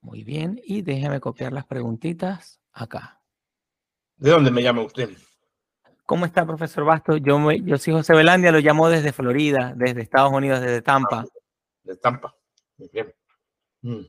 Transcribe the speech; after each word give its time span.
Muy 0.00 0.24
bien, 0.24 0.60
y 0.64 0.82
déjeme 0.82 1.20
copiar 1.20 1.52
las 1.52 1.66
preguntitas 1.66 2.60
acá. 2.72 3.20
¿De 4.16 4.30
dónde 4.30 4.50
me 4.50 4.62
llama 4.62 4.82
usted? 4.82 5.10
¿Cómo 6.06 6.24
está, 6.24 6.46
profesor 6.46 6.84
Bastos? 6.84 7.20
Yo, 7.22 7.52
yo 7.52 7.76
soy 7.76 7.92
José 7.92 8.14
Belandia, 8.14 8.50
lo 8.50 8.60
llamo 8.60 8.88
desde 8.88 9.12
Florida, 9.12 9.74
desde 9.76 10.00
Estados 10.00 10.32
Unidos, 10.32 10.60
desde 10.60 10.80
Tampa. 10.80 11.24
De 11.82 11.96
Tampa. 11.96 12.34
Muy 12.78 12.88
bien. 12.92 13.14
Mm. 13.82 14.00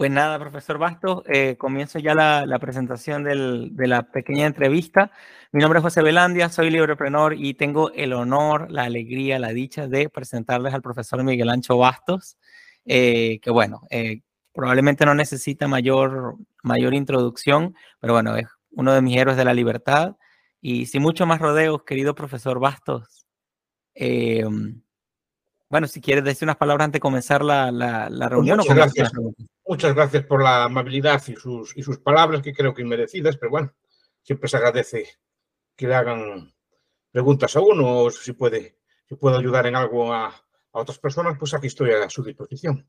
Pues 0.00 0.10
nada, 0.10 0.38
profesor 0.38 0.78
Bastos, 0.78 1.22
eh, 1.26 1.56
comienzo 1.58 1.98
ya 1.98 2.14
la, 2.14 2.58
presentación 2.58 3.22
de 3.22 3.86
la 3.86 4.10
pequeña 4.10 4.46
entrevista. 4.46 5.12
Mi 5.52 5.60
nombre 5.60 5.78
es 5.78 5.82
José 5.82 6.00
Belandia, 6.00 6.48
soy 6.48 6.70
libreprenor 6.70 7.34
y 7.34 7.52
tengo 7.52 7.92
el 7.92 8.14
honor, 8.14 8.70
la 8.70 8.84
alegría, 8.84 9.38
la 9.38 9.50
dicha 9.50 9.88
de 9.88 10.08
presentarles 10.08 10.72
al 10.72 10.80
profesor 10.80 11.22
Miguel 11.22 11.50
Ancho 11.50 11.76
Bastos, 11.76 12.38
eh, 12.86 13.40
que 13.42 13.50
bueno, 13.50 13.82
eh, 13.90 14.22
probablemente 14.54 15.04
no 15.04 15.14
necesita 15.14 15.68
mayor, 15.68 16.36
mayor 16.62 16.94
introducción, 16.94 17.74
pero 17.98 18.14
bueno, 18.14 18.36
es 18.36 18.46
uno 18.70 18.94
de 18.94 19.02
mis 19.02 19.18
héroes 19.18 19.36
de 19.36 19.44
la 19.44 19.52
libertad. 19.52 20.16
Y 20.62 20.86
sin 20.86 21.02
mucho 21.02 21.26
más 21.26 21.40
rodeos, 21.40 21.82
querido 21.82 22.14
profesor 22.14 22.58
Bastos, 22.58 23.26
bueno, 25.68 25.86
si 25.86 26.00
quieres 26.00 26.24
decir 26.24 26.46
unas 26.46 26.56
palabras 26.56 26.86
antes 26.86 26.94
de 26.94 27.00
comenzar 27.00 27.44
la, 27.44 27.70
la, 27.70 28.28
reunión. 28.30 28.56
muchas, 28.56 28.74
gracias. 28.74 29.12
Muchas 29.70 29.94
gracias 29.94 30.24
por 30.24 30.42
la 30.42 30.64
amabilidad 30.64 31.22
y 31.28 31.36
sus, 31.36 31.76
y 31.76 31.84
sus 31.84 31.98
palabras, 31.98 32.42
que 32.42 32.52
creo 32.52 32.74
que 32.74 32.82
inmerecidas, 32.82 33.36
pero 33.36 33.50
bueno, 33.50 33.72
siempre 34.20 34.48
se 34.48 34.56
agradece 34.56 35.06
que 35.76 35.86
le 35.86 35.94
hagan 35.94 36.52
preguntas 37.12 37.54
a 37.54 37.60
uno 37.60 37.98
o 37.98 38.10
si 38.10 38.32
puede, 38.32 38.78
si 39.08 39.14
puedo 39.14 39.38
ayudar 39.38 39.68
en 39.68 39.76
algo 39.76 40.12
a, 40.12 40.26
a 40.26 40.32
otras 40.72 40.98
personas, 40.98 41.38
pues 41.38 41.54
aquí 41.54 41.68
estoy 41.68 41.92
a 41.92 42.10
su 42.10 42.24
disposición. 42.24 42.84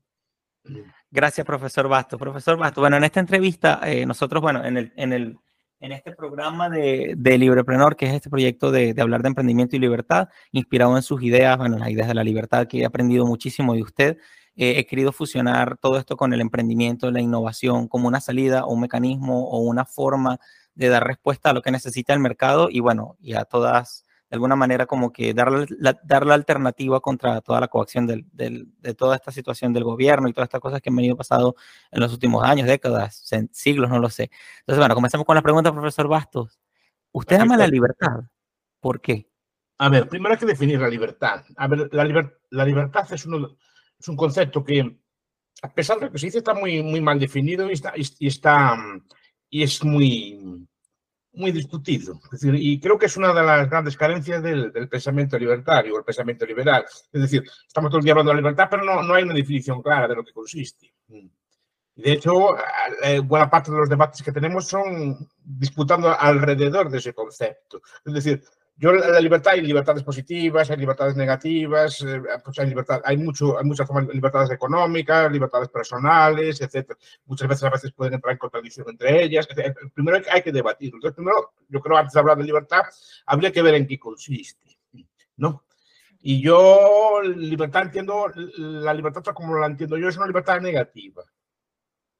Gracias, 1.08 1.46
profesor 1.46 1.86
Bastos. 1.86 2.18
Profesor 2.18 2.58
Bastos, 2.58 2.82
bueno, 2.82 2.96
en 2.96 3.04
esta 3.04 3.20
entrevista, 3.20 3.80
eh, 3.84 4.04
nosotros, 4.04 4.42
bueno, 4.42 4.64
en 4.64 4.76
el, 4.76 4.92
en 4.96 5.12
el 5.12 5.38
en 5.78 5.90
este 5.90 6.12
programa 6.12 6.68
de, 6.68 7.14
de 7.16 7.38
Librepreneur, 7.38 7.96
que 7.96 8.06
es 8.06 8.14
este 8.14 8.30
proyecto 8.30 8.70
de, 8.70 8.94
de, 8.94 9.02
hablar 9.02 9.22
de 9.22 9.28
emprendimiento 9.28 9.74
y 9.74 9.80
libertad, 9.80 10.28
inspirado 10.52 10.96
en 10.96 11.02
sus 11.02 11.22
ideas, 11.22 11.58
bueno, 11.58 11.76
las 11.76 11.90
ideas 11.90 12.06
de 12.06 12.14
la 12.14 12.22
libertad, 12.22 12.68
que 12.68 12.80
he 12.80 12.84
aprendido 12.84 13.26
muchísimo 13.26 13.74
de 13.74 13.82
usted. 13.82 14.18
Eh, 14.56 14.74
he 14.78 14.86
querido 14.86 15.12
fusionar 15.12 15.78
todo 15.78 15.98
esto 15.98 16.16
con 16.16 16.32
el 16.32 16.40
emprendimiento, 16.40 17.10
la 17.10 17.20
innovación, 17.20 17.88
como 17.88 18.08
una 18.08 18.20
salida 18.20 18.64
o 18.64 18.72
un 18.72 18.80
mecanismo 18.80 19.48
o 19.48 19.58
una 19.60 19.84
forma 19.84 20.38
de 20.74 20.88
dar 20.88 21.06
respuesta 21.06 21.50
a 21.50 21.52
lo 21.52 21.62
que 21.62 21.70
necesita 21.70 22.12
el 22.12 22.20
mercado 22.20 22.68
y 22.70 22.80
bueno, 22.80 23.16
y 23.20 23.34
a 23.34 23.44
todas 23.44 24.04
de 24.32 24.36
alguna 24.36 24.56
manera 24.56 24.86
como 24.86 25.12
que 25.12 25.34
dar 25.34 25.52
la, 25.52 26.00
dar 26.02 26.24
la 26.24 26.32
alternativa 26.32 27.00
contra 27.00 27.42
toda 27.42 27.60
la 27.60 27.68
coacción 27.68 28.06
del, 28.06 28.24
del, 28.32 28.66
de 28.78 28.94
toda 28.94 29.16
esta 29.16 29.30
situación 29.30 29.74
del 29.74 29.84
gobierno 29.84 30.26
y 30.26 30.32
todas 30.32 30.46
estas 30.46 30.62
cosas 30.62 30.80
que 30.80 30.88
han 30.88 30.96
venido 30.96 31.14
pasando 31.16 31.54
en 31.90 32.00
los 32.00 32.14
últimos 32.14 32.42
años, 32.42 32.66
décadas, 32.66 33.28
siglos, 33.52 33.90
no 33.90 33.98
lo 33.98 34.08
sé. 34.08 34.30
Entonces, 34.60 34.78
bueno, 34.78 34.94
comencemos 34.94 35.26
con 35.26 35.36
la 35.36 35.42
pregunta, 35.42 35.70
profesor 35.70 36.08
Bastos. 36.08 36.58
¿Usted 37.12 37.40
ama 37.40 37.58
la 37.58 37.66
libertad? 37.66 38.20
¿Por 38.80 39.02
qué? 39.02 39.28
A 39.76 39.90
ver, 39.90 40.08
primero 40.08 40.32
hay 40.32 40.40
que 40.40 40.46
definir 40.46 40.80
la 40.80 40.88
libertad. 40.88 41.44
A 41.56 41.68
ver, 41.68 41.90
la, 41.92 42.02
liber, 42.02 42.40
la 42.48 42.64
libertad 42.64 43.06
es, 43.12 43.26
uno, 43.26 43.54
es 44.02 44.08
un 44.08 44.16
concepto 44.16 44.64
que, 44.64 44.98
a 45.62 45.72
pesar 45.72 45.98
de 45.98 46.06
lo 46.06 46.12
que 46.12 46.18
se 46.18 46.26
dice, 46.26 46.38
está 46.38 46.54
muy, 46.54 46.82
muy 46.82 47.00
mal 47.00 47.20
definido 47.20 47.70
y 47.70 47.74
está, 47.74 47.92
y 47.96 48.26
está 48.26 48.76
y 49.48 49.62
es 49.62 49.84
muy, 49.84 50.66
muy 51.34 51.52
discutido. 51.52 52.18
Es 52.24 52.40
decir, 52.40 52.54
y 52.56 52.80
creo 52.80 52.98
que 52.98 53.06
es 53.06 53.16
una 53.16 53.32
de 53.32 53.42
las 53.42 53.70
grandes 53.70 53.96
carencias 53.96 54.42
del, 54.42 54.72
del, 54.72 54.88
pensamiento 54.88 55.38
libertario 55.38 55.94
o 55.94 55.98
el 55.98 56.04
pensamiento 56.04 56.44
liberal. 56.44 56.84
Es 57.12 57.22
decir, 57.22 57.44
estamos 57.66 57.90
todo 57.90 57.98
el 57.98 58.04
día 58.04 58.12
hablando 58.12 58.30
de 58.30 58.36
la 58.36 58.40
libertad, 58.40 58.66
pero 58.68 58.84
no, 58.84 59.02
no 59.04 59.14
hay 59.14 59.22
una 59.22 59.34
definición 59.34 59.80
clara 59.82 60.08
de 60.08 60.16
lo 60.16 60.24
que 60.24 60.32
consiste. 60.32 60.92
De 61.06 62.12
hecho, 62.12 62.56
eh, 63.02 63.20
buena 63.20 63.48
parte 63.48 63.70
de 63.70 63.76
los 63.76 63.88
debates 63.88 64.22
que 64.22 64.32
tenemos 64.32 64.66
son 64.66 65.28
disputando 65.44 66.18
alrededor 66.18 66.90
de 66.90 66.98
ese 66.98 67.12
concepto. 67.14 67.82
Es 68.04 68.14
decir, 68.14 68.42
yo 68.76 68.92
la 68.92 69.20
libertad, 69.20 69.52
hay 69.52 69.60
libertades 69.60 70.02
positivas, 70.02 70.70
hay 70.70 70.76
libertades 70.76 71.14
negativas, 71.14 72.00
eh, 72.02 72.20
pues 72.42 72.58
hay, 72.58 72.68
libertad, 72.68 73.00
hay, 73.04 73.16
mucho, 73.16 73.58
hay 73.58 73.64
muchas 73.64 73.86
formas 73.86 74.08
de 74.08 74.14
libertades 74.14 74.50
económicas, 74.50 75.30
libertades 75.30 75.68
personales, 75.68 76.60
etc. 76.60 76.92
Muchas 77.26 77.48
veces 77.48 77.64
a 77.64 77.70
veces 77.70 77.92
pueden 77.92 78.14
entrar 78.14 78.32
en 78.32 78.38
contradicción 78.38 78.88
entre 78.88 79.22
ellas. 79.22 79.46
Primero 79.94 80.16
hay, 80.16 80.24
hay 80.30 80.42
que 80.42 80.52
debatir. 80.52 80.92
Entonces, 80.94 81.14
primero, 81.14 81.52
yo 81.68 81.80
creo 81.80 81.96
antes 81.96 82.14
de 82.14 82.20
hablar 82.20 82.38
de 82.38 82.44
libertad, 82.44 82.82
habría 83.26 83.52
que 83.52 83.62
ver 83.62 83.74
en 83.74 83.86
qué 83.86 83.98
consiste, 83.98 84.78
¿no? 85.36 85.64
Y 86.24 86.40
yo, 86.40 87.20
libertad 87.22 87.82
entiendo, 87.82 88.30
la 88.56 88.94
libertad 88.94 89.22
como 89.34 89.58
la 89.58 89.66
entiendo 89.66 89.98
yo 89.98 90.08
es 90.08 90.16
una 90.16 90.28
libertad 90.28 90.60
negativa. 90.60 91.24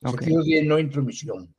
En 0.00 0.08
okay. 0.08 0.26
sentido 0.26 0.42
de 0.42 0.62
no 0.66 0.78
intromisión. 0.78 1.42
En 1.42 1.54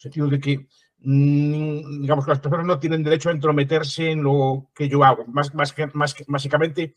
sentido 0.00 0.26
de 0.26 0.40
que 0.40 0.66
digamos 1.00 2.24
que 2.24 2.30
las 2.30 2.40
personas 2.40 2.66
no 2.66 2.78
tienen 2.78 3.04
derecho 3.04 3.28
a 3.28 3.32
entrometerse 3.32 4.10
en 4.10 4.22
lo 4.22 4.66
que 4.74 4.88
yo 4.88 5.04
hago, 5.04 5.24
más, 5.26 5.54
más, 5.54 5.74
más 5.94 6.14
básicamente 6.26 6.94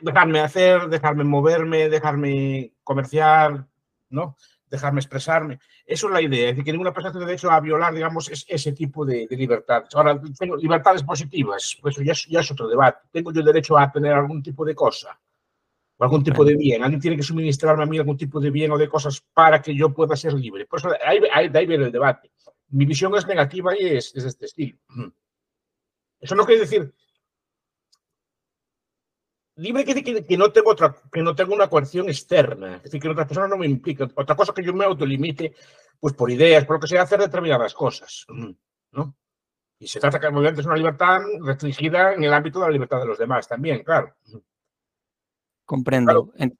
dejarme 0.00 0.40
hacer, 0.40 0.88
dejarme 0.88 1.24
moverme, 1.24 1.88
dejarme 1.88 2.72
comerciar, 2.84 3.66
¿no? 4.10 4.36
dejarme 4.70 5.00
expresarme. 5.00 5.58
Eso 5.86 6.08
es 6.08 6.12
la 6.12 6.20
idea, 6.20 6.50
es 6.50 6.52
decir, 6.52 6.64
que 6.64 6.72
ninguna 6.72 6.92
persona 6.92 7.12
tiene 7.12 7.26
derecho 7.26 7.50
a 7.50 7.60
violar, 7.60 7.94
digamos, 7.94 8.28
es, 8.30 8.44
ese 8.48 8.72
tipo 8.72 9.06
de, 9.06 9.26
de, 9.26 9.36
libertades. 9.36 9.94
Ahora, 9.94 10.20
tengo 10.38 10.56
libertades 10.56 11.02
positivas, 11.02 11.78
pues 11.80 11.96
ya, 11.96 12.12
ya 12.28 12.40
es 12.40 12.50
otro 12.50 12.68
debate. 12.68 12.98
¿Tengo 13.10 13.32
yo 13.32 13.42
derecho 13.42 13.78
a 13.78 13.90
tener 13.90 14.12
algún 14.12 14.42
tipo 14.42 14.64
de 14.64 14.74
cosa? 14.74 15.18
o 16.00 16.04
algún 16.04 16.22
tipo 16.22 16.44
de 16.44 16.54
bien. 16.54 16.84
Alguien 16.84 17.00
tiene 17.00 17.16
que 17.16 17.24
suministrarme 17.24 17.82
a 17.82 17.86
mí 17.86 17.98
algún 17.98 18.16
tipo 18.16 18.38
de 18.38 18.50
bien 18.50 18.70
o 18.70 18.78
de 18.78 18.88
cosas 18.88 19.20
para 19.34 19.60
que 19.60 19.74
yo 19.74 19.92
pueda 19.92 20.14
ser 20.14 20.32
libre. 20.32 20.64
Por 20.64 20.78
eso 20.78 20.90
ahí, 21.04 21.18
ahí, 21.32 21.48
de 21.48 21.58
ahí 21.58 21.66
viene 21.66 21.86
el 21.86 21.92
debate 21.92 22.30
mi 22.70 22.84
visión 22.84 23.14
es 23.16 23.26
negativa 23.26 23.76
y 23.78 23.96
es, 23.96 24.14
es 24.14 24.24
este 24.24 24.46
estilo. 24.46 24.78
Eso 26.20 26.34
no 26.34 26.44
quiere 26.44 26.62
decir 26.62 26.92
libre 29.58 29.84
quiere 29.84 30.00
decir 30.00 30.14
que, 30.14 30.26
que, 30.26 30.36
no 30.36 30.50
tengo 30.50 30.70
otra, 30.70 30.94
que 31.12 31.22
no 31.22 31.34
tengo 31.34 31.54
una 31.54 31.68
coerción 31.68 32.08
externa, 32.08 32.76
es 32.76 32.84
decir, 32.84 33.00
que 33.00 33.08
otras 33.08 33.26
personas 33.26 33.50
no 33.50 33.58
me 33.58 33.66
implican. 33.66 34.10
Otra 34.14 34.36
cosa 34.36 34.52
que 34.54 34.62
yo 34.62 34.72
me 34.72 34.84
autolimite, 34.84 35.54
pues 36.00 36.14
por 36.14 36.30
ideas, 36.30 36.64
por 36.64 36.76
lo 36.76 36.80
que 36.80 36.86
sea, 36.86 37.02
hacer 37.02 37.20
determinadas 37.20 37.74
cosas, 37.74 38.24
¿no? 38.92 39.16
Y 39.80 39.86
se 39.86 40.00
trata 40.00 40.18
que 40.18 40.26
obviamente 40.26 40.60
es 40.60 40.66
una 40.66 40.76
libertad 40.76 41.20
restringida 41.40 42.14
en 42.14 42.24
el 42.24 42.32
ámbito 42.32 42.58
de 42.60 42.66
la 42.66 42.72
libertad 42.72 43.00
de 43.00 43.06
los 43.06 43.18
demás 43.18 43.46
también, 43.46 43.82
claro. 43.84 44.14
Comprendo. 45.64 46.32
Claro. 46.32 46.52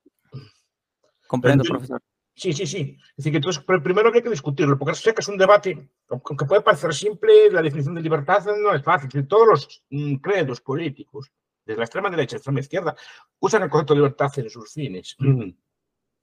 Comprendo, 1.27 1.65
profesor. 1.65 2.01
Sí, 2.39 2.53
sí, 2.53 2.69
sí. 2.69 2.97
Es 3.11 3.17
decir, 3.17 3.33
que 3.33 3.39
entonces, 3.39 3.65
primero 3.83 4.13
que 4.13 4.19
hay 4.19 4.23
que 4.23 4.31
discutirlo, 4.31 4.79
porque 4.79 4.95
sé 4.95 5.13
que 5.13 5.23
es 5.23 5.29
un 5.29 5.37
debate, 5.37 5.91
aunque 6.09 6.45
puede 6.45 6.63
parecer 6.63 6.95
simple, 6.95 7.51
la 7.51 7.61
definición 7.61 7.97
de 7.97 8.01
libertad 8.01 8.45
no 8.63 8.73
es 8.73 8.83
fácil. 8.85 9.27
Todos 9.27 9.49
los 9.49 9.85
mm, 9.91 10.15
credos 10.17 10.61
políticos, 10.61 11.33
desde 11.65 11.79
la 11.79 11.85
extrema 11.85 12.11
derecha 12.11 12.37
a 12.37 12.37
la 12.37 12.39
extrema 12.39 12.61
izquierda, 12.61 12.97
usan 13.41 13.65
el 13.65 13.69
concepto 13.69 13.95
de 13.95 13.99
libertad 13.99 14.31
en 14.39 14.51
sus 14.51 14.73
fines. 14.73 15.17
Mm. 15.19 15.51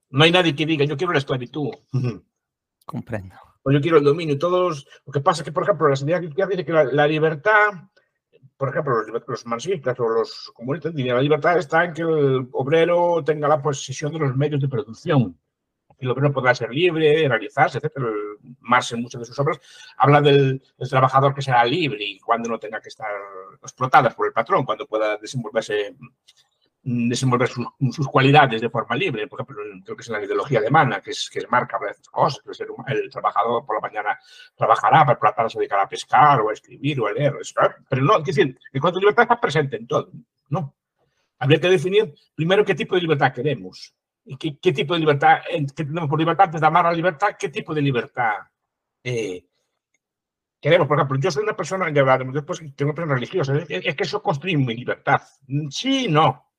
No 0.08 0.24
hay 0.24 0.30
nadie 0.30 0.56
que 0.56 0.64
diga, 0.64 0.86
yo 0.86 0.96
quiero 0.96 1.12
la 1.12 1.18
esclavitud. 1.18 1.68
Comprendo. 2.86 3.36
O 3.62 3.70
yo 3.70 3.80
quiero 3.82 3.98
el 3.98 4.04
dominio. 4.04 4.38
Todos, 4.38 4.88
lo 5.04 5.12
que 5.12 5.20
pasa 5.20 5.42
es 5.42 5.44
que, 5.44 5.52
por 5.52 5.64
ejemplo, 5.64 5.86
la 5.86 5.96
sociedad 5.96 6.22
izquierda 6.22 6.50
dice 6.52 6.64
que 6.64 6.72
la, 6.72 6.84
la 6.84 7.06
libertad 7.06 7.90
por 8.56 8.70
ejemplo, 8.70 9.02
los, 9.02 9.22
los, 9.26 9.44
marxistas 9.44 10.00
o 10.00 10.08
los 10.08 10.50
comunistas 10.54 10.94
dicen 10.94 11.14
la 11.14 11.20
libertad 11.20 11.58
está 11.58 11.84
en 11.84 11.92
que 11.92 12.00
el 12.00 12.48
obrero 12.52 13.22
tenga 13.22 13.48
la 13.48 13.60
posesión 13.60 14.10
de 14.12 14.18
los 14.18 14.34
medios 14.34 14.62
de 14.62 14.68
producción 14.68 15.38
el 15.98 16.10
obrero 16.10 16.32
podrá 16.32 16.54
ser 16.54 16.70
libre, 16.70 17.28
realizarse, 17.28 17.78
etc. 17.78 17.92
Marx 18.60 18.92
en 18.92 19.02
muchas 19.02 19.20
de 19.20 19.24
sus 19.26 19.38
obras 19.38 19.60
habla 19.96 20.20
del, 20.20 20.62
del, 20.78 20.88
trabajador 20.88 21.34
que 21.34 21.42
será 21.42 21.64
libre 21.64 22.04
y 22.04 22.18
cuando 22.20 22.48
no 22.48 22.58
tenga 22.58 22.80
que 22.80 22.88
estar 22.88 23.10
explotada 23.62 24.10
por 24.10 24.26
el 24.26 24.32
patrón, 24.32 24.64
cuando 24.64 24.86
pueda 24.86 25.16
desenvolverse 25.16 25.96
desenvolver 26.86 27.48
sus, 27.48 27.66
sus, 27.90 28.06
cualidades 28.06 28.60
de 28.60 28.70
forma 28.70 28.94
libre. 28.94 29.26
Por 29.26 29.40
ejemplo, 29.40 29.56
creo 29.84 29.96
que 29.96 30.02
es 30.02 30.08
la 30.08 30.24
ideología 30.24 30.60
alemana, 30.60 31.00
que 31.00 31.10
es, 31.10 31.28
que 31.28 31.40
es 31.40 31.50
marca 31.50 31.78
esas 31.90 32.08
cosas, 32.08 32.40
que 32.44 32.62
el, 32.62 33.02
el, 33.02 33.10
trabajador 33.10 33.66
por 33.66 33.76
la 33.76 33.80
mañana 33.80 34.18
trabajará, 34.54 35.04
por 35.04 35.28
la 35.28 35.34
tarde 35.34 35.50
se 35.50 35.58
dedicará 35.58 35.82
a 35.82 35.88
pescar 35.88 36.40
o 36.40 36.50
a 36.50 36.52
escribir 36.52 37.00
o 37.00 37.08
a 37.08 37.12
leer. 37.12 37.34
Pero 37.88 38.02
no, 38.02 38.18
es 38.18 38.24
decir, 38.24 38.56
en 38.72 38.80
cuanto 38.80 38.98
a 38.98 39.00
libertad 39.00 39.24
está 39.24 39.40
presente 39.40 39.76
en 39.76 39.86
todo, 39.88 40.12
¿no? 40.48 40.76
Habría 41.40 41.60
que 41.60 41.68
definir 41.68 42.14
primero 42.36 42.64
qué 42.64 42.74
tipo 42.76 42.94
de 42.94 43.00
libertad 43.00 43.32
queremos. 43.34 43.92
¿Qué, 44.38 44.58
¿Qué, 44.58 44.72
tipo 44.72 44.94
de 44.94 45.00
libertad 45.00 45.38
¿Qué 45.48 45.84
tenemos 45.84 46.08
por 46.08 46.18
libertad 46.18 46.46
antes 46.46 46.60
de 46.60 46.66
amar 46.66 46.84
la 46.84 46.92
libertad? 46.92 47.28
¿Qué 47.38 47.48
tipo 47.48 47.72
de 47.74 47.82
libertad 47.82 48.34
eh, 49.04 49.46
queremos? 50.60 50.88
Por 50.88 50.98
ejemplo, 50.98 51.18
yo 51.20 51.30
soy 51.30 51.44
una 51.44 51.56
persona, 51.56 51.90
ya 51.92 52.00
hablaremos 52.00 52.34
después, 52.34 52.58
tengo 52.74 52.90
una 52.90 52.94
persona 52.94 53.14
religiosa, 53.14 53.56
es, 53.56 53.66
es, 53.68 53.94
que 53.94 54.02
eso 54.02 54.22
construye 54.22 54.56
mi 54.56 54.74
libertad. 54.74 55.22
Sí, 55.70 56.08
no. 56.08 56.50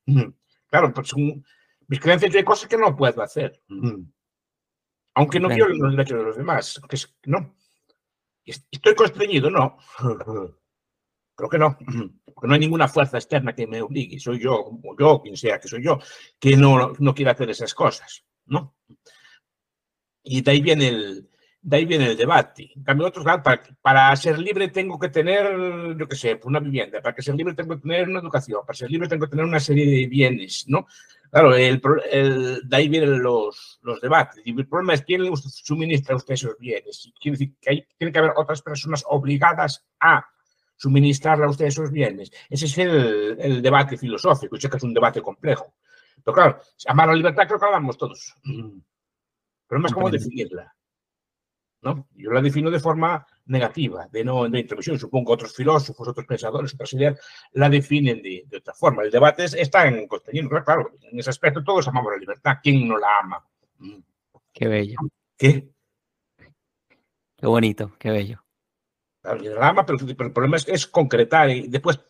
Claro, 0.70 0.92
pues 0.94 1.12
un, 1.12 1.44
mis 1.88 2.00
creencias 2.00 2.34
hay 2.34 2.44
cosas 2.44 2.68
que 2.68 2.76
no 2.76 2.94
puedo 2.96 3.22
hacer. 3.22 3.62
Aunque 5.14 5.40
no 5.40 5.48
violen 5.48 5.78
los 5.78 5.92
derechos 5.92 6.18
de 6.18 6.24
los 6.24 6.36
demás. 6.36 6.80
Que 6.88 6.96
es, 6.96 7.16
no. 7.24 7.54
Estoy 8.44 8.94
constreñido, 8.94 9.50
no. 9.50 9.76
Creo 11.38 11.48
que 11.48 11.58
no, 11.58 11.78
porque 12.34 12.48
no 12.48 12.54
hay 12.54 12.58
ninguna 12.58 12.88
fuerza 12.88 13.16
externa 13.16 13.54
que 13.54 13.68
me 13.68 13.80
obligue, 13.80 14.18
soy 14.18 14.40
yo, 14.40 14.56
o 14.56 14.96
yo, 14.98 15.22
quien 15.22 15.36
sea 15.36 15.60
que 15.60 15.68
soy 15.68 15.84
yo, 15.84 16.00
que 16.36 16.56
no, 16.56 16.94
no 16.98 17.14
quiera 17.14 17.30
hacer 17.30 17.48
esas 17.48 17.72
cosas, 17.74 18.24
¿no? 18.46 18.74
Y 20.24 20.42
de 20.42 20.50
ahí 20.50 20.60
viene 20.60 20.88
el, 20.88 21.30
de 21.62 21.76
ahí 21.76 21.84
viene 21.84 22.06
el 22.06 22.16
debate. 22.16 22.72
En 22.74 22.82
cambio, 22.82 23.06
otros, 23.06 23.24
para, 23.24 23.62
para, 23.80 24.16
ser 24.16 24.36
libre 24.40 24.66
tengo 24.66 24.98
que 24.98 25.10
tener, 25.10 25.96
yo 25.96 26.08
qué 26.08 26.16
sé, 26.16 26.40
una 26.42 26.58
vivienda. 26.58 27.00
Para 27.00 27.14
que 27.14 27.22
ser 27.22 27.36
libre 27.36 27.54
tengo 27.54 27.76
que 27.76 27.82
tener 27.82 28.08
una 28.08 28.18
educación. 28.18 28.62
Para 28.66 28.76
ser 28.76 28.90
libre 28.90 29.06
tengo 29.06 29.26
que 29.26 29.30
tener 29.30 29.44
una 29.44 29.60
serie 29.60 29.86
de 29.86 30.08
bienes, 30.08 30.64
¿no? 30.66 30.88
Claro, 31.30 31.54
el, 31.54 31.80
el, 32.10 32.68
de 32.68 32.76
ahí 32.76 32.88
vienen 32.88 33.22
los, 33.22 33.78
los 33.82 34.00
debates. 34.00 34.42
Y 34.44 34.58
el 34.58 34.66
problema 34.66 34.94
es 34.94 35.02
quién 35.02 35.22
le 35.22 35.30
suministra 35.36 36.14
a 36.14 36.16
usted 36.16 36.34
esos 36.34 36.58
bienes. 36.58 37.12
Quiere 37.20 37.38
decir 37.38 37.54
que 37.60 37.70
hay, 37.70 37.86
tiene 37.96 38.12
que 38.12 38.18
haber 38.18 38.32
otras 38.34 38.60
personas 38.60 39.04
obligadas 39.06 39.86
a 40.00 40.26
suministrarle 40.78 41.44
a 41.44 41.50
usted 41.50 41.66
esos 41.66 41.90
bienes. 41.90 42.30
Ese 42.48 42.64
es 42.66 42.78
el, 42.78 43.36
el 43.38 43.60
debate 43.60 43.98
filosófico. 43.98 44.56
Yo 44.56 44.62
sé 44.62 44.70
que 44.70 44.78
es 44.78 44.82
un 44.82 44.94
debate 44.94 45.20
complejo. 45.20 45.74
Pero 46.24 46.34
claro, 46.34 46.60
amar 46.86 47.08
la 47.08 47.14
libertad 47.14 47.46
creo 47.46 47.58
que 47.58 47.64
lo 47.64 47.66
hablamos 47.66 47.98
todos. 47.98 48.34
Pero 49.68 49.80
no 49.80 49.86
es 49.86 49.92
cómo 49.92 50.08
definirla. 50.08 50.74
¿no? 51.82 52.08
Yo 52.14 52.32
la 52.32 52.40
defino 52.40 52.70
de 52.70 52.80
forma 52.80 53.26
negativa, 53.46 54.08
de 54.10 54.24
no 54.24 54.48
de 54.48 54.60
intromisión. 54.60 54.98
Supongo 54.98 55.26
que 55.26 55.34
otros 55.34 55.54
filósofos, 55.54 56.08
otros 56.08 56.26
pensadores, 56.26 56.74
otras 56.74 56.92
ideas 56.94 57.20
la 57.52 57.68
definen 57.68 58.22
de, 58.22 58.44
de 58.46 58.56
otra 58.56 58.74
forma. 58.74 59.02
El 59.02 59.10
debate 59.10 59.44
es, 59.44 59.54
está 59.54 59.86
en 59.86 60.06
contenido. 60.06 60.48
Claro, 60.64 60.92
en 61.02 61.18
ese 61.18 61.30
aspecto 61.30 61.62
todos 61.62 61.86
amamos 61.88 62.12
la 62.12 62.18
libertad. 62.18 62.56
¿Quién 62.62 62.88
no 62.88 62.98
la 62.98 63.08
ama? 63.22 63.44
Qué 64.52 64.66
bello. 64.66 64.96
¿Qué? 65.36 65.68
Qué 67.36 67.46
bonito, 67.46 67.92
qué 67.98 68.10
bello. 68.10 68.44
Claro, 69.20 69.40
la 69.40 69.68
ama, 69.68 69.84
pero, 69.84 69.98
pero 69.98 70.26
el 70.28 70.32
problema 70.32 70.56
es, 70.56 70.68
es, 70.68 70.86
concretar 70.86 71.50
y 71.50 71.68
después, 71.68 72.00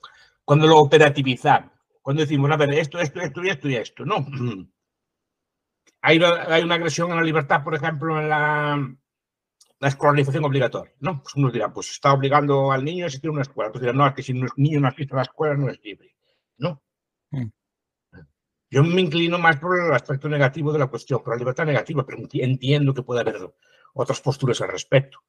cuando 0.44 0.66
lo 0.66 0.78
operativizamos, 0.78 1.72
cuando 2.02 2.22
decimos, 2.22 2.50
a 2.50 2.56
ver, 2.56 2.72
esto, 2.74 2.98
esto, 2.98 3.20
esto 3.20 3.42
y 3.42 3.48
esto 3.48 3.68
y 3.68 3.76
esto, 3.76 4.04
no. 4.04 4.26
Hay, 6.00 6.22
hay 6.22 6.62
una 6.62 6.76
agresión 6.76 7.10
a 7.10 7.16
la 7.16 7.22
libertad, 7.22 7.64
por 7.64 7.74
ejemplo, 7.74 8.20
en 8.20 8.28
la, 8.28 8.96
la 9.80 9.88
escolarización 9.88 10.44
obligatoria, 10.44 10.92
¿no? 11.00 11.22
Pues 11.22 11.34
unos 11.34 11.52
dirán, 11.52 11.72
pues 11.72 11.90
está 11.90 12.12
obligando 12.12 12.72
al 12.72 12.84
niño 12.84 13.04
a 13.04 13.08
asistir 13.08 13.28
a 13.28 13.32
una 13.32 13.42
escuela. 13.42 13.68
Otros 13.68 13.82
dirán, 13.82 13.96
no, 13.96 14.06
es 14.06 14.14
que 14.14 14.22
si 14.22 14.32
un 14.32 14.48
niño 14.56 14.80
no 14.80 14.88
asiste 14.88 15.14
a 15.14 15.16
la 15.16 15.22
escuela 15.22 15.54
no 15.54 15.68
es 15.68 15.80
libre, 15.82 16.14
¿no? 16.58 16.82
Mm. 17.30 17.48
Yo 18.70 18.84
me 18.84 19.00
inclino 19.00 19.38
más 19.38 19.58
por 19.58 19.78
el 19.78 19.92
aspecto 19.92 20.28
negativo 20.28 20.72
de 20.72 20.78
la 20.78 20.88
cuestión, 20.88 21.22
por 21.22 21.34
la 21.34 21.38
libertad 21.38 21.64
negativa, 21.64 22.04
pero 22.04 22.18
entiendo 22.32 22.92
que 22.92 23.02
puede 23.02 23.20
haber 23.22 23.38
otras 23.94 24.20
posturas 24.20 24.60
al 24.60 24.68
respecto. 24.68 25.20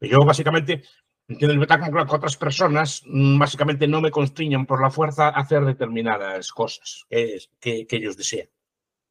Yo 0.00 0.18
básicamente 0.24 0.82
entiendo 1.28 1.54
libertad 1.54 1.80
como 1.80 2.06
que 2.06 2.14
otras 2.14 2.36
personas 2.36 3.02
mm, 3.06 3.38
básicamente 3.38 3.86
no 3.86 4.00
me 4.00 4.10
constriñan 4.10 4.66
por 4.66 4.80
la 4.80 4.90
fuerza 4.90 5.28
a 5.28 5.40
hacer 5.40 5.64
determinadas 5.64 6.50
cosas 6.52 7.04
que, 7.08 7.38
que, 7.60 7.86
que 7.86 7.96
ellos 7.96 8.16
desean. 8.16 8.48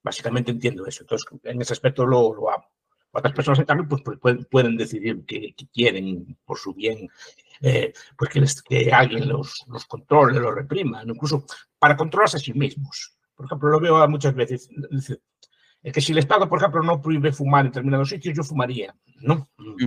Básicamente 0.02 0.52
entiendo 0.52 0.86
eso. 0.86 1.04
Entonces, 1.04 1.28
en 1.44 1.62
ese 1.62 1.74
aspecto 1.74 2.06
lo, 2.06 2.34
lo 2.34 2.50
amo. 2.52 2.66
Otras 3.12 3.34
personas, 3.34 3.60
en 3.60 3.66
cambio, 3.66 3.88
pues, 3.88 4.20
pueden, 4.20 4.46
pueden 4.46 4.78
decidir 4.78 5.26
que, 5.26 5.56
quieren 5.74 6.38
por 6.46 6.60
su 6.60 6.74
bien, 6.74 7.10
eh, 7.62 7.92
pues 8.16 8.30
que, 8.30 8.40
les, 8.40 8.62
que, 8.62 8.92
alguien 8.92 9.28
los, 9.28 9.66
los 9.68 9.86
controle, 9.86 10.40
los 10.40 10.54
reprima, 10.54 11.02
incluso 11.06 11.44
para 11.80 11.98
controlarse 11.98 12.38
a 12.38 12.40
sí 12.40 12.54
mismos. 12.54 13.16
Por 13.36 13.48
ejemplo, 13.48 13.70
lo 13.70 13.80
veo 13.80 14.08
muchas 14.08 14.36
veces. 14.36 14.70
Es 15.82 15.94
que 15.94 16.02
si 16.02 16.12
el 16.12 16.20
Estado, 16.20 16.48
por 16.48 16.60
ejemplo, 16.60 16.84
no 16.84 17.02
prohíbe 17.02 17.32
fumar 17.32 17.66
en 17.66 17.72
determinados 17.72 18.10
sitios, 18.10 18.36
yo 18.36 18.44
fumaría, 18.44 18.96
¿no? 19.22 19.50
Mm. 19.58 19.86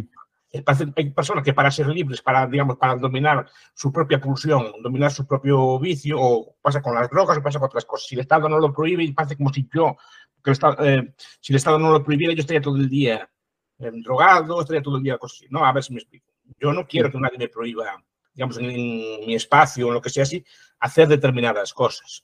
Hay 0.53 1.11
personas 1.11 1.43
que 1.43 1.55
para 1.55 1.71
ser 1.71 1.87
libres, 1.89 2.21
para, 2.21 2.47
digamos, 2.47 2.77
para 2.77 2.97
dominar 2.97 3.47
su 3.75 3.91
propia 3.91 4.21
pulsión, 4.21 4.73
dominar 4.83 5.11
su 5.11 5.27
propio 5.27 5.79
vicio, 5.79 6.17
o 6.21 6.57
pasa 6.61 6.83
con 6.83 6.95
las 6.95 7.09
drogas 7.09 7.39
o 7.39 7.43
pasa 7.43 7.59
con 7.59 7.67
otras 7.67 7.87
cosas. 7.87 8.07
Si 8.07 8.15
el 8.15 8.21
Estado 8.21 8.49
no 8.49 8.59
lo 8.59 8.73
prohíbe, 8.73 9.11
parece 9.15 9.37
como 9.37 9.53
si 9.53 9.67
yo 9.73 9.97
que 10.43 10.51
el 10.51 10.53
Estado, 10.53 10.77
eh, 10.85 11.15
si 11.41 11.53
el 11.53 11.57
Estado 11.57 11.79
no 11.79 11.91
lo 11.91 12.05
prohibiera, 12.05 12.35
yo 12.35 12.41
estaría 12.41 12.61
todo 12.61 12.77
el 12.77 12.89
día 12.89 13.31
eh, 13.79 13.91
drogado, 13.95 14.61
estaría 14.61 14.83
todo 14.83 14.97
el 14.99 15.03
día 15.03 15.17
cosas 15.17 15.39
así. 15.39 15.47
No, 15.51 15.65
a 15.65 15.73
ver 15.73 15.83
si 15.85 15.95
me 15.95 16.01
explico. 16.01 16.27
Yo 16.61 16.73
no 16.73 16.87
quiero 16.87 17.11
que 17.11 17.19
nadie 17.19 17.39
me 17.39 17.49
prohíba, 17.49 18.05
digamos, 18.35 18.59
en, 18.59 18.71
en 18.71 19.27
mi 19.27 19.35
espacio 19.35 19.89
o 19.89 19.93
lo 19.93 20.03
que 20.03 20.11
sea 20.11 20.25
así, 20.25 20.45
hacer 20.81 21.09
determinadas 21.09 21.73
cosas. 21.73 22.23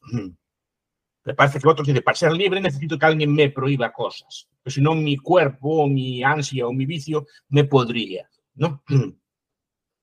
Me 1.28 1.34
parece 1.34 1.60
que 1.60 1.68
otros 1.68 1.86
dicen, 1.86 2.02
para 2.02 2.16
ser 2.16 2.32
libre 2.32 2.58
necesito 2.58 2.98
que 2.98 3.04
alguien 3.04 3.34
me 3.34 3.50
prohíba 3.50 3.92
cosas. 3.92 4.48
Porque 4.62 4.70
si 4.70 4.80
no, 4.80 4.94
mi 4.94 5.18
cuerpo, 5.18 5.86
mi 5.86 6.22
ansia 6.22 6.66
o 6.66 6.72
mi 6.72 6.86
vicio 6.86 7.26
me 7.50 7.64
podría, 7.64 8.26
¿no? 8.54 8.82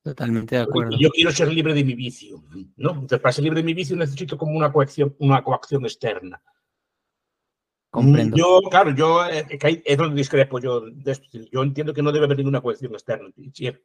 Totalmente 0.04 0.54
de 0.54 0.62
acuerdo. 0.62 0.96
Yo 0.96 1.10
quiero 1.10 1.32
ser 1.32 1.52
libre 1.52 1.74
de 1.74 1.82
mi 1.82 1.94
vicio, 1.94 2.44
¿no? 2.76 2.90
Entonces, 2.90 3.18
para 3.18 3.32
ser 3.32 3.42
libre 3.42 3.58
de 3.58 3.64
mi 3.64 3.74
vicio 3.74 3.96
necesito 3.96 4.38
como 4.38 4.56
una 4.56 4.70
coacción, 4.70 5.16
una 5.18 5.42
coacción 5.42 5.82
externa. 5.82 6.40
Comprendo. 7.90 8.36
Yo, 8.36 8.60
claro, 8.70 8.94
yo 8.94 9.26
eh, 9.26 9.44
es 9.84 9.98
donde 9.98 10.14
discrepo 10.14 10.60
yo. 10.60 10.84
Yo 11.50 11.62
entiendo 11.64 11.92
que 11.92 12.02
no 12.02 12.12
debe 12.12 12.26
haber 12.26 12.36
ninguna 12.36 12.60
coacción 12.60 12.92
externa. 12.92 13.30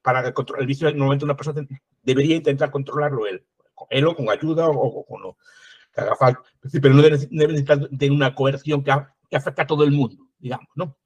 Para 0.03 0.31
controlar 0.31 0.61
el 0.61 0.67
vicio, 0.67 0.87
normalmente 0.91 1.25
una 1.25 1.35
persona 1.35 1.67
debería 2.03 2.35
intentar 2.35 2.69
controlarlo 2.69 3.25
él, 3.25 3.43
él 3.89 4.05
o 4.05 4.15
con 4.15 4.29
ayuda 4.29 4.67
o, 4.67 4.79
o 4.79 5.05
con 5.07 5.23
lo 5.23 5.37
que 5.91 6.01
haga 6.01 6.15
falta. 6.15 6.50
Pero 6.81 6.93
no 6.93 7.01
debe, 7.01 7.17
debe 7.17 7.53
necesitar 7.53 7.89
de 7.89 8.11
una 8.11 8.35
coerción 8.35 8.83
que, 8.83 8.93
que 9.29 9.35
afecta 9.35 9.63
a 9.63 9.67
todo 9.67 9.83
el 9.83 9.91
mundo, 9.91 10.27
digamos, 10.37 10.67
¿no? 10.75 10.97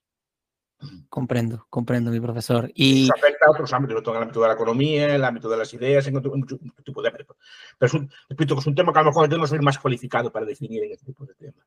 Comprendo, 1.10 1.66
comprendo, 1.70 2.12
mi 2.12 2.20
profesor. 2.20 2.70
Y 2.76 3.06
Eso 3.06 3.14
afecta 3.16 3.46
a 3.48 3.52
otros 3.52 3.72
ámbitos, 3.74 4.04
todo 4.04 4.16
el 4.16 4.24
ámbito 4.24 4.42
de 4.42 4.48
la 4.48 4.54
economía, 4.54 5.16
el 5.16 5.24
ámbito 5.24 5.50
de 5.50 5.58
las 5.58 5.74
ideas, 5.74 6.06
en 6.08 6.18
otro, 6.18 6.36
mucho, 6.36 6.58
tipo 6.84 7.02
de 7.02 7.12
Pero 7.12 7.28
es 7.80 7.94
un, 7.94 8.12
repito, 8.30 8.56
que 8.56 8.60
es 8.60 8.68
un 8.68 8.76
tema 8.76 8.92
que 8.92 9.00
a 9.00 9.04
lo 9.04 9.10
mejor 9.10 9.30
yo 9.30 9.38
no 9.38 9.48
soy 9.48 9.60
más 9.60 9.80
cualificado 9.80 10.32
para 10.32 10.46
definir 10.46 10.84
en 10.84 10.92
este 10.92 11.06
tipo 11.06 11.26
de 11.26 11.34
temas. 11.36 11.66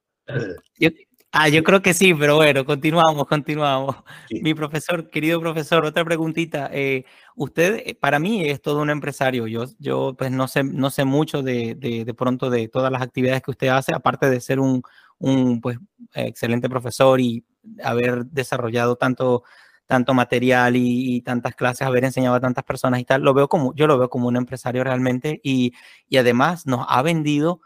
Yo, 0.78 0.90
ah, 1.32 1.48
yo 1.48 1.62
creo 1.64 1.82
que 1.82 1.94
sí, 1.94 2.14
pero 2.14 2.36
bueno, 2.36 2.64
continuamos, 2.64 3.26
continuamos. 3.26 3.96
Sí. 4.28 4.40
Mi 4.42 4.54
profesor, 4.54 5.10
querido 5.10 5.40
profesor, 5.40 5.84
otra 5.84 6.04
preguntita. 6.04 6.70
Eh, 6.72 7.04
usted, 7.36 7.82
eh, 7.86 7.94
para 7.94 8.18
mí, 8.18 8.48
es 8.48 8.60
todo 8.62 8.80
un 8.82 8.90
empresario. 8.90 9.46
Yo, 9.46 9.64
yo 9.78 10.14
pues 10.18 10.30
no 10.30 10.48
sé, 10.48 10.64
no 10.64 10.90
sé 10.90 11.04
mucho 11.04 11.42
de, 11.42 11.74
de, 11.74 12.04
de 12.04 12.14
pronto 12.14 12.50
de 12.50 12.68
todas 12.68 12.92
las 12.92 13.02
actividades 13.02 13.42
que 13.42 13.50
usted 13.50 13.68
hace, 13.68 13.94
aparte 13.94 14.28
de 14.30 14.40
ser 14.40 14.60
un, 14.60 14.82
un 15.18 15.60
pues, 15.60 15.78
excelente 16.14 16.68
profesor 16.68 17.20
y 17.20 17.44
haber 17.82 18.26
desarrollado 18.26 18.96
tanto, 18.96 19.44
tanto 19.86 20.14
material 20.14 20.76
y, 20.76 21.16
y, 21.16 21.22
tantas 21.22 21.54
clases, 21.54 21.86
haber 21.86 22.04
enseñado 22.04 22.36
a 22.36 22.40
tantas 22.40 22.64
personas 22.64 23.00
y 23.00 23.04
tal, 23.04 23.22
lo 23.22 23.34
veo 23.34 23.48
como, 23.48 23.74
yo 23.74 23.86
lo 23.86 23.98
veo 23.98 24.08
como 24.10 24.28
un 24.28 24.36
empresario 24.36 24.84
realmente 24.84 25.40
y, 25.42 25.72
y 26.08 26.18
además 26.18 26.66
nos 26.66 26.86
ha 26.88 27.02
vendido, 27.02 27.60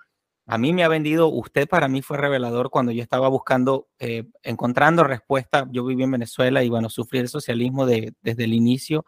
a 0.47 0.59
mí 0.59 0.73
me 0.73 0.83
ha 0.83 0.89
vendido, 0.89 1.29
usted 1.29 1.69
para 1.69 1.89
mí 1.89 2.03
fue 2.03 2.19
revelador 2.19 2.71
cuando 2.71 2.93
yo 2.93 3.03
estaba 3.03 3.29
buscando, 3.29 3.89
eh, 3.99 4.25
encontrando 4.43 5.05
respuesta, 5.05 5.69
yo 5.71 5.85
viví 5.85 6.03
en 6.03 6.11
Venezuela 6.11 6.65
y 6.65 6.69
bueno, 6.69 6.91
sufrí 6.91 7.21
el 7.21 7.29
socialismo 7.29 7.87
de, 7.87 8.15
desde 8.23 8.45
el 8.45 8.53
inicio 8.53 9.05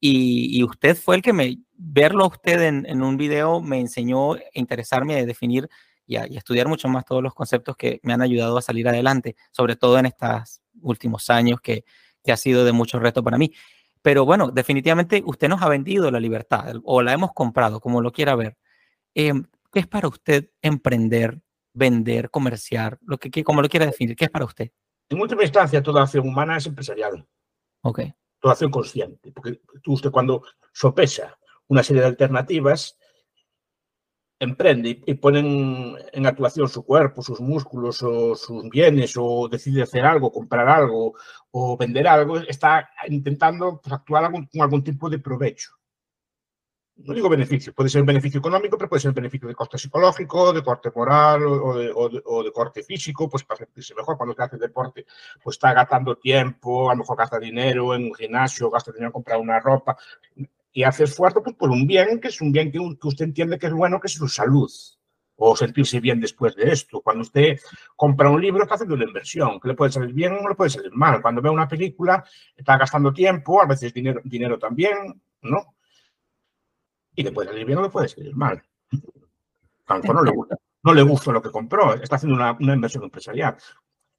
y, 0.00 0.62
usted 0.64 0.96
fue 0.96 1.16
el 1.16 1.22
que 1.22 1.32
me, 1.32 1.58
verlo 1.76 2.24
a 2.24 2.28
usted 2.28 2.62
en, 2.62 3.02
un 3.02 3.16
video 3.16 3.60
me 3.60 3.80
enseñó 3.80 4.34
a 4.34 4.38
interesarme 4.54 5.16
a 5.16 5.26
definir 5.26 5.68
y, 6.06 6.16
a, 6.16 6.24
estudiar 6.24 6.68
mucho 6.68 6.88
más 6.88 7.04
todos 7.04 7.22
los 7.22 7.34
conceptos 7.34 7.76
que 7.76 8.00
me 8.02 8.12
han 8.12 8.22
ayudado 8.22 8.56
a 8.56 8.62
salir 8.62 8.88
adelante, 8.88 9.36
sobre 9.50 9.76
todo 9.76 9.98
en 9.98 10.06
estos 10.06 10.62
últimos 10.80 11.28
años 11.30 11.60
que, 11.60 11.84
que 12.22 12.32
ha 12.32 12.36
sido 12.36 12.64
de 12.64 12.72
mucho 12.72 12.98
reto 12.98 13.22
para 13.22 13.38
mí. 13.38 13.52
Pero 14.02 14.24
bueno, 14.24 14.50
definitivamente 14.50 15.22
usted 15.26 15.48
nos 15.48 15.62
ha 15.62 15.68
vendido 15.68 16.10
la 16.10 16.20
libertad 16.20 16.76
o 16.84 17.02
la 17.02 17.12
hemos 17.12 17.32
comprado, 17.32 17.80
como 17.80 18.00
lo 18.00 18.12
quiera 18.12 18.36
ver. 18.36 18.56
Eh, 19.14 19.32
¿Qué 19.72 19.80
es 19.80 19.86
para 19.86 20.08
usted 20.08 20.50
emprender, 20.62 21.40
vender, 21.74 22.30
comerciar, 22.30 22.98
lo 23.02 23.18
que, 23.18 23.44
como 23.44 23.62
lo 23.62 23.68
quiera 23.68 23.86
definir? 23.86 24.16
¿Qué 24.16 24.24
es 24.24 24.30
para 24.30 24.44
usted? 24.44 24.70
En 25.10 25.20
última 25.20 25.42
instancia, 25.42 25.82
toda 25.82 26.02
acción 26.02 26.26
humana 26.26 26.56
es 26.56 26.66
empresarial. 26.66 27.26
Ok. 27.82 28.00
Toda 28.40 28.52
acción 28.52 28.70
consciente. 28.70 29.32
Porque 29.32 29.60
usted 29.86 30.10
cuando 30.10 30.42
sopesa 30.72 31.38
una 31.68 31.82
serie 31.82 32.02
de 32.02 32.08
alternativas, 32.08 32.98
emprende 34.40 35.02
y 35.04 35.14
pone 35.14 35.40
en 36.12 36.26
actuación 36.26 36.68
su 36.68 36.84
cuerpo, 36.84 37.22
sus 37.22 37.40
músculos 37.40 38.02
o 38.02 38.36
sus 38.36 38.68
bienes 38.70 39.14
o 39.16 39.48
decide 39.48 39.82
hacer 39.82 40.04
algo, 40.04 40.32
comprar 40.32 40.68
algo 40.68 41.14
o 41.50 41.76
vender 41.76 42.06
algo, 42.06 42.38
está 42.38 42.88
intentando 43.08 43.80
pues, 43.82 43.92
actuar 43.92 44.30
con, 44.30 44.46
con 44.46 44.62
algún 44.62 44.84
tipo 44.84 45.10
de 45.10 45.18
provecho. 45.18 45.77
No 46.98 47.14
digo 47.14 47.28
beneficio, 47.28 47.72
puede 47.72 47.88
ser 47.88 48.00
un 48.00 48.06
beneficio 48.06 48.40
económico, 48.40 48.76
pero 48.76 48.88
puede 48.88 49.00
ser 49.00 49.10
un 49.10 49.14
beneficio 49.14 49.46
de 49.46 49.54
corte 49.54 49.78
psicológico, 49.78 50.52
de 50.52 50.62
corte 50.62 50.90
moral 50.94 51.46
o 51.46 51.78
de, 51.78 51.92
o 51.94 52.08
de, 52.08 52.22
o 52.24 52.42
de 52.42 52.50
corte 52.50 52.82
físico, 52.82 53.28
pues 53.28 53.44
para 53.44 53.58
sentirse 53.58 53.94
mejor. 53.94 54.16
Cuando 54.16 54.34
se 54.34 54.42
hace 54.42 54.56
deporte, 54.58 55.06
pues 55.42 55.54
está 55.54 55.72
gastando 55.72 56.16
tiempo, 56.16 56.90
a 56.90 56.94
lo 56.94 56.98
mejor 56.98 57.16
gasta 57.16 57.38
dinero 57.38 57.94
en 57.94 58.04
un 58.04 58.14
gimnasio, 58.14 58.68
gasta 58.68 58.90
dinero 58.90 59.08
en 59.08 59.12
comprar 59.12 59.38
una 59.38 59.60
ropa 59.60 59.96
y 60.72 60.82
hace 60.84 61.04
esfuerzo 61.04 61.42
pues, 61.42 61.56
por 61.56 61.70
un 61.70 61.86
bien 61.86 62.20
que 62.20 62.28
es 62.28 62.40
un 62.40 62.52
bien 62.52 62.70
que, 62.70 62.78
que, 62.78 63.08
usted 63.08 63.24
entiende 63.24 63.58
que 63.58 63.66
es 63.66 63.72
bueno, 63.72 64.00
que 64.00 64.06
es 64.06 64.12
su 64.12 64.28
salud, 64.28 64.70
o 65.36 65.56
sentirse 65.56 66.00
bien 66.00 66.20
después 66.20 66.54
de 66.56 66.70
esto. 66.72 67.00
Cuando 67.00 67.22
usted 67.22 67.58
compra 67.96 68.30
un 68.30 68.40
libro, 68.40 68.62
está 68.62 68.74
haciendo 68.74 68.94
una 68.94 69.04
inversión, 69.04 69.60
que 69.60 69.68
le 69.68 69.74
puede 69.74 69.92
salir 69.92 70.12
bien 70.12 70.34
o 70.34 70.48
le 70.48 70.54
puede 70.54 70.70
salir 70.70 70.92
mal. 70.92 71.22
Cuando 71.22 71.40
ve 71.40 71.48
una 71.48 71.68
película, 71.68 72.24
está 72.56 72.76
gastando 72.76 73.12
tiempo, 73.12 73.62
a 73.62 73.66
veces 73.66 73.92
dinero, 73.94 74.20
dinero 74.24 74.58
también, 74.58 75.20
¿no? 75.42 75.74
Y 77.18 77.24
le 77.24 77.32
puede 77.32 77.48
salir 77.48 77.66
bien 77.66 77.78
o 77.78 77.82
le 77.82 77.88
puede 77.88 78.06
salir 78.06 78.32
mal. 78.32 78.62
A 79.88 79.96
lo 79.96 80.02
mejor 80.02 80.14
no 80.14 80.22
le 80.22 80.30
gusta, 80.30 80.56
no 80.84 80.94
le 80.94 81.02
gusta 81.02 81.32
lo 81.32 81.42
que 81.42 81.50
compró, 81.50 81.94
está 81.94 82.14
haciendo 82.14 82.36
una, 82.36 82.52
una 82.52 82.74
inversión 82.74 83.02
empresarial. 83.02 83.56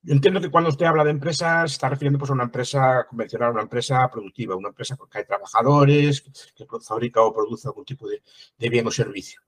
Yo 0.01 0.13
entiendo 0.13 0.41
que 0.41 0.51
cuando 0.51 0.69
usted 0.69 0.85
habla 0.85 1.05
de 1.05 1.11
empresas, 1.11 1.71
está 1.71 1.87
refiriendo 1.87 2.19
pues, 2.19 2.29
a 2.29 2.33
una 2.33 2.43
empresa 2.43 3.05
convencional, 3.07 3.53
una 3.53 3.61
empresa 3.61 4.05
productiva, 4.11 4.57
una 4.57 4.67
empresa 4.67 4.97
que 5.09 5.17
hay 5.17 5.23
trabajadores, 5.23 6.51
que 6.53 6.65
fabrica 6.85 7.21
o 7.21 7.33
produce 7.33 7.69
algún 7.69 7.85
tipo 7.85 8.05
de, 8.05 8.21
de 8.57 8.69
bien 8.69 8.85
o 8.85 8.91
servicio. 8.91 9.39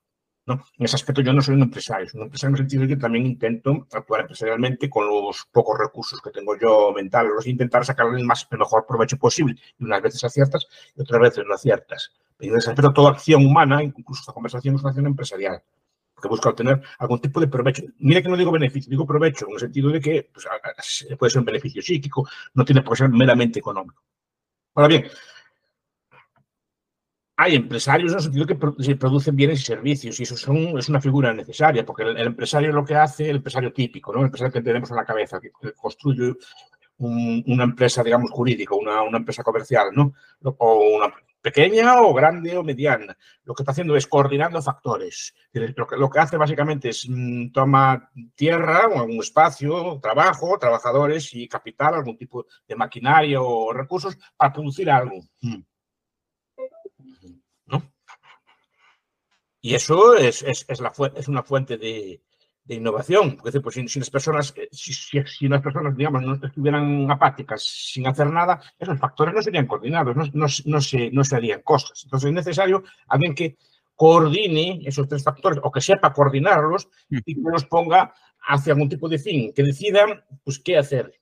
¿No? 0.46 0.64
En 0.78 0.86
ese 0.86 0.96
aspecto 0.96 1.22
yo 1.22 1.34
no 1.34 1.42
soy 1.42 1.56
un 1.56 1.64
empresario, 1.64 2.10
soy 2.10 2.20
un 2.20 2.26
empresario 2.26 2.50
en 2.50 2.56
el 2.56 2.70
sentido 2.70 2.82
de 2.84 2.88
que 2.90 2.98
también 2.98 3.26
intento 3.26 3.88
actuar 3.92 4.22
empresarialmente 4.22 4.90
con 4.90 5.08
los 5.08 5.46
pocos 5.52 5.78
recursos 5.78 6.22
que 6.22 6.32
tengo 6.32 6.58
yo 6.58 6.92
mentales, 6.94 7.46
intentar 7.48 7.86
sacarle 7.86 8.20
el, 8.20 8.26
más, 8.26 8.48
mejor 8.52 8.86
provecho 8.86 9.18
posible, 9.18 9.56
y 9.78 9.84
unas 9.84 10.02
veces 10.02 10.24
aciertas 10.24 10.68
y 10.96 11.02
otras 11.02 11.22
veces 11.22 11.46
no 11.48 11.54
aciertas. 11.54 12.12
En 12.40 12.56
ese 12.56 12.72
aspecto 12.72 12.92
toda 12.94 13.12
acción 13.12 13.46
humana, 13.46 13.84
incluso 13.84 14.22
esta 14.22 14.34
conversación, 14.34 14.76
es 14.76 14.82
una 14.82 14.90
acción 14.90 15.06
empresarial 15.06 15.62
que 16.22 16.28
busca 16.28 16.50
obtener 16.50 16.82
algún 17.00 17.20
tipo 17.20 17.40
de 17.40 17.48
provecho. 17.48 17.84
Mire 18.00 18.22
que 18.22 18.30
no 18.30 18.38
digo 18.38 18.52
beneficio, 18.52 18.90
digo 18.90 19.06
provecho, 19.06 19.48
en 19.48 19.54
el 19.54 19.60
sentido 19.60 19.90
de 19.90 20.00
que 20.00 20.30
pues, 20.32 20.48
puede 21.18 21.30
ser 21.30 21.40
un 21.40 21.46
beneficio 21.46 21.82
psíquico, 21.82 22.28
no 22.54 22.64
tiene 22.64 22.82
por 22.82 22.94
qué 22.94 23.04
ser 23.04 23.10
meramente 23.10 23.60
económico. 23.60 24.04
Ahora 24.76 24.88
bien, 24.88 25.06
hay 27.42 27.56
empresarios 27.56 28.12
en 28.12 28.18
el 28.18 28.24
sentido 28.24 28.46
que 28.46 28.84
se 28.84 28.96
producen 28.96 29.36
bienes 29.36 29.62
y 29.62 29.64
servicios 29.64 30.20
y 30.20 30.24
eso 30.24 30.36
es 30.36 30.90
una 30.90 31.02
figura 31.02 31.34
necesaria 31.34 31.84
porque 31.84 32.04
el, 32.04 32.18
empresario 32.18 32.70
es 32.70 32.76
lo 32.76 32.86
que 32.86 32.96
hace, 32.96 33.30
el 33.30 33.38
empresario 33.38 33.74
típico, 33.74 34.14
¿no? 34.14 34.20
el 34.20 34.26
empresario 34.26 34.54
que 34.54 34.62
tenemos 34.62 34.92
en 34.92 34.98
la 34.98 35.06
cabeza, 35.06 35.40
que 35.42 35.52
construye 35.74 36.36
una 36.98 37.64
empresa, 37.64 38.04
digamos, 38.04 38.30
jurídica, 38.30 38.76
una, 38.76 39.02
una, 39.02 39.18
empresa 39.18 39.42
comercial, 39.42 39.90
¿no? 39.92 40.14
O 40.44 40.98
una 40.98 41.12
pequeña 41.42 42.00
o 42.04 42.14
grande 42.14 42.56
o 42.56 42.64
mediana. 42.64 43.18
Lo 43.44 43.56
que 43.56 43.64
está 43.64 43.72
haciendo 43.72 43.96
es 43.96 44.06
coordinando 44.06 44.62
factores. 44.62 45.34
Lo 45.98 46.10
que, 46.12 46.20
hace 46.20 46.38
básicamente 46.38 46.90
es 46.90 47.08
mm, 47.10 47.52
toma 47.52 48.12
tierra 48.36 48.84
algún 48.84 49.20
espacio, 49.20 50.00
trabajo, 50.00 50.60
trabajadores 50.60 51.34
y 51.34 51.48
capital, 51.48 51.96
algún 51.96 52.18
tipo 52.18 52.46
de 52.68 52.76
maquinaria 52.76 53.42
o 53.42 53.74
recursos 53.74 54.16
para 54.38 54.54
producir 54.54 54.92
algo. 54.92 55.22
Mm. 55.42 55.64
Y 59.62 59.76
eso 59.76 60.16
es, 60.16 60.44
es, 60.44 60.82
la, 60.82 60.92
es 61.16 61.28
una 61.28 61.44
fuente 61.44 61.78
de, 61.78 62.22
de 62.64 62.76
innovación. 62.76 63.38
Porque 63.38 63.62
pues, 63.62 63.76
si, 63.76 64.00
las 64.00 64.10
personas, 64.10 64.54
eh, 64.58 64.70
si, 64.72 64.94
si, 64.94 65.48
las 65.48 65.62
personas, 65.62 65.96
digamos, 65.96 66.24
no 66.24 66.34
estuvieran 66.34 67.10
apáticas 67.10 67.64
sin 67.64 68.08
hacer 68.08 68.28
nada, 68.28 68.62
esos 68.80 69.00
factores 69.00 69.34
no 69.34 69.42
serían 69.42 69.68
coordinados, 69.68 70.16
no, 70.16 70.24
no, 70.34 70.48
no, 70.66 70.82
se, 70.82 71.12
no 71.12 71.24
se 71.24 71.36
harían 71.36 71.62
cosas. 71.62 72.02
Entonces 72.04 72.30
es 72.30 72.36
necesario 72.36 72.84
alguien 73.08 73.36
que 73.36 73.58
coordine 73.96 74.82
esos 74.84 75.08
tres 75.08 75.24
factores 75.24 75.60
o 75.62 75.72
que 75.72 75.82
sepa 75.82 76.12
coordinarlos 76.12 76.90
y 77.10 77.22
que 77.22 77.36
los 77.40 77.66
ponga 77.66 78.14
hacia 78.48 78.74
algún 78.74 78.90
tipo 78.90 79.08
de 79.08 79.20
fin, 79.20 79.54
que 79.54 79.62
decidan 79.62 80.24
pues, 80.44 80.58
qué 80.58 80.78
hacer 80.78 81.21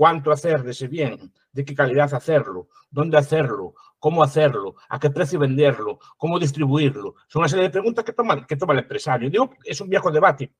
cuánto 0.00 0.32
hacer 0.32 0.62
de 0.62 0.70
ese 0.70 0.88
bien, 0.88 1.30
de 1.52 1.62
qué 1.62 1.74
calidad 1.74 2.14
hacerlo, 2.14 2.68
dónde 2.90 3.18
hacerlo, 3.18 3.74
cómo 3.98 4.22
hacerlo, 4.22 4.76
a 4.88 4.98
qué 4.98 5.10
precio 5.10 5.38
venderlo, 5.38 5.98
cómo 6.16 6.38
distribuirlo. 6.38 7.16
Son 7.28 7.40
una 7.40 7.50
serie 7.50 7.64
de 7.64 7.70
preguntas 7.70 8.02
que 8.02 8.14
toma, 8.14 8.46
que 8.46 8.56
toma 8.56 8.72
el 8.72 8.78
empresario. 8.78 9.28
Digo, 9.28 9.50
es 9.62 9.78
un 9.78 9.90
viejo 9.90 10.10
debate. 10.10 10.54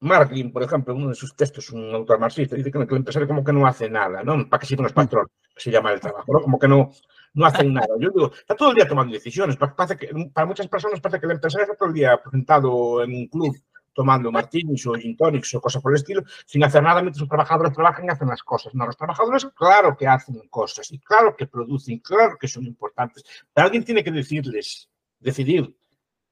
Marklin, 0.00 0.52
por 0.52 0.64
ejemplo, 0.64 0.92
en 0.92 1.00
uno 1.00 1.08
de 1.08 1.14
sus 1.14 1.34
textos, 1.34 1.70
un 1.70 1.94
autor 1.94 2.18
marxista, 2.18 2.56
dice 2.56 2.70
que 2.70 2.76
el 2.76 2.94
empresario 2.94 3.26
como 3.26 3.42
que 3.42 3.54
no 3.54 3.66
hace 3.66 3.88
nada, 3.88 4.22
¿no? 4.22 4.46
Para 4.46 4.60
que 4.60 4.66
sirven 4.66 4.82
los 4.82 4.92
patrones, 4.92 5.32
se 5.56 5.70
llama 5.70 5.94
el 5.94 6.00
trabajo, 6.00 6.30
¿no? 6.30 6.42
Como 6.42 6.58
que 6.58 6.68
no, 6.68 6.90
no 7.32 7.46
hacen 7.46 7.72
nada. 7.72 7.88
Yo 7.98 8.10
digo, 8.10 8.32
está 8.34 8.54
todo 8.54 8.68
el 8.68 8.74
día 8.74 8.86
tomando 8.86 9.14
decisiones. 9.14 9.56
Parece 9.56 9.96
que, 9.96 10.10
para 10.30 10.46
muchas 10.46 10.68
personas 10.68 11.00
parece 11.00 11.20
que 11.20 11.26
el 11.26 11.32
empresario 11.32 11.64
está 11.64 11.74
todo 11.74 11.88
el 11.88 11.94
día 11.94 12.20
presentado 12.22 13.02
en 13.02 13.14
un 13.14 13.28
club 13.28 13.56
tomando 13.94 14.30
martinis 14.30 14.86
o 14.86 14.94
gin 14.94 15.16
tonics 15.16 15.54
o 15.54 15.60
cosas 15.60 15.80
por 15.80 15.92
el 15.92 15.96
estilo, 15.96 16.22
sin 16.44 16.62
hacer 16.64 16.82
nada 16.82 17.00
mientras 17.00 17.20
los 17.20 17.28
trabajadores 17.28 17.72
trabajan 17.72 18.04
y 18.04 18.08
hacen 18.08 18.28
las 18.28 18.42
cosas. 18.42 18.74
No, 18.74 18.86
los 18.86 18.96
trabajadores, 18.96 19.46
claro 19.54 19.96
que 19.96 20.06
hacen 20.06 20.36
cosas 20.50 20.90
y 20.92 20.98
claro 20.98 21.34
que 21.36 21.46
producen, 21.46 21.98
claro 22.00 22.36
que 22.38 22.48
son 22.48 22.64
importantes, 22.64 23.24
pero 23.52 23.66
alguien 23.66 23.84
tiene 23.84 24.04
que 24.04 24.10
decirles, 24.10 24.90
decidir 25.18 25.74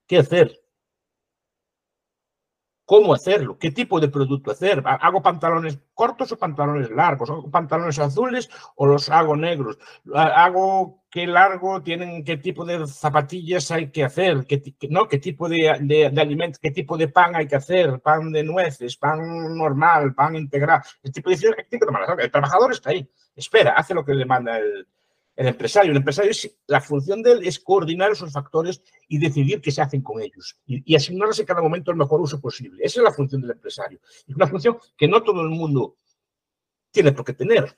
qué 0.06 0.18
hacer 0.18 0.61
cómo 2.84 3.14
hacerlo, 3.14 3.58
qué 3.58 3.70
tipo 3.70 4.00
de 4.00 4.08
producto 4.08 4.50
hacer. 4.50 4.82
¿Hago 4.84 5.22
pantalones 5.22 5.78
cortos 5.94 6.32
o 6.32 6.38
pantalones 6.38 6.90
largos? 6.90 7.30
¿Hago 7.30 7.50
pantalones 7.50 7.98
azules 7.98 8.50
o 8.76 8.86
los 8.86 9.08
hago 9.08 9.36
negros? 9.36 9.78
¿Hago 10.14 11.04
qué 11.10 11.26
largo 11.26 11.82
tienen, 11.82 12.24
qué 12.24 12.36
tipo 12.36 12.64
de 12.64 12.86
zapatillas 12.86 13.70
hay 13.70 13.90
que 13.90 14.04
hacer? 14.04 14.46
¿Qué, 14.46 14.62
no? 14.90 15.08
¿Qué 15.08 15.18
tipo 15.18 15.48
de, 15.48 15.76
de, 15.80 16.20
alimentos, 16.20 16.58
qué 16.58 16.70
tipo 16.70 16.96
de 16.96 17.08
pan 17.08 17.36
hay 17.36 17.46
que 17.46 17.56
hacer? 17.56 18.00
¿Pan 18.00 18.32
de 18.32 18.42
nueces, 18.42 18.96
pan 18.96 19.56
normal, 19.56 20.14
pan 20.14 20.36
integral? 20.36 20.82
El 21.02 21.12
tipo 21.12 21.30
de 21.30 21.36
El 22.18 22.30
trabajador 22.30 22.72
está 22.72 22.90
ahí, 22.90 23.08
espera, 23.36 23.72
hace 23.72 23.94
lo 23.94 24.04
que 24.04 24.14
le 24.14 24.24
manda 24.24 24.58
el, 24.58 24.86
el 25.36 25.48
empresario. 25.48 25.90
El 25.90 25.96
empresario, 25.96 26.30
es, 26.30 26.58
la 26.66 26.80
función 26.80 27.22
de 27.22 27.32
él 27.32 27.46
es 27.46 27.58
coordinar 27.58 28.10
esos 28.12 28.32
factores 28.32 28.82
y 29.08 29.18
decidir 29.18 29.60
qué 29.60 29.70
se 29.70 29.82
hacen 29.82 30.02
con 30.02 30.20
ellos 30.20 30.58
y, 30.66 30.82
y 30.92 30.96
asignarles 30.96 31.38
en 31.38 31.46
cada 31.46 31.62
momento 31.62 31.90
el 31.90 31.96
mejor 31.96 32.20
uso 32.20 32.40
posible. 32.40 32.82
Esa 32.84 33.00
es 33.00 33.04
la 33.04 33.12
función 33.12 33.40
del 33.40 33.52
empresario. 33.52 34.00
Es 34.26 34.34
una 34.34 34.46
función 34.46 34.78
que 34.96 35.08
no 35.08 35.22
todo 35.22 35.42
el 35.42 35.50
mundo 35.50 35.96
tiene 36.92 37.12
por 37.12 37.24
qué 37.24 37.32
tener. 37.32 37.76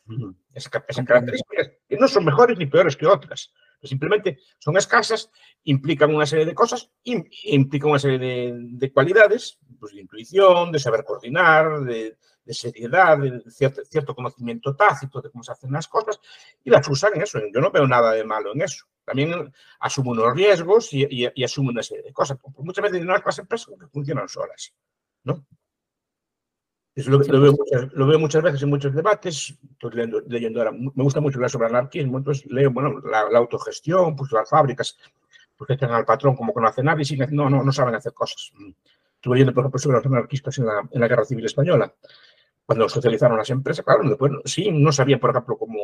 Esas, 0.52 0.70
características 0.70 1.70
que 1.88 1.96
no 1.96 2.08
son 2.08 2.25
mejores 2.25 2.58
ni 2.58 2.66
peores 2.66 2.96
que 2.96 3.06
otras. 3.06 3.52
Simplemente 3.87 4.38
son 4.59 4.76
escasas, 4.76 5.31
implican 5.64 6.14
una 6.14 6.26
serie 6.26 6.47
de 6.47 6.55
cosas, 6.55 6.91
implican 7.03 7.91
una 7.91 7.99
serie 7.99 8.19
de, 8.19 8.55
de 8.57 8.93
cualidades, 8.93 9.59
pues 9.79 9.95
de 9.95 10.00
intuición, 10.00 10.73
de 10.73 10.79
saber 10.79 11.05
coordinar, 11.05 11.81
de, 11.83 12.17
seriedad, 12.49 13.19
de 13.19 13.43
cierto, 13.50 14.14
conocimiento 14.14 14.75
tácito 14.75 15.21
de 15.21 15.31
cómo 15.31 15.43
se 15.43 15.53
hacen 15.53 15.73
las 15.73 15.88
cosas, 15.88 16.21
y 16.62 16.71
las 16.71 16.88
usan 16.88 17.12
en 17.14 17.23
eso. 17.23 17.38
Yo 17.53 17.61
no 17.61 17.71
veo 17.71 17.87
nada 17.87 18.12
de 18.12 18.25
malo 18.25 18.53
en 18.53 18.62
eso. 18.62 18.87
También 19.05 19.53
asumo 19.81 20.12
unos 20.12 20.35
riesgos 20.35 20.93
y, 20.93 21.07
y, 21.11 21.45
una 21.59 21.83
serie 21.83 22.03
de 22.03 22.12
cosas. 22.12 22.38
Muchas 22.59 22.83
veces 22.83 23.05
no 23.05 23.14
las 23.14 23.38
empresas 23.38 23.75
que 23.79 23.87
funcionan 23.88 24.29
solas, 24.29 24.75
¿no? 25.25 25.47
Eso 26.95 27.11
lo, 27.11 27.19
lo, 27.19 27.41
veo 27.41 27.53
muchas, 27.53 27.93
lo, 27.93 28.07
veo 28.07 28.19
muchas, 28.19 28.43
veces 28.43 28.63
en 28.63 28.71
muchos 28.71 28.95
debates. 28.95 29.55
Estoy 29.73 29.91
leyendo, 29.93 30.21
leyendo 30.29 30.61
ahora, 30.61 30.73
me 30.73 31.03
gusta 31.03 31.21
mucho 31.21 31.39
leer 31.39 31.51
sobre 31.51 31.67
anarquismo, 31.67 32.19
entonces 32.19 32.47
leo 32.51 32.71
bueno, 32.71 33.01
la, 33.01 33.29
la 33.31 33.39
autogestión, 33.39 34.15
pues 34.15 34.31
las 34.31 34.49
fábricas, 34.49 34.97
porque 35.57 35.75
están 35.75 35.91
al 35.91 36.05
patrón 36.05 36.37
como 36.37 36.55
que 36.55 36.61
no 36.61 36.69
hacen 36.69 36.85
nada 36.85 37.01
y 37.01 37.05
siguen, 37.05 37.35
no, 37.35 37.51
no, 37.51 37.65
no 37.65 37.73
saben 37.73 37.95
hacer 37.97 38.13
cosas. 38.13 38.53
Estuve 39.17 39.35
leyendo, 39.35 39.53
por 39.53 39.63
ejemplo, 39.63 39.81
sobre 39.81 39.97
los 39.97 40.07
anarquistas 40.07 40.59
en 40.59 40.67
la, 40.67 40.89
en 40.89 41.01
la 41.01 41.09
Guerra 41.09 41.25
Civil 41.25 41.45
Española 41.45 41.93
cuando 42.67 42.89
socializaron 42.89 43.37
las 43.37 43.51
empresas, 43.51 43.85
claro, 43.85 44.09
después 44.09 44.33
sí, 44.45 44.71
no 44.71 44.91
sabían, 44.91 45.21
por 45.21 45.31
ejemplo, 45.31 45.59
cómo, 45.59 45.81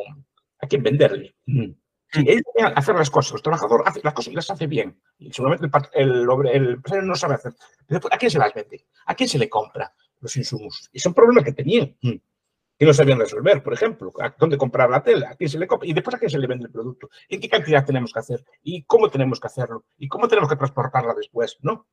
a 0.59 0.67
quién 0.67 0.81
venderle. 0.81 1.35
Sí, 1.45 2.25
ellos 2.27 2.43
tenían 2.53 2.73
que 2.73 2.79
hacer 2.79 2.95
las 2.95 3.09
cosas, 3.09 3.33
los 3.33 3.41
trabajadores 3.43 3.87
hacen 3.87 4.01
las 4.03 4.13
cosas 4.13 4.33
y 4.33 4.35
las 4.35 4.49
hace 4.49 4.67
bien. 4.67 4.99
Y 5.19 5.31
seguramente 5.31 5.69
el, 5.93 6.09
el, 6.09 6.47
el, 6.51 6.69
empresario 6.73 7.05
no 7.05 7.15
sabe 7.15 7.35
hacer. 7.35 7.53
Pero 7.87 7.99
después, 7.99 8.13
¿a 8.13 8.17
quién 8.17 8.31
se 8.31 8.39
las 8.39 8.53
vende? 8.53 8.85
¿A 9.05 9.15
quién 9.15 9.29
se 9.29 9.37
le 9.37 9.49
compra 9.49 9.93
los 10.21 10.37
insumos? 10.37 10.89
Y 10.93 10.99
son 10.99 11.13
problemas 11.13 11.43
que 11.43 11.51
tenían, 11.51 11.97
que 12.01 12.85
no 12.85 12.93
sabían 12.93 13.19
resolver. 13.19 13.61
Por 13.61 13.73
ejemplo, 13.73 14.13
¿a 14.21 14.33
dónde 14.39 14.57
comprar 14.57 14.89
la 14.89 15.03
tela? 15.03 15.31
¿A 15.31 15.35
quién 15.35 15.49
se 15.49 15.59
le 15.59 15.67
compra? 15.67 15.87
Y 15.87 15.93
después, 15.93 16.15
¿a 16.15 16.19
quién 16.19 16.31
se 16.31 16.39
le 16.39 16.47
vende 16.47 16.65
el 16.65 16.71
producto? 16.71 17.09
¿En 17.27 17.41
qué 17.41 17.49
cantidad 17.49 17.85
tenemos 17.85 18.13
que 18.13 18.19
hacer? 18.19 18.45
¿Y 18.63 18.83
cómo 18.83 19.09
tenemos 19.09 19.39
que 19.39 19.47
hacerlo? 19.47 19.85
¿Y 19.97 20.07
cómo 20.07 20.27
tenemos 20.27 20.49
que 20.49 20.55
transportarla 20.55 21.13
después? 21.13 21.57
¿No? 21.61 21.87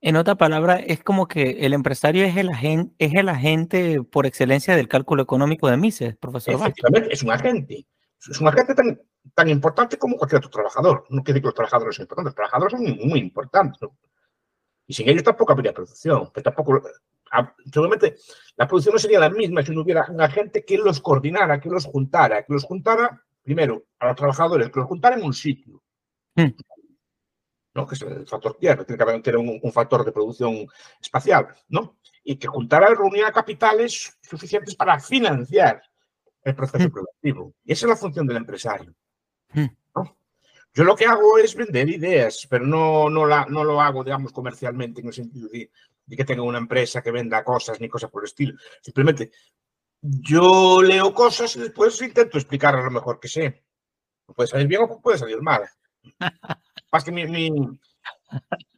En 0.00 0.16
otra 0.16 0.34
palabra, 0.34 0.76
es 0.76 1.02
como 1.02 1.26
que 1.28 1.64
el 1.64 1.72
empresario 1.72 2.26
es 2.26 2.36
el, 2.36 2.50
agente, 2.50 2.94
es 2.98 3.14
el 3.14 3.26
agente 3.30 4.02
por 4.02 4.26
excelencia 4.26 4.76
del 4.76 4.86
cálculo 4.86 5.22
económico 5.22 5.70
de 5.70 5.78
Mises, 5.78 6.14
profesor. 6.16 6.56
Efectivamente, 6.56 7.08
es 7.10 7.22
un 7.22 7.30
agente. 7.30 7.86
Es 8.18 8.38
un 8.38 8.48
agente 8.48 8.74
tan, 8.74 9.00
tan 9.34 9.48
importante 9.48 9.96
como 9.96 10.16
cualquier 10.16 10.40
otro 10.40 10.50
trabajador. 10.50 11.06
No 11.08 11.22
quiere 11.22 11.40
decir 11.40 11.42
que 11.42 11.46
los 11.46 11.54
trabajadores 11.54 11.96
son 11.96 12.02
importantes, 12.04 12.28
los 12.28 12.34
trabajadores 12.34 12.72
son 12.72 12.82
muy, 12.82 13.06
muy 13.06 13.18
importantes. 13.20 13.80
¿no? 13.80 13.96
Y 14.86 14.94
sin 14.94 15.08
ellos 15.08 15.22
tampoco 15.22 15.52
habría 15.52 15.72
producción. 15.72 16.30
Pero 16.32 16.44
tampoco, 16.44 16.82
seguramente 17.72 18.16
la 18.56 18.66
producción 18.66 18.94
no 18.94 18.98
sería 18.98 19.20
la 19.20 19.30
misma 19.30 19.62
si 19.62 19.74
no 19.74 19.82
hubiera 19.82 20.06
un 20.08 20.20
agente 20.20 20.64
que 20.64 20.78
los 20.78 21.00
coordinara, 21.00 21.60
que 21.60 21.70
los 21.70 21.86
juntara, 21.86 22.44
que 22.44 22.52
los 22.52 22.64
juntara, 22.64 23.22
primero, 23.42 23.84
a 23.98 24.08
los 24.08 24.16
trabajadores, 24.16 24.70
que 24.70 24.80
los 24.80 24.88
juntara 24.88 25.16
en 25.16 25.24
un 25.24 25.34
sitio. 25.34 25.82
Hmm. 26.36 26.50
¿no? 27.74 27.86
que 27.86 27.96
es 27.96 28.02
el 28.02 28.26
factor 28.26 28.56
tierra, 28.56 28.84
tiene 28.84 29.04
que 29.04 29.20
tener 29.20 29.38
un, 29.38 29.58
un, 29.60 29.72
factor 29.72 30.04
de 30.04 30.12
producción 30.12 30.66
espacial, 31.00 31.48
¿no? 31.68 31.96
y 32.22 32.36
que 32.36 32.46
juntara 32.46 32.88
reunir 32.88 33.24
capitales 33.32 34.16
suficientes 34.22 34.74
para 34.74 34.98
financiar 34.98 35.82
el 36.42 36.54
proceso 36.54 36.88
mm. 36.88 36.92
productivo. 36.92 37.54
Y 37.64 37.72
esa 37.72 37.86
es 37.86 37.90
la 37.90 37.96
función 37.96 38.26
del 38.26 38.38
empresario. 38.38 38.94
Mm. 39.52 39.66
¿no? 39.94 40.16
Yo 40.74 40.84
lo 40.84 40.96
que 40.96 41.06
hago 41.06 41.38
es 41.38 41.54
vender 41.54 41.88
ideas, 41.88 42.46
pero 42.50 42.66
no, 42.66 43.08
no, 43.08 43.26
la, 43.26 43.46
no 43.46 43.62
lo 43.62 43.80
hago, 43.80 44.02
digamos, 44.02 44.32
comercialmente, 44.32 45.00
en 45.00 45.06
el 45.06 45.12
sentido 45.12 45.48
de, 45.48 45.70
de 46.04 46.16
que 46.16 46.24
tenga 46.24 46.42
una 46.42 46.58
empresa 46.58 47.02
que 47.02 47.12
venda 47.12 47.44
cosas 47.44 47.80
ni 47.80 47.88
cosas 47.88 48.10
por 48.10 48.22
el 48.22 48.26
estilo. 48.26 48.58
Simplemente 48.82 49.30
yo 50.02 50.82
leo 50.82 51.14
cosas 51.14 51.54
y 51.56 51.60
después 51.60 52.00
intento 52.02 52.38
explicar 52.38 52.74
a 52.74 52.82
lo 52.82 52.90
mejor 52.90 53.20
que 53.20 53.28
sé. 53.28 53.64
Puede 54.34 54.48
salir 54.48 54.66
bien 54.66 54.82
o 54.82 55.00
puede 55.00 55.18
salir 55.18 55.40
mal. 55.40 55.62
Más 56.92 57.04
que 57.04 57.12
mi, 57.12 57.26
mi, 57.26 57.50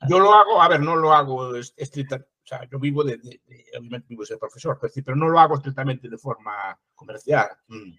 yo 0.08 0.18
lo 0.18 0.34
hago, 0.34 0.62
a 0.62 0.68
ver, 0.68 0.80
no 0.80 0.96
lo 0.96 1.12
hago 1.12 1.56
estrictamente, 1.56 2.30
o 2.44 2.46
sea, 2.46 2.64
yo 2.70 2.78
vivo 2.78 3.02
de, 3.02 3.16
de, 3.18 3.40
de 3.44 3.64
obviamente 3.78 4.06
vivo 4.08 4.22
de 4.22 4.26
ser 4.26 4.38
profesor, 4.38 4.78
pero 4.80 5.16
no 5.16 5.28
lo 5.28 5.38
hago 5.38 5.56
estrictamente 5.56 6.08
de 6.08 6.18
forma 6.18 6.78
comercial. 6.94 7.48
Mm. 7.68 7.92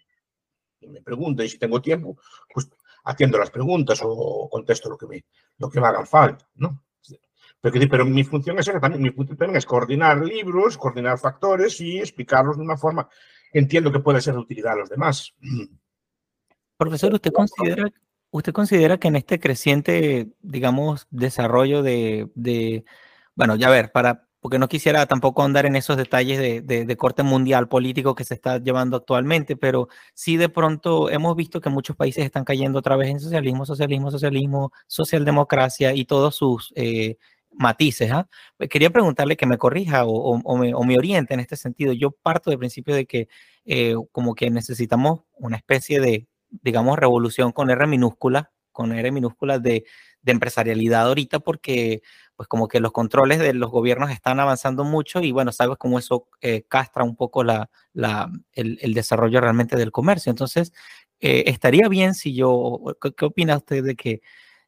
Y 0.80 0.88
me 0.88 1.02
pregunta 1.02 1.44
y 1.44 1.50
si 1.50 1.58
tengo 1.58 1.82
tiempo, 1.82 2.18
pues 2.54 2.70
atiendo 3.08 3.38
las 3.38 3.50
preguntas 3.50 4.00
o 4.04 4.50
contesto 4.50 4.90
lo 4.90 4.98
que 4.98 5.08
me, 5.08 5.26
lo 5.58 5.70
que 5.70 5.80
me 5.80 5.88
hagan 5.88 6.06
falta, 6.06 6.48
¿no? 6.56 6.84
Pero, 7.60 8.06
mi 8.06 8.24
función 8.24 8.60
es 8.60 8.66
también, 8.66 9.02
mi 9.02 9.10
función 9.10 9.38
también 9.38 9.58
es 9.58 9.66
coordinar 9.66 10.24
libros, 10.24 10.78
coordinar 10.78 11.18
factores 11.18 11.82
y 11.82 11.98
explicarlos 11.98 12.58
de 12.58 12.64
una 12.64 12.78
forma 12.78 13.10
que 13.52 13.60
entiendo 13.60 13.92
que 13.92 14.00
puede 14.00 14.22
ser 14.22 14.36
de 14.36 14.42
utilidad 14.42 14.74
a 14.74 14.78
los 14.78 14.90
demás. 14.90 15.34
Profesor, 16.78 17.14
¿usted 17.14 17.32
considera 17.32 17.92
¿Usted 18.30 18.52
considera 18.52 18.98
que 18.98 19.08
en 19.08 19.16
este 19.16 19.40
creciente, 19.40 20.28
digamos, 20.42 21.08
desarrollo 21.10 21.82
de, 21.82 22.30
de, 22.36 22.84
bueno, 23.36 23.56
ya 23.56 23.70
ver, 23.70 23.92
para, 23.92 24.27
porque 24.40 24.60
no 24.60 24.68
quisiera 24.68 25.06
tampoco 25.06 25.44
andar 25.44 25.66
en 25.66 25.76
esos 25.76 25.98
detalles 25.98 26.40
de, 26.40 26.62
de, 26.62 26.86
de, 26.86 26.98
corte 26.98 27.24
mundial 27.24 27.68
político 27.68 28.16
que 28.16 28.24
se 28.24 28.34
está 28.34 28.60
llevando 28.60 28.98
actualmente, 28.98 29.56
pero 29.56 29.90
sí 30.14 30.38
de 30.38 30.50
pronto 30.50 31.10
hemos 31.10 31.36
visto 31.36 31.62
que 31.62 31.70
muchos 31.70 31.96
países 31.96 32.26
están 32.26 32.44
cayendo 32.46 32.80
otra 32.80 32.96
vez 32.96 33.10
en 33.10 33.20
socialismo, 33.20 33.66
socialismo, 33.66 34.12
socialismo, 34.12 34.72
socialdemocracia 34.88 35.94
y 35.94 36.06
todos 36.06 36.36
sus 36.36 36.72
eh, 36.76 37.18
matices. 37.52 38.12
¿ah? 38.12 38.28
Quería 38.70 38.90
preguntarle 38.92 39.38
que 39.38 39.46
me 39.48 39.58
corrija 39.58 40.06
o, 40.06 40.12
o, 40.12 40.42
o, 40.44 40.58
me, 40.58 40.74
o, 40.74 40.84
me, 40.84 40.98
oriente 40.98 41.34
en 41.34 41.40
este 41.40 41.56
sentido. 41.56 41.94
Yo 41.94 42.12
parto 42.12 42.50
del 42.50 42.60
principio 42.60 42.96
de 42.96 43.06
que 43.06 43.28
eh, 43.66 43.96
como 44.12 44.36
que 44.36 44.50
necesitamos 44.50 45.22
una 45.38 45.58
especie 45.58 46.00
de 46.00 46.28
digamos, 46.50 46.98
revolución 46.98 47.52
con 47.52 47.70
R 47.70 47.88
minúscula, 47.88 48.52
con 48.72 48.94
R 48.94 49.12
minúscula 49.12 49.60
de, 49.60 49.86
de, 50.22 50.32
empresarialidad 50.32 51.08
ahorita, 51.08 51.40
porque 51.40 52.02
pues 52.38 52.48
como 52.48 52.68
que 52.68 52.80
los 52.80 52.92
controles 52.92 53.40
de 53.40 53.54
los 53.54 53.72
gobiernos 53.72 54.12
están 54.12 54.40
avanzando 54.40 54.84
mucho 54.84 55.22
y 55.22 55.32
bueno, 55.32 55.52
sabes 55.52 55.78
cómo 55.78 55.98
eso 55.98 56.28
eh, 56.40 56.64
castra 56.70 57.04
un 57.04 57.16
poco 57.16 57.44
la, 57.44 57.70
la, 57.94 58.32
el, 58.54 58.94
desarrollo 58.94 59.42
realmente 59.42 59.76
del 59.76 59.92
comercio. 59.92 60.30
Entonces, 60.30 60.72
eh, 61.20 61.46
estaría 61.48 61.90
bien 61.90 62.14
si 62.14 62.36
yo, 62.36 62.80
¿qué, 63.02 63.12
qué 63.14 63.26
opina 63.26 63.58
usted 63.58 63.84
de 63.84 63.96
que, 63.96 64.22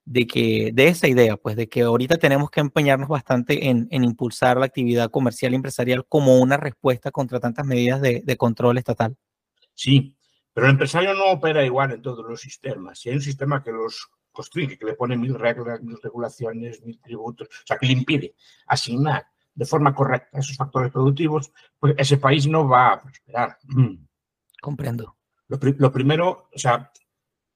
de 0.04 0.26
que, 0.26 0.72
de 0.74 0.88
esa 0.88 1.08
idea, 1.08 1.38
pues 1.38 1.56
de 1.56 1.70
que 1.70 1.84
ahorita 1.84 2.18
tenemos 2.18 2.50
que 2.50 2.60
empeñarnos 2.60 3.08
bastante 3.08 3.70
en, 3.70 3.88
en 3.92 4.04
impulsar 4.04 4.58
la 4.58 4.66
actividad 4.66 5.12
comercial 5.12 5.52
y 5.54 5.56
empresarial 5.56 6.06
como 6.08 6.40
una 6.40 6.58
respuesta 6.58 7.12
contra 7.12 7.40
tantas 7.40 7.68
medidas 7.68 8.02
de, 8.02 8.24
de 8.26 8.38
control 8.38 8.80
estatal? 8.80 9.16
Sí, 9.76 10.18
pero 10.54 10.66
el 10.66 10.72
empresario 10.72 11.14
no 11.14 11.26
opera 11.26 11.64
igual 11.64 11.92
en 11.92 12.02
todos 12.02 12.26
los 12.28 12.42
sistemas. 12.42 13.00
Si 13.00 13.10
hay 13.10 13.16
un 13.16 13.22
sistema 13.22 13.64
que 13.64 13.72
los 13.72 14.10
constriñe, 14.32 14.78
que 14.78 14.86
le 14.86 14.94
pone 14.94 15.18
mil 15.18 15.36
reglas, 15.36 15.82
mil 15.82 15.98
regulaciones, 16.02 16.84
mil 16.84 17.00
tributos, 17.00 17.48
o 17.48 17.68
sea, 17.68 17.78
que 17.78 17.88
le 17.88 17.94
impide 17.94 18.36
asignar 18.68 19.28
de 19.54 19.66
forma 19.66 19.94
correcta 19.94 20.40
esos 20.40 20.56
factores 20.56 20.92
productivos, 20.92 21.52
pues 21.80 21.94
ese 21.98 22.18
país 22.18 22.48
no 22.48 22.68
va 22.68 22.94
a 22.94 23.02
prosperar. 23.02 23.58
Comprendo. 24.62 25.18
Lo, 25.48 25.60
lo 25.78 25.92
primero, 25.92 26.50
o 26.54 26.58
sea, 26.58 26.92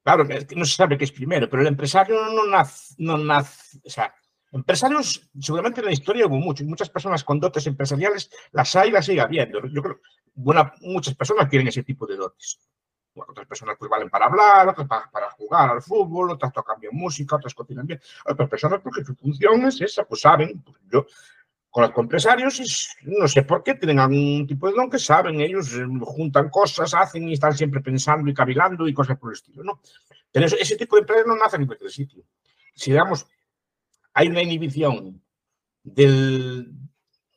claro, 0.03 0.25
no 0.55 0.65
se 0.65 0.75
sabe 0.75 0.97
qué 0.97 1.05
es 1.05 1.11
primero, 1.11 1.49
pero 1.49 1.61
el 1.61 1.67
empresario 1.67 2.15
no 2.29 2.45
nace, 2.45 2.95
no 2.97 3.17
nace, 3.17 3.79
o 3.85 3.89
sea, 3.89 4.13
empresarios, 4.51 5.29
seguramente 5.39 5.79
en 5.79 5.87
la 5.87 5.93
historia 5.93 6.27
hubo 6.27 6.37
muchos, 6.37 6.67
muchas 6.67 6.89
personas 6.89 7.23
con 7.23 7.39
dotes 7.39 7.65
empresariales, 7.67 8.29
las 8.51 8.75
hay 8.75 8.89
y 8.89 8.91
las 8.91 9.05
sigue 9.05 9.21
habiendo. 9.21 9.65
Yo 9.67 9.81
creo, 9.81 9.99
bueno, 10.35 10.71
muchas 10.81 11.15
personas 11.15 11.49
quieren 11.49 11.67
ese 11.67 11.83
tipo 11.83 12.05
de 12.05 12.17
dotes. 12.17 12.59
Otras 13.15 13.47
personas 13.47 13.75
pues 13.77 13.89
valen 13.89 14.09
para 14.09 14.25
hablar, 14.25 14.69
otras 14.69 14.87
para, 14.87 15.31
jugar 15.31 15.69
al 15.69 15.81
fútbol, 15.81 16.31
otras 16.31 16.51
tocan 16.51 16.79
bien 16.79 16.95
música, 16.95 17.35
otras 17.35 17.53
cocinan 17.53 17.85
bien. 17.85 18.01
Otras 18.25 18.49
personas 18.49 18.81
porque 18.81 19.03
su 19.03 19.15
función 19.15 19.65
es 19.65 19.79
esa, 19.81 20.03
pues 20.03 20.21
saben, 20.21 20.61
pues 20.61 20.77
yo 20.91 21.05
con 21.69 21.83
los 21.83 21.97
empresarios 21.97 22.95
no 23.01 23.27
sé 23.27 23.41
por 23.43 23.63
qué 23.63 23.73
tienen 23.73 23.97
algún 23.97 24.45
tipo 24.45 24.67
de 24.67 24.75
don 24.75 24.91
que 24.91 24.99
saben, 24.99 25.41
ellos 25.41 25.73
eh, 25.73 25.83
juntan 26.01 26.49
cosas, 26.49 26.93
hacen 26.93 27.27
y 27.27 27.33
están 27.33 27.53
siempre 27.53 27.81
pensando 27.81 28.29
y 28.29 28.33
cavilando 28.33 28.87
y 28.87 28.93
cosas 28.93 29.17
por 29.17 29.31
el 29.31 29.33
estilo, 29.33 29.63
¿no? 29.63 29.81
Pero 30.31 30.45
ese 30.45 30.75
tipo 30.75 30.95
de 30.95 31.01
empresas 31.01 31.25
no 31.25 31.35
nacen 31.35 31.61
en 31.61 31.67
cualquier 31.67 31.89
sitio. 31.89 32.23
Si 32.75 32.91
digamos, 32.91 33.25
hay 34.13 34.27
una 34.27 34.43
inhibición 34.43 35.19
del, 35.83 36.71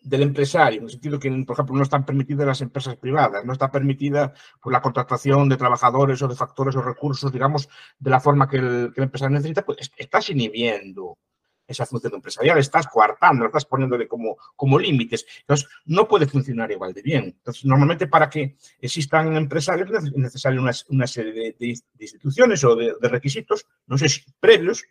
del 0.07 0.23
empresario, 0.23 0.79
en 0.79 0.85
el 0.85 0.91
sentido 0.91 1.19
que, 1.19 1.29
por 1.45 1.55
ejemplo, 1.55 1.75
no 1.75 1.83
están 1.83 2.07
permitidas 2.07 2.47
las 2.47 2.61
empresas 2.61 2.95
privadas, 2.97 3.45
no 3.45 3.53
está 3.53 3.73
permitida 3.73 4.33
pues, 4.63 4.73
la 4.73 4.81
contratación 4.81 5.49
de 5.49 5.57
trabajadores 5.57 6.23
o 6.23 6.29
de 6.29 6.37
factores 6.37 6.77
o 6.77 6.83
recursos, 6.83 7.33
digamos, 7.33 7.69
de 7.99 8.11
la 8.11 8.21
forma 8.21 8.49
que 8.49 8.59
el, 8.59 8.93
que 8.95 9.01
el 9.01 9.05
empresario 9.05 9.35
necesita, 9.35 9.63
pues 9.63 9.91
estás 9.97 10.31
inhibiendo 10.31 11.19
esa 11.67 11.87
función 11.87 12.15
empresarial, 12.15 12.57
estás 12.59 12.87
coartando, 12.87 13.47
estás 13.47 13.65
poniéndole 13.65 14.07
como, 14.07 14.37
como 14.55 14.79
límites. 14.79 15.27
Entonces, 15.41 15.69
no 15.87 16.07
puede 16.07 16.29
funcionar 16.29 16.71
igual 16.71 16.93
de 16.93 17.03
bien. 17.03 17.25
Entonces, 17.25 17.65
normalmente 17.65 18.07
para 18.07 18.31
que 18.31 18.57
existan 18.81 19.37
empresarios 19.37 19.91
es 19.91 20.13
necesaria 20.13 20.61
una, 20.61 20.71
una 20.91 21.09
serie 21.09 21.33
de, 21.33 21.57
de, 21.59 21.81
instituciones 21.99 22.63
o 22.63 22.77
de, 22.77 22.95
de, 23.01 23.09
requisitos, 23.09 23.67
no 23.89 23.99
sé 23.99 24.09
si 24.09 24.23
previos, 24.39 24.85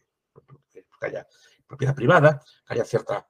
que 0.99 1.07
haya 1.07 1.25
propiedad 1.65 1.95
privada, 1.95 2.41
que 2.67 2.73
haya 2.73 2.83
cierta 2.83 3.25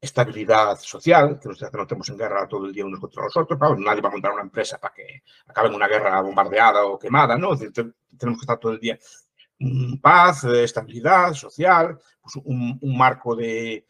estabilidad 0.00 0.78
social, 0.78 1.38
que 1.38 1.48
nos, 1.48 1.60
no 1.60 1.82
estemos 1.82 2.08
en 2.08 2.16
guerra 2.16 2.48
todo 2.48 2.66
el 2.66 2.72
día 2.72 2.86
unos 2.86 3.00
contra 3.00 3.24
los 3.24 3.36
otros, 3.36 3.58
claro, 3.58 3.76
nadie 3.76 4.00
va 4.00 4.08
a 4.08 4.12
montar 4.12 4.32
una 4.32 4.42
empresa 4.42 4.78
para 4.78 4.94
que 4.94 5.22
acabe 5.46 5.68
en 5.68 5.74
una 5.74 5.88
guerra 5.88 6.20
bombardeada 6.22 6.84
o 6.86 6.98
quemada, 6.98 7.36
¿no? 7.36 7.52
Es 7.52 7.60
decir, 7.60 7.94
tenemos 8.16 8.40
que 8.40 8.44
estar 8.44 8.58
todo 8.58 8.72
el 8.72 8.80
día 8.80 8.98
en 9.58 10.00
paz, 10.00 10.44
estabilidad 10.44 11.34
social, 11.34 11.98
pues 12.22 12.36
un, 12.44 12.78
un, 12.80 12.96
marco 12.96 13.36
de, 13.36 13.86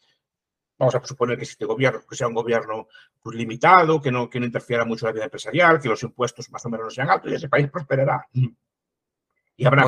vamos 0.76 0.94
a 0.96 1.04
suponer 1.04 1.36
que 1.36 1.44
este 1.44 1.64
gobierno, 1.64 2.00
que 2.08 2.16
sea 2.16 2.26
un 2.26 2.34
gobierno 2.34 2.88
pues, 3.22 3.36
limitado, 3.36 4.00
que 4.00 4.10
no, 4.10 4.28
que 4.28 4.40
no 4.40 4.46
interfiera 4.46 4.84
mucho 4.84 5.06
en 5.06 5.10
la 5.10 5.14
vida 5.14 5.24
empresarial, 5.24 5.80
que 5.80 5.88
los 5.88 6.02
impuestos 6.02 6.50
más 6.50 6.64
o 6.66 6.70
menos 6.70 6.86
no 6.86 6.90
sean 6.90 7.10
altos 7.10 7.30
y 7.30 7.34
ese 7.36 7.48
país 7.48 7.70
prosperará. 7.70 8.26
Y 9.56 9.64
habrá 9.64 9.84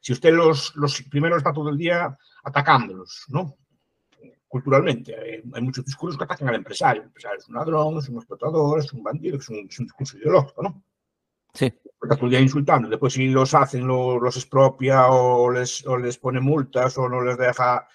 Si 0.00 0.12
usted 0.12 0.34
los, 0.34 0.76
los 0.76 1.00
primero 1.02 1.36
está 1.36 1.52
todo 1.52 1.70
el 1.70 1.78
día 1.78 2.16
atacándolos, 2.44 3.24
¿no? 3.28 3.56
Culturalmente. 4.56 5.14
Hay, 5.14 5.42
hay, 5.52 5.62
muchos 5.62 5.84
discursos 5.84 6.16
que 6.16 6.24
atacan 6.24 6.48
al 6.48 6.56
empresario. 6.56 7.02
El 7.02 7.08
empresario 7.08 7.38
es 7.38 7.48
un 7.48 7.54
ladrón, 7.54 7.98
es 7.98 8.08
un 8.08 8.16
explotador, 8.16 8.78
es 8.80 8.92
un 8.92 9.02
bandido, 9.02 9.36
es 9.38 9.48
un, 9.48 9.66
es 9.68 9.78
un 9.78 9.86
discurso 9.86 10.16
ideológico, 10.18 10.62
¿no? 10.62 10.82
Sí. 11.52 11.72
Día 12.28 12.40
insultando. 12.40 12.88
Después, 12.88 13.14
si 13.14 13.28
los 13.28 13.54
hacen, 13.54 13.86
lo, 13.86 14.20
los 14.20 14.36
expropia 14.36 15.08
o 15.08 15.50
les, 15.50 15.84
o 15.86 15.96
les 15.96 16.18
pone 16.18 16.40
multas 16.40 16.96
o 16.98 17.08
no 17.08 17.22
les 17.22 17.36
deja 17.36 17.88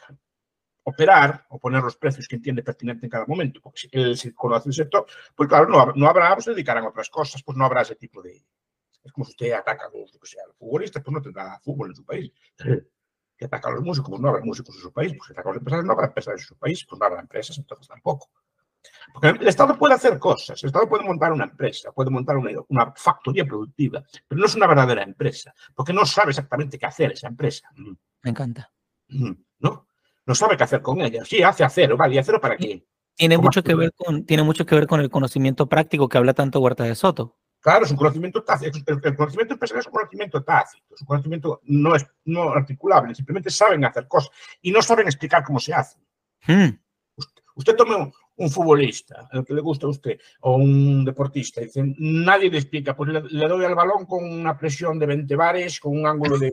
operar 0.83 1.45
o 1.49 1.59
poner 1.59 1.83
los 1.83 1.95
precios 1.95 2.27
que 2.27 2.35
entiende 2.35 2.63
pertinente 2.63 3.05
en 3.05 3.09
cada 3.09 3.25
momento, 3.25 3.61
porque 3.61 3.81
si 3.81 3.89
él 3.91 4.17
se 4.17 4.33
conoce 4.33 4.69
el 4.69 4.73
sector, 4.73 5.05
pues 5.35 5.47
claro, 5.47 5.69
no, 5.69 5.93
no 5.95 6.07
habrá, 6.07 6.33
pues 6.33 6.45
se 6.45 6.51
dedicarán 6.51 6.83
a 6.83 6.89
otras 6.89 7.09
cosas, 7.09 7.43
pues 7.43 7.57
no 7.57 7.65
habrá 7.65 7.81
ese 7.81 7.95
tipo 7.95 8.21
de... 8.21 8.43
Es 9.03 9.11
como 9.11 9.25
si 9.25 9.31
usted 9.31 9.53
ataca 9.53 9.85
a 9.85 9.97
los, 9.97 10.11
que 10.11 10.27
sea, 10.27 10.43
futbolistas, 10.57 11.03
pues 11.03 11.13
no 11.13 11.21
tendrá 11.21 11.59
fútbol 11.59 11.89
en 11.89 11.95
su 11.95 12.03
país 12.03 12.31
que 13.41 13.45
ataca 13.45 13.69
a 13.69 13.71
los 13.71 13.83
músicos, 13.83 14.11
pues 14.11 14.21
no 14.21 14.29
habrá 14.29 14.45
músicos 14.45 14.75
en 14.75 14.81
su 14.81 14.93
país, 14.93 15.13
pues 15.17 15.25
que 15.25 15.33
ataca 15.33 15.49
a 15.49 15.53
los 15.53 15.57
empresarios, 15.57 15.85
no 15.87 15.93
habrá 15.93 16.05
empresarios 16.05 16.41
en 16.43 16.47
su 16.47 16.55
país, 16.57 16.85
pues 16.87 16.99
no 16.99 17.05
habrá 17.07 17.21
empresas, 17.21 17.57
entonces 17.57 17.87
tampoco. 17.87 18.29
Porque 19.11 19.29
el 19.29 19.47
Estado 19.47 19.75
puede 19.79 19.95
hacer 19.95 20.19
cosas, 20.19 20.61
el 20.61 20.67
Estado 20.67 20.87
puede 20.87 21.03
montar 21.03 21.31
una 21.31 21.45
empresa, 21.45 21.91
puede 21.91 22.11
montar 22.11 22.37
una, 22.37 22.51
una 22.67 22.93
factoría 22.95 23.43
productiva, 23.43 24.03
pero 24.27 24.39
no 24.39 24.45
es 24.45 24.53
una 24.53 24.67
verdadera 24.67 25.01
empresa, 25.01 25.55
porque 25.73 25.91
no 25.91 26.05
sabe 26.05 26.29
exactamente 26.29 26.77
qué 26.77 26.85
hacer 26.85 27.13
esa 27.13 27.29
empresa. 27.29 27.67
Me 27.75 28.29
encanta. 28.29 28.71
¿No? 29.07 29.87
No 30.23 30.35
sabe 30.35 30.55
qué 30.55 30.63
hacer 30.63 30.83
con 30.83 31.01
ella. 31.01 31.25
Sí, 31.25 31.41
hace 31.41 31.63
acero, 31.63 31.97
¿vale? 31.97 32.13
¿Y 32.13 32.17
acero 32.19 32.39
para 32.39 32.57
qué? 32.57 32.85
Tiene 33.15 33.39
mucho, 33.39 33.63
que 33.63 33.73
ver 33.73 33.91
con, 33.93 34.23
tiene 34.23 34.43
mucho 34.43 34.67
que 34.67 34.75
ver 34.75 34.85
con 34.85 34.99
el 34.99 35.09
conocimiento 35.09 35.67
práctico 35.67 36.07
que 36.07 36.19
habla 36.19 36.35
tanto 36.35 36.59
Huerta 36.59 36.83
de 36.83 36.93
Soto. 36.93 37.39
Claro, 37.61 37.85
es 37.85 37.91
un 37.91 37.97
conocimiento 37.97 38.43
tácito. 38.43 38.79
El, 38.87 39.15
conocimiento 39.15 39.53
empresarial 39.53 39.81
es 39.81 39.87
un 39.87 39.93
conocimiento 39.93 40.43
tácito, 40.43 40.95
es 40.95 41.01
un 41.01 41.07
conocimiento 41.07 41.61
no, 41.65 41.95
es, 41.95 42.05
no 42.25 42.49
articulable, 42.51 43.13
simplemente 43.13 43.51
saben 43.51 43.85
hacer 43.85 44.07
cosas 44.07 44.31
y 44.61 44.71
no 44.71 44.81
saben 44.81 45.05
explicar 45.05 45.43
cómo 45.43 45.59
se 45.59 45.73
hace. 45.73 45.99
Hmm. 46.47 46.71
Usted, 47.15 47.43
usted, 47.53 47.75
tome 47.75 47.95
un, 47.95 48.11
un, 48.37 48.49
futbolista, 48.49 49.29
el 49.31 49.45
que 49.45 49.53
le 49.53 49.61
gusta 49.61 49.85
a 49.85 49.91
usted, 49.91 50.19
o 50.39 50.55
un 50.55 51.05
deportista, 51.05 51.61
y 51.61 51.65
dice, 51.65 51.83
nadie 51.99 52.49
le 52.49 52.57
explica, 52.57 52.95
pues 52.95 53.11
le, 53.11 53.21
le, 53.21 53.47
doy 53.47 53.63
al 53.63 53.75
balón 53.75 54.07
con 54.07 54.23
una 54.23 54.57
presión 54.57 54.97
de 54.97 55.05
20 55.05 55.35
bares, 55.35 55.79
con 55.79 55.95
un 55.95 56.07
ángulo 56.07 56.39
de 56.39 56.51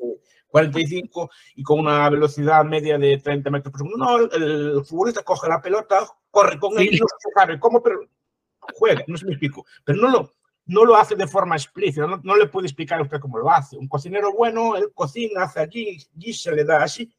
45 0.48 1.30
y 1.56 1.62
con 1.62 1.80
una 1.80 2.08
velocidad 2.10 2.64
media 2.66 2.98
de 2.98 3.16
30 3.16 3.50
metros 3.50 3.72
por 3.72 3.80
segundo. 3.80 4.04
No, 4.04 4.18
el, 4.18 4.76
el 4.76 4.84
futbolista 4.84 5.22
coge 5.22 5.48
la 5.48 5.62
pelota, 5.62 6.06
corre 6.30 6.58
con 6.58 6.76
sí. 6.76 6.88
ella, 6.88 6.98
no 7.00 7.06
se 7.18 7.30
sabe 7.34 7.58
cómo, 7.58 7.82
pero 7.82 8.00
juega, 8.74 9.04
no 9.06 9.16
se 9.16 9.24
me 9.24 9.32
explico. 9.32 9.64
Pero 9.84 10.00
no 10.00 10.10
lo, 10.10 10.37
no 10.68 10.84
lo 10.84 10.96
hace 10.96 11.16
de 11.16 11.26
forma 11.26 11.56
explícita, 11.56 12.06
no, 12.06 12.20
no, 12.22 12.36
le 12.36 12.46
puede 12.46 12.66
explicar 12.66 13.00
a 13.00 13.02
usted 13.02 13.20
cómo 13.20 13.38
lo 13.38 13.50
hace. 13.50 13.76
Un 13.76 13.88
cocinero 13.88 14.32
bueno, 14.32 14.76
él 14.76 14.92
cocina, 14.94 15.42
hace 15.42 15.60
allí, 15.60 15.98
y 16.18 16.32
se 16.32 16.52
le 16.52 16.64
da 16.64 16.82
así 16.82 17.12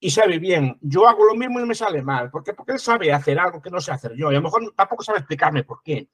y 0.00 0.10
sabe 0.10 0.38
bien. 0.38 0.76
Yo 0.80 1.06
hago 1.06 1.26
lo 1.26 1.34
mismo 1.34 1.60
y 1.60 1.66
me 1.66 1.74
sale 1.74 2.02
mal. 2.02 2.30
¿Por 2.30 2.42
qué? 2.42 2.54
Porque 2.54 2.72
él 2.72 2.78
sabe 2.80 3.12
hacer 3.12 3.38
algo 3.38 3.60
que 3.60 3.70
no 3.70 3.80
sé 3.80 3.92
hacer 3.92 4.14
yo 4.14 4.32
y 4.32 4.34
a 4.34 4.38
lo 4.38 4.42
mejor 4.42 4.72
tampoco 4.74 5.04
sabe 5.04 5.18
explicarme 5.18 5.62
por 5.62 5.82
qué. 5.82 6.08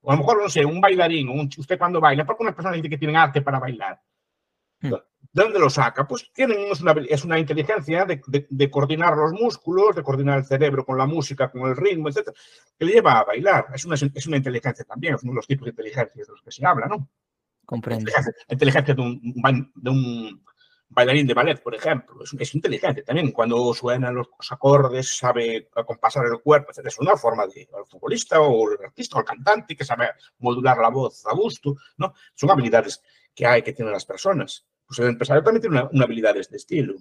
O 0.00 0.12
a 0.12 0.14
lo 0.14 0.20
mejor, 0.20 0.40
no 0.40 0.48
sé, 0.48 0.64
un 0.64 0.80
bailarín, 0.80 1.28
un, 1.28 1.50
usted 1.58 1.76
cuando 1.76 2.00
baila, 2.00 2.24
porque 2.24 2.44
una 2.44 2.54
persona 2.54 2.76
dice 2.76 2.88
que 2.88 2.98
tienen 2.98 3.16
arte 3.16 3.42
para 3.42 3.58
bailar. 3.58 4.00
Mm. 4.80 4.94
¿De 5.30 5.42
dónde 5.42 5.58
lo 5.58 5.68
saca? 5.68 6.06
Pues 6.06 6.30
tienen, 6.32 6.58
es, 6.72 6.80
una, 6.80 6.94
es 7.06 7.24
una 7.24 7.38
inteligencia 7.38 8.06
de, 8.06 8.20
de, 8.48 8.70
coordinar 8.70 9.14
los 9.14 9.32
músculos, 9.32 9.94
de 9.94 10.02
coordinar 10.02 10.38
el 10.38 10.44
cerebro 10.46 10.86
con 10.86 10.96
la 10.96 11.06
música, 11.06 11.50
con 11.50 11.68
el 11.68 11.76
ritmo, 11.76 12.08
etc. 12.08 12.30
Que 12.78 12.84
le 12.86 12.92
lleva 12.92 13.18
a 13.18 13.24
bailar. 13.24 13.66
Es 13.74 13.84
una, 13.84 13.94
es 13.94 14.26
una 14.26 14.38
inteligencia 14.38 14.84
también, 14.86 15.14
es 15.14 15.22
uno 15.22 15.32
de 15.32 15.36
los 15.36 15.46
tipos 15.46 15.66
de 15.66 15.70
inteligencia 15.70 16.22
de 16.24 16.32
los 16.32 16.40
que 16.40 16.50
se 16.50 16.64
habla, 16.66 16.86
¿no? 16.86 17.08
Comprendo. 17.66 18.10
Inteligencia, 18.48 18.94
de, 18.94 19.02
un, 19.02 19.72
de 19.74 19.90
un 19.90 20.42
bailarín 20.88 21.26
de 21.26 21.34
ballet, 21.34 21.62
por 21.62 21.74
ejemplo. 21.74 22.24
Es, 22.24 22.32
es, 22.32 22.54
inteligente 22.54 23.02
también. 23.02 23.30
Cuando 23.30 23.74
suenan 23.74 24.14
los, 24.14 24.28
acordes, 24.50 25.18
sabe 25.18 25.68
compasar 25.86 26.24
el 26.24 26.40
cuerpo, 26.40 26.72
etc. 26.72 26.86
Es 26.86 26.98
una 26.98 27.18
forma 27.18 27.46
de 27.46 27.60
el 27.60 27.84
futbolista 27.86 28.40
o 28.40 28.72
el 28.72 28.82
artista 28.82 29.18
o 29.18 29.20
el 29.20 29.26
cantante 29.26 29.76
que 29.76 29.84
sabe 29.84 30.08
modular 30.38 30.78
la 30.78 30.88
voz 30.88 31.26
a 31.26 31.34
gusto, 31.34 31.76
¿no? 31.98 32.14
Son 32.34 32.50
habilidades 32.50 33.02
que 33.34 33.46
hay 33.46 33.60
que 33.60 33.74
tener 33.74 33.92
las 33.92 34.06
personas 34.06 34.66
pues 34.88 34.98
el 35.00 35.08
empresario 35.08 35.44
también 35.44 35.60
tiene 35.60 35.82
una, 35.92 36.04
habilidad 36.04 36.32
de 36.32 36.40
este 36.40 36.56
estilo. 36.56 36.94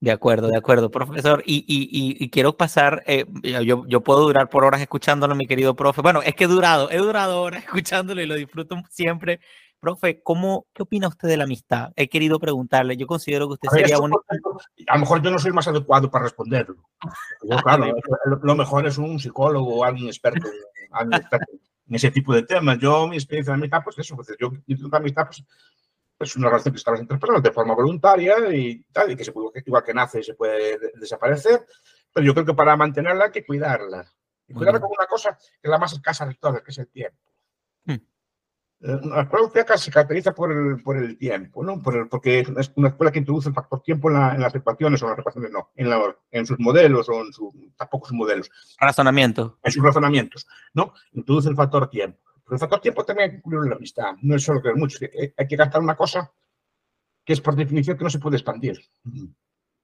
De 0.00 0.10
acuerdo, 0.10 0.48
de 0.48 0.56
acuerdo, 0.56 0.90
profesor. 0.90 1.44
Y, 1.46 1.58
y, 1.58 2.24
y 2.24 2.30
quiero 2.30 2.56
pasar, 2.56 3.04
eh, 3.06 3.24
yo, 3.64 3.86
yo, 3.86 4.00
puedo 4.00 4.22
durar 4.22 4.48
por 4.48 4.64
horas 4.64 4.80
escuchándolo, 4.80 5.36
mi 5.36 5.46
querido 5.46 5.76
profe. 5.76 6.02
Bueno, 6.02 6.22
es 6.22 6.34
que 6.34 6.44
he 6.44 6.48
durado, 6.48 6.90
he 6.90 6.96
durado 6.96 7.40
horas 7.40 7.62
escuchándolo 7.64 8.20
y 8.20 8.26
lo 8.26 8.34
disfruto 8.34 8.82
siempre. 8.90 9.40
Profe, 9.78 10.22
¿cómo, 10.22 10.66
¿qué 10.74 10.82
opina 10.82 11.08
usted 11.08 11.28
de 11.28 11.36
la 11.36 11.44
amistad? 11.44 11.92
He 11.96 12.08
querido 12.08 12.40
preguntarle, 12.40 12.96
yo 12.96 13.06
considero 13.06 13.46
que 13.46 13.54
usted 13.54 13.68
sería 13.70 13.98
un... 13.98 14.12
A 14.12 14.94
lo 14.94 15.00
mejor 15.00 15.22
yo 15.22 15.30
no 15.30 15.38
soy 15.38 15.52
más 15.52 15.68
adecuado 15.68 16.10
para 16.10 16.24
responderlo. 16.24 16.84
claro, 17.62 17.94
lo 18.42 18.54
mejor 18.56 18.86
es 18.86 18.98
un 18.98 19.18
psicólogo 19.20 19.76
o 19.76 19.84
alguien 19.84 20.08
experto, 20.08 20.48
alguien 20.90 21.20
experto 21.20 21.52
en 21.88 21.94
ese 21.94 22.10
tipo 22.10 22.34
de 22.34 22.42
temas. 22.42 22.78
Yo, 22.78 23.06
mi 23.06 23.16
experiencia 23.16 23.52
de 23.52 23.58
amistad, 23.58 23.82
pues 23.84 23.98
eso, 23.98 24.16
pues 24.16 24.28
yo, 24.38 24.50
yo 24.66 24.88
de 24.88 24.96
amistad, 24.96 25.26
pues 25.26 25.44
es 26.20 26.36
una 26.36 26.48
relación 26.48 26.72
que 26.72 26.78
estabas 26.78 27.00
entre 27.00 27.18
personas 27.18 27.42
de 27.42 27.50
forma 27.50 27.74
voluntaria 27.74 28.36
y 28.54 28.82
tal, 28.92 29.10
y 29.10 29.16
que 29.16 29.24
se 29.24 29.32
puede, 29.32 29.62
igual 29.64 29.82
que 29.82 29.94
nace 29.94 30.22
se 30.22 30.34
puede 30.34 30.78
desaparecer, 30.94 31.66
pero 32.12 32.26
yo 32.26 32.34
creo 32.34 32.46
que 32.46 32.54
para 32.54 32.76
mantenerla 32.76 33.26
hay 33.26 33.30
que 33.30 33.44
cuidarla. 33.44 34.06
Y 34.46 34.52
cuidarla 34.52 34.80
como 34.80 34.94
una 34.98 35.06
cosa 35.06 35.36
que 35.36 35.60
es 35.62 35.70
la 35.70 35.78
más 35.78 35.92
escasa 35.92 36.26
de 36.26 36.34
todas, 36.34 36.62
que 36.62 36.72
es 36.72 36.78
el 36.78 36.88
tiempo. 36.88 37.18
Hmm. 37.84 37.92
Eh, 37.92 38.98
la 39.04 39.22
escuela 39.22 39.44
austríaca 39.44 39.78
se 39.78 39.90
caracteriza 39.90 40.34
por 40.34 40.52
el, 40.52 40.82
por 40.82 40.96
el 40.96 41.16
tiempo, 41.16 41.62
¿no? 41.64 41.80
Por 41.80 42.08
porque 42.08 42.40
es 42.40 42.72
una 42.74 42.88
escuela 42.88 43.12
que 43.12 43.20
introduce 43.20 43.48
el 43.48 43.54
factor 43.54 43.80
tiempo 43.80 44.10
en, 44.10 44.16
en 44.16 44.40
las 44.40 44.54
ecuaciones, 44.54 45.02
o 45.02 45.06
en 45.06 45.10
las 45.10 45.20
ecuaciones 45.20 45.50
no, 45.52 45.70
en, 45.76 45.88
en, 46.32 46.46
sus 46.46 46.58
modelos, 46.58 47.08
o 47.08 47.20
en 47.22 47.32
su, 47.32 47.72
tampoco 47.76 48.08
sus 48.08 48.16
modelos. 48.16 48.50
Razonamiento. 48.78 49.58
En 49.62 49.72
sus 49.72 49.82
razonamientos, 49.82 50.46
¿no? 50.74 50.92
Introduce 51.12 51.48
el 51.48 51.56
factor 51.56 51.88
tiempo. 51.88 52.29
Pero 52.50 52.56
el 52.56 52.60
factor 52.62 52.80
tiempo 52.80 53.04
también 53.04 53.26
hay 53.26 53.30
que 53.30 53.36
incluirlo 53.36 53.62
en 53.62 53.70
la 53.70 53.76
amistad. 53.76 54.16
No 54.22 54.34
es 54.34 54.42
solo 54.42 54.60
que 54.60 54.74
mucho. 54.74 54.98
Hay 55.36 55.46
que 55.46 55.54
gastar 55.54 55.80
una 55.80 55.94
cosa 55.94 56.32
que 57.24 57.32
es 57.32 57.40
por 57.40 57.54
definición 57.54 57.96
que 57.96 58.02
no 58.02 58.10
se 58.10 58.18
puede 58.18 58.38
expandir. 58.38 58.76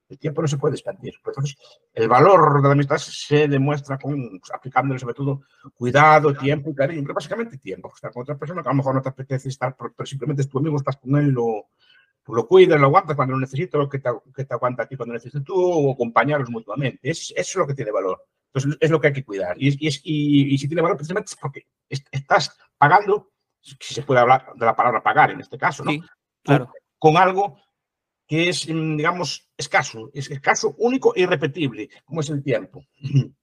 El 0.08 0.18
tiempo 0.18 0.42
no 0.42 0.48
se 0.48 0.58
puede 0.58 0.74
expandir. 0.74 1.14
Entonces, 1.24 1.56
el 1.94 2.08
valor 2.08 2.60
de 2.60 2.66
la 2.66 2.72
amistad 2.72 2.96
se 2.96 3.46
demuestra 3.46 3.96
con, 3.98 4.40
aplicándole 4.52 4.98
sobre 4.98 5.14
todo 5.14 5.42
cuidado, 5.76 6.34
tiempo 6.34 6.70
y 6.70 6.74
cariño. 6.74 7.02
Pero 7.02 7.14
básicamente 7.14 7.56
tiempo. 7.58 7.92
Estar 7.94 8.10
con 8.10 8.22
otra 8.22 8.36
persona 8.36 8.64
que 8.64 8.68
a 8.68 8.72
lo 8.72 8.78
mejor 8.78 8.96
no 8.96 9.02
te 9.02 9.10
apetece 9.10 9.48
estar, 9.48 9.76
pero 9.76 10.04
simplemente 10.04 10.42
es 10.42 10.48
tu 10.48 10.58
amigo, 10.58 10.76
estás 10.76 10.96
con 10.96 11.14
él, 11.14 11.28
lo, 11.28 11.68
lo 12.26 12.48
cuidas, 12.48 12.80
lo 12.80 12.86
aguantas 12.86 13.14
cuando 13.14 13.34
lo 13.34 13.40
necesitas, 13.40 13.78
lo 13.78 13.88
que 13.88 14.00
te, 14.00 14.10
que 14.34 14.44
te 14.44 14.54
aguanta 14.54 14.82
a 14.82 14.86
ti 14.86 14.96
cuando 14.96 15.12
necesitas 15.12 15.44
tú, 15.44 15.54
o 15.54 15.92
acompañaros 15.92 16.50
mutuamente. 16.50 17.10
Es, 17.10 17.32
eso 17.36 17.36
es 17.36 17.54
lo 17.54 17.66
que 17.68 17.74
tiene 17.74 17.92
valor. 17.92 18.26
Entonces, 18.56 18.78
es 18.80 18.90
lo 18.90 19.00
que 19.00 19.08
hay 19.08 19.12
que 19.12 19.24
cuidar. 19.24 19.54
Y, 19.58 19.68
y, 19.68 19.88
y, 20.04 20.54
y 20.54 20.58
si 20.58 20.66
tiene 20.66 20.80
valor, 20.80 20.96
precisamente 20.96 21.30
es 21.30 21.36
porque 21.36 21.66
estás 22.10 22.56
pagando, 22.78 23.32
si 23.60 23.94
se 23.94 24.02
puede 24.02 24.20
hablar 24.20 24.52
de 24.54 24.64
la 24.64 24.74
palabra 24.74 25.02
pagar 25.02 25.30
en 25.30 25.40
este 25.40 25.58
caso, 25.58 25.84
¿no? 25.84 25.92
claro. 26.42 26.72
Con, 26.98 27.18
algo 27.18 27.60
que 28.26 28.48
es, 28.48 28.66
mm, 28.66 28.96
digamos, 28.96 29.50
escaso, 29.58 30.10
es 30.14 30.30
escaso, 30.30 30.74
único 30.78 31.14
e 31.14 31.20
irrepetible, 31.20 31.90
como 32.06 32.20
es 32.20 32.30
el 32.30 32.42
tiempo. 32.42 32.82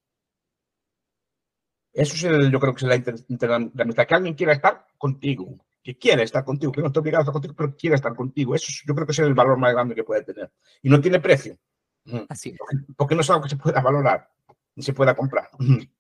Eso 1.94 2.16
es 2.16 2.24
el, 2.24 2.52
yo 2.52 2.60
creo 2.60 2.74
que 2.74 2.84
es 2.84 3.06
la, 3.30 3.72
la, 3.72 4.06
que 4.06 4.16
alguien 4.16 4.34
quiera 4.34 4.54
estar 4.54 4.88
contigo, 4.98 5.64
que 5.84 5.96
quiera 5.96 6.24
estar 6.24 6.44
contigo, 6.44 6.72
que 6.72 6.82
no 6.82 6.88
esté 6.88 7.00
obligado 7.00 7.20
a 7.20 7.24
estar 7.24 7.34
contigo, 7.34 7.54
pero 7.56 7.76
quiera 7.76 7.96
estar 7.96 8.16
contigo. 8.16 8.56
Eso 8.56 8.74
yo 8.84 8.96
creo 8.96 9.06
que 9.06 9.12
es 9.12 9.20
el 9.20 9.36
valor 9.36 9.60
más 9.60 9.74
grande 9.74 9.94
que 9.94 10.04
puede 10.04 10.24
tener. 10.24 10.52
Y 10.82 10.90
no 10.90 11.00
tiene 11.00 11.20
precio. 11.20 11.56
Así 12.30 12.56
porque 12.98 13.16
no 13.16 13.22
es 13.22 13.30
algo 13.30 13.44
que 13.44 13.50
se 13.50 13.58
pueda 13.58 13.80
valorar 13.80 14.28
se 14.78 14.94
pueda 14.94 15.16
comprar. 15.16 15.50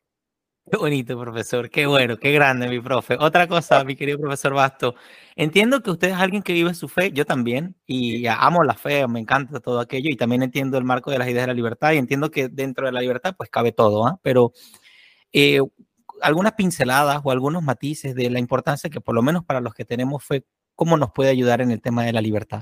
Qué 0.71 0.77
bonito, 0.77 1.19
profesor. 1.19 1.69
Qué 1.69 1.85
bueno, 1.85 2.15
qué 2.17 2.31
grande, 2.31 2.69
mi 2.69 2.79
profe. 2.79 3.17
Otra 3.19 3.47
cosa, 3.47 3.83
mi 3.83 3.97
querido 3.97 4.17
profesor 4.17 4.53
Basto. 4.53 4.95
Entiendo 5.35 5.83
que 5.83 5.91
usted 5.91 6.09
es 6.11 6.13
alguien 6.13 6.41
que 6.41 6.53
vive 6.53 6.73
su 6.73 6.87
fe, 6.87 7.11
yo 7.11 7.25
también, 7.25 7.75
y 7.85 8.25
amo 8.27 8.63
la 8.63 8.73
fe, 8.73 9.05
me 9.09 9.19
encanta 9.19 9.59
todo 9.59 9.81
aquello, 9.81 10.09
y 10.09 10.15
también 10.15 10.41
entiendo 10.41 10.77
el 10.77 10.85
marco 10.85 11.11
de 11.11 11.17
las 11.19 11.27
ideas 11.27 11.43
de 11.43 11.47
la 11.47 11.53
libertad, 11.53 11.91
y 11.91 11.97
entiendo 11.97 12.31
que 12.31 12.47
dentro 12.47 12.85
de 12.85 12.93
la 12.93 13.01
libertad, 13.01 13.35
pues 13.37 13.49
cabe 13.49 13.73
todo, 13.73 14.07
¿ah? 14.07 14.19
Pero 14.23 14.53
eh, 15.33 15.59
algunas 16.21 16.53
pinceladas 16.53 17.19
o 17.23 17.31
algunos 17.31 17.61
matices 17.61 18.15
de 18.15 18.29
la 18.29 18.39
importancia 18.39 18.89
que, 18.89 19.01
por 19.01 19.15
lo 19.15 19.21
menos 19.21 19.43
para 19.43 19.59
los 19.59 19.73
que 19.73 19.83
tenemos 19.83 20.23
fe, 20.23 20.45
¿cómo 20.75 20.95
nos 20.95 21.11
puede 21.11 21.29
ayudar 21.29 21.59
en 21.59 21.71
el 21.71 21.81
tema 21.81 22.05
de 22.05 22.13
la 22.13 22.21
libertad? 22.21 22.61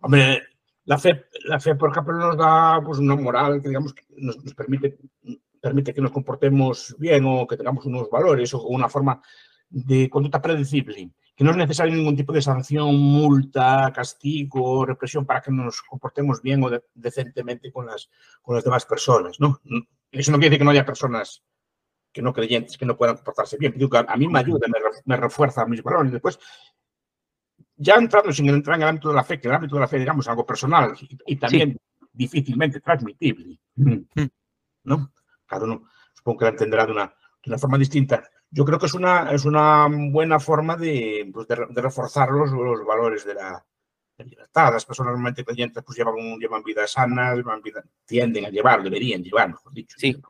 Hombre, 0.00 0.42
la 0.88 0.96
fe, 0.96 1.26
la 1.44 1.60
fe, 1.60 1.74
por 1.74 1.90
ejemplo, 1.90 2.14
nos 2.14 2.36
da 2.38 2.80
pues, 2.82 2.98
una 2.98 3.14
moral 3.14 3.60
que, 3.60 3.68
digamos, 3.68 3.94
nos, 4.16 4.42
nos, 4.42 4.54
permite, 4.54 4.96
permite 5.60 5.92
que 5.92 6.00
nos 6.00 6.12
comportemos 6.12 6.96
bien 6.98 7.26
o 7.26 7.46
que 7.46 7.58
tengamos 7.58 7.84
unos 7.84 8.08
valores 8.08 8.54
o 8.54 8.62
una 8.68 8.88
forma 8.88 9.20
de 9.68 10.08
conducta 10.08 10.40
predecible, 10.40 11.10
que 11.36 11.44
no 11.44 11.50
es 11.50 11.58
necesario 11.58 11.94
ningún 11.94 12.16
tipo 12.16 12.32
de 12.32 12.40
sanción, 12.40 12.96
multa, 12.96 13.92
castigo, 13.94 14.86
represión 14.86 15.26
para 15.26 15.42
que 15.42 15.50
nos 15.50 15.82
comportemos 15.82 16.40
bien 16.40 16.64
o 16.64 16.70
de, 16.70 16.82
decentemente 16.94 17.70
con 17.70 17.84
las, 17.84 18.08
con 18.40 18.54
las 18.54 18.64
demás 18.64 18.86
personas. 18.86 19.38
¿no? 19.38 19.60
Eso 20.10 20.32
no 20.32 20.38
quiere 20.38 20.48
decir 20.48 20.60
que 20.60 20.64
no 20.64 20.70
haya 20.70 20.86
personas 20.86 21.42
que 22.10 22.22
no 22.22 22.32
creyentes 22.32 22.78
que 22.78 22.86
no 22.86 22.96
puedan 22.96 23.16
comportarse 23.16 23.58
bien. 23.58 23.74
Digo 23.76 23.90
que 23.90 23.98
a 23.98 24.16
mí 24.16 24.26
me 24.26 24.38
ayuda, 24.38 24.66
me, 24.68 24.78
me 25.04 25.16
refuerza 25.18 25.66
mis 25.66 25.82
valores. 25.82 26.12
Después, 26.12 26.38
ya 27.78 27.94
entrando 27.94 28.32
sin 28.32 28.48
entrar 28.48 28.76
en 28.76 28.82
el 28.82 28.88
ámbito 28.88 29.08
de 29.08 29.14
la 29.14 29.24
fe, 29.24 29.40
que 29.40 29.48
el 29.48 29.54
ámbito 29.54 29.76
de 29.76 29.80
la 29.80 29.88
fe, 29.88 29.98
digamos, 29.98 30.26
algo 30.28 30.44
personal 30.44 30.94
y, 31.26 31.36
también 31.36 31.78
difícilmente 32.12 32.80
transmitible, 32.80 33.58
mm. 33.76 33.96
¿no? 34.84 35.12
Cada 35.46 35.64
uno 35.64 35.84
supongo 36.12 36.38
que 36.38 36.44
la 36.46 36.50
entenderá 36.50 36.84
de 36.84 36.92
una, 36.92 37.06
de 37.06 37.50
una 37.50 37.58
forma 37.58 37.78
distinta. 37.78 38.22
Yo 38.50 38.64
creo 38.64 38.78
que 38.78 38.86
es 38.86 38.94
una, 38.94 39.30
es 39.30 39.44
una 39.44 39.86
buena 39.88 40.40
forma 40.40 40.76
de, 40.76 41.30
pues 41.32 41.46
de, 41.46 41.54
reforzar 41.80 42.30
los, 42.30 42.50
los, 42.50 42.84
valores 42.84 43.24
de 43.24 43.34
la, 43.34 43.64
libertad. 44.18 44.72
Las 44.72 44.84
personas 44.84 45.12
normalmente 45.12 45.44
creyentes 45.44 45.84
pues 45.84 45.96
llevan, 45.96 46.16
llevan 46.38 46.64
vidas 46.64 46.90
sanas, 46.90 47.36
llevan 47.36 47.62
vida, 47.62 47.84
tienden 48.04 48.46
a 48.46 48.50
llevar, 48.50 48.82
deberían 48.82 49.22
llevar, 49.22 49.48
mejor 49.48 49.72
dicho. 49.72 49.96
Sí 49.98 50.20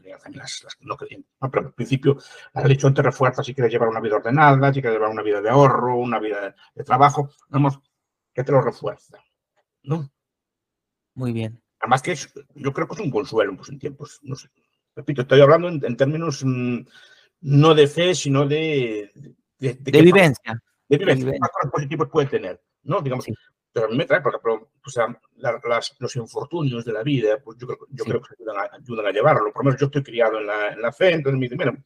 las, 0.00 0.62
las 0.64 0.76
no 0.80 0.96
creyentes. 0.96 1.30
Pero 1.40 1.66
al 1.66 1.72
principio 1.72 2.18
la 2.54 2.62
religión 2.62 2.94
te 2.94 3.02
refuerza 3.02 3.42
si 3.42 3.54
quieres 3.54 3.72
llevar 3.72 3.88
una 3.88 4.00
vida 4.00 4.16
ordenada, 4.16 4.72
si 4.72 4.80
quieres 4.80 4.98
llevar 4.98 5.10
una 5.12 5.22
vida 5.22 5.40
de 5.40 5.50
ahorro, 5.50 5.96
una 5.96 6.18
vida 6.18 6.54
de 6.74 6.84
trabajo, 6.84 7.30
vamos, 7.48 7.80
que 8.32 8.44
te 8.44 8.52
lo 8.52 8.60
refuerza. 8.60 9.18
¿no? 9.82 10.10
Muy 11.14 11.32
bien. 11.32 11.60
Además 11.80 12.02
que 12.02 12.14
yo 12.54 12.72
creo 12.72 12.86
que 12.86 12.94
es 12.94 13.00
un 13.00 13.10
consuelo 13.10 13.56
pues, 13.56 13.68
en 13.70 13.78
tiempos, 13.78 14.20
no 14.22 14.36
sé. 14.36 14.48
Repito, 14.94 15.22
estoy 15.22 15.40
hablando 15.40 15.68
en, 15.68 15.96
términos 15.96 16.44
mm, 16.44 16.80
no 17.42 17.74
de 17.74 17.86
fe, 17.86 18.14
sino 18.14 18.46
de... 18.46 19.10
De, 19.58 20.02
vivencia. 20.02 20.60
De 20.88 20.98
vivencia. 20.98 21.32
Positivas 21.70 22.08
puede 22.10 22.28
tener, 22.28 22.60
¿no? 22.82 23.00
Digamos, 23.00 23.26
pero 23.72 23.86
a 23.86 23.88
mí 23.88 23.96
me 23.96 24.04
trae, 24.04 24.20
porque 24.20 24.38
o 24.48 24.90
sea, 24.90 25.06
las, 25.36 25.96
los 25.98 26.16
infortunios 26.16 26.84
de 26.84 26.92
la 26.92 27.02
vida, 27.02 27.40
pues 27.42 27.56
yo, 27.58 27.66
yo 27.90 28.04
creo 28.04 28.20
que 28.20 28.34
ayudan 28.38 28.56
a, 28.58 28.76
ayudan 28.76 29.06
a, 29.06 29.10
llevarlo. 29.10 29.52
Por 29.52 29.64
lo 29.64 29.70
menos 29.70 29.80
yo 29.80 29.86
estoy 29.86 30.02
criado 30.02 30.38
en 30.38 30.46
la, 30.46 30.72
en 30.72 30.82
la 30.82 30.92
fe, 30.92 31.14
entonces 31.14 31.38
me 31.38 31.48
dicen, 31.48 31.84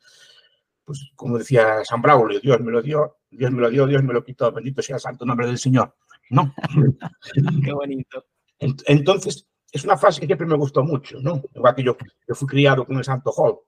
pues 0.85 1.11
como 1.14 1.38
decía 1.38 1.85
San 1.85 2.03
Braulio, 2.03 2.40
Dios 2.40 2.61
me 2.61 2.72
lo 2.72 2.83
dio, 2.83 3.18
Dios 3.31 3.51
me 3.51 3.61
lo 3.61 3.70
dio, 3.70 3.87
Dios 3.87 4.03
me 4.03 4.12
lo 4.12 4.25
quitó, 4.25 4.51
bendito 4.53 4.83
sea 4.83 4.96
el 4.96 5.01
santo 5.01 5.25
nombre 5.25 5.46
del 5.46 5.59
Señor. 5.59 5.94
No. 6.31 6.53
Qué 7.64 7.72
bonito. 7.72 8.25
Entonces, 8.59 9.46
es 9.70 9.85
una 9.85 9.96
frase 9.96 10.20
que 10.20 10.27
siempre 10.27 10.46
me 10.46 10.57
gustó 10.57 10.83
mucho, 10.83 11.18
¿no? 11.20 11.42
Igual 11.55 11.75
que 11.75 11.83
yo, 11.83 11.96
yo 12.27 12.35
fui 12.35 12.49
criado 12.49 12.87
con 12.87 12.96
el 12.96 13.05
Santo 13.05 13.31
Job, 13.31 13.61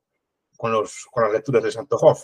con, 0.57 0.73
los, 0.73 1.07
con 1.11 1.25
las 1.25 1.33
lecturas 1.33 1.63
del 1.63 1.73
Santo 1.73 1.99
Job. 1.99 2.17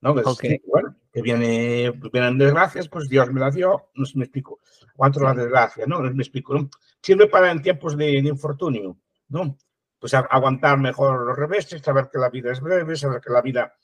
¿No? 0.00 0.14
Que, 0.36 0.60
bueno, 0.66 0.96
que 1.12 1.22
viene, 1.22 1.90
vienen 2.12 2.38
desgracias, 2.38 2.88
pues 2.88 3.08
Dios 3.08 3.30
me 3.32 3.40
las 3.40 3.54
dio, 3.54 3.90
no 3.94 4.06
sé, 4.06 4.18
me 4.18 4.24
explico. 4.24 4.60
¿Cuánto 4.96 5.20
las 5.20 5.36
desgracias, 5.36 5.86
no? 5.86 6.00
No 6.00 6.10
me 6.12 6.22
explico, 6.22 6.54
¿no? 6.54 6.68
Sirve 7.02 7.26
para 7.26 7.50
en 7.50 7.62
tiempos 7.62 7.96
de, 7.96 8.18
infortunio, 8.18 8.98
¿no? 9.28 9.56
Pues 9.98 10.14
aguantar 10.14 10.78
mejor 10.78 11.26
los 11.26 11.36
reveses, 11.36 11.82
saber 11.82 12.08
que 12.10 12.18
la 12.18 12.30
vida 12.30 12.52
es 12.52 12.60
breve, 12.60 12.96
saber 12.96 13.20
que 13.20 13.32
la 13.32 13.42
vida 13.42 13.74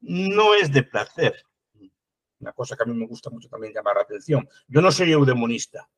no 0.00 0.54
es 0.54 0.72
de 0.72 0.82
placer. 0.82 1.36
Una 2.40 2.52
cosa 2.52 2.76
que 2.76 2.82
a 2.82 2.86
mí 2.86 2.94
me 2.94 3.06
gusta 3.06 3.30
mucho 3.30 3.48
también 3.48 3.72
llamar 3.72 3.96
la 3.96 4.02
atención. 4.02 4.48
Yo 4.66 4.80
no 4.80 4.90
soy 4.90 5.12
eudemonista. 5.12 5.88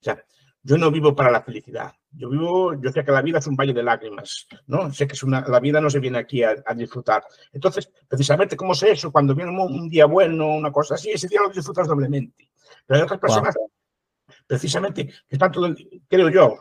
O 0.00 0.04
sea, 0.04 0.24
yo 0.62 0.78
no 0.78 0.90
vivo 0.90 1.14
para 1.14 1.30
la 1.30 1.42
felicidad. 1.42 1.92
Yo 2.18 2.30
vivo, 2.30 2.72
yo 2.80 2.90
sé 2.90 3.04
que 3.04 3.12
la 3.12 3.20
vida 3.20 3.38
es 3.38 3.46
un 3.46 3.56
valle 3.56 3.74
de 3.74 3.82
lágrimas, 3.82 4.46
¿no? 4.66 4.90
Sé 4.90 5.06
que 5.06 5.12
es 5.12 5.22
una, 5.22 5.46
la 5.46 5.60
vida 5.60 5.82
no 5.82 5.90
se 5.90 6.00
viene 6.00 6.18
aquí 6.18 6.42
a, 6.42 6.54
disfrutar. 6.74 7.22
Entonces, 7.52 7.92
precisamente, 8.08 8.56
¿cómo 8.56 8.74
sé 8.74 8.92
eso? 8.92 9.12
Cuando 9.12 9.34
viene 9.34 9.50
un, 9.50 9.88
día 9.90 10.06
bueno, 10.06 10.48
una 10.48 10.72
cosa 10.72 10.94
así, 10.94 11.10
ese 11.10 11.28
día 11.28 11.42
lo 11.42 11.50
disfrutas 11.50 11.86
doblemente. 11.86 12.48
Pero 12.86 12.98
hay 12.98 13.04
otras 13.04 13.20
personas, 13.20 13.54
precisamente, 14.46 15.06
que 15.06 15.12
están 15.28 15.52
todo 15.52 15.66
el, 15.66 16.02
creo 16.08 16.30
yo, 16.30 16.56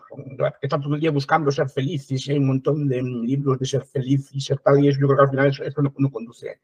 que 0.59 0.67
están 0.67 0.81
todo 0.81 0.95
el 0.95 0.99
día 0.99 1.11
buscando 1.11 1.49
ser 1.51 1.69
felices 1.69 2.27
y 2.27 2.31
hay 2.31 2.37
un 2.37 2.47
montón 2.47 2.89
de 2.89 3.01
libros 3.01 3.57
de 3.57 3.65
ser 3.65 3.85
feliz 3.85 4.29
y 4.33 4.41
ser 4.41 4.59
tal, 4.59 4.83
y 4.83 4.89
eso, 4.89 4.99
yo 4.99 5.07
creo 5.07 5.17
que 5.17 5.23
al 5.23 5.29
final 5.29 5.47
eso, 5.47 5.81
no, 5.81 6.11
conduce. 6.11 6.59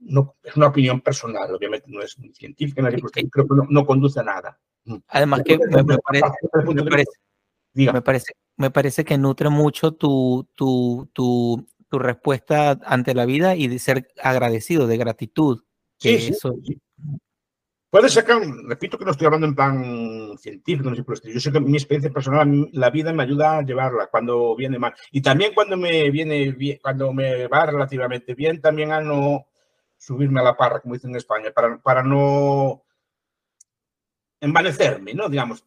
No, 0.00 0.34
es 0.42 0.56
una 0.56 0.66
opinión 0.66 1.00
personal, 1.00 1.54
obviamente 1.54 1.86
no 1.88 2.02
es 2.02 2.16
científica, 2.32 2.82
no 2.82 2.88
creo 2.88 3.46
que 3.46 3.54
no, 3.70 3.86
conduce 3.86 4.18
a 4.18 4.24
nada. 4.24 4.58
Además 5.06 5.42
que 5.44 5.56
me, 5.56 5.98
parece, 5.98 6.26
me 6.74 6.82
parece, 6.82 7.12
me 7.74 8.70
parece 8.70 9.04
que 9.04 9.18
nutre 9.18 9.48
mucho 9.48 9.92
tu, 9.92 10.48
tu, 10.54 11.10
tu, 11.12 11.66
tu, 11.88 11.98
respuesta 11.98 12.78
ante 12.84 13.14
la 13.14 13.26
vida 13.26 13.56
y 13.56 13.68
de 13.68 13.78
ser 13.78 14.08
agradecido, 14.22 14.86
de 14.86 14.96
gratitud. 14.96 15.64
Sí, 15.98 16.18
sí, 16.18 16.32
eso... 16.32 16.54
Puede 17.94 18.08
sacar, 18.08 18.42
repito 18.66 18.98
que 18.98 19.04
no 19.04 19.12
estoy 19.12 19.26
hablando 19.26 19.46
en 19.46 19.54
plan 19.54 20.36
científico, 20.36 20.90
no 20.90 20.96
sé 20.96 21.04
por 21.04 21.20
Yo 21.22 21.38
sé 21.38 21.52
que 21.52 21.60
mi 21.60 21.76
experiencia 21.76 22.10
personal, 22.10 22.68
la 22.72 22.90
vida 22.90 23.12
me 23.12 23.22
ayuda 23.22 23.58
a 23.58 23.62
llevarla 23.62 24.08
cuando 24.08 24.56
viene 24.56 24.80
mal. 24.80 24.94
Y 25.12 25.22
también 25.22 25.54
cuando 25.54 25.76
me 25.76 26.10
viene 26.10 26.50
bien, 26.50 26.80
cuando 26.82 27.12
me 27.12 27.46
va 27.46 27.66
relativamente 27.66 28.34
bien, 28.34 28.60
también 28.60 28.90
a 28.90 29.00
no 29.00 29.46
subirme 29.96 30.40
a 30.40 30.42
la 30.42 30.56
parra, 30.56 30.80
como 30.80 30.94
dicen 30.94 31.10
en 31.10 31.18
España, 31.18 31.52
para, 31.54 31.78
para 31.78 32.02
no 32.02 32.82
envanecerme, 34.40 35.14
¿no? 35.14 35.28
Digamos, 35.28 35.64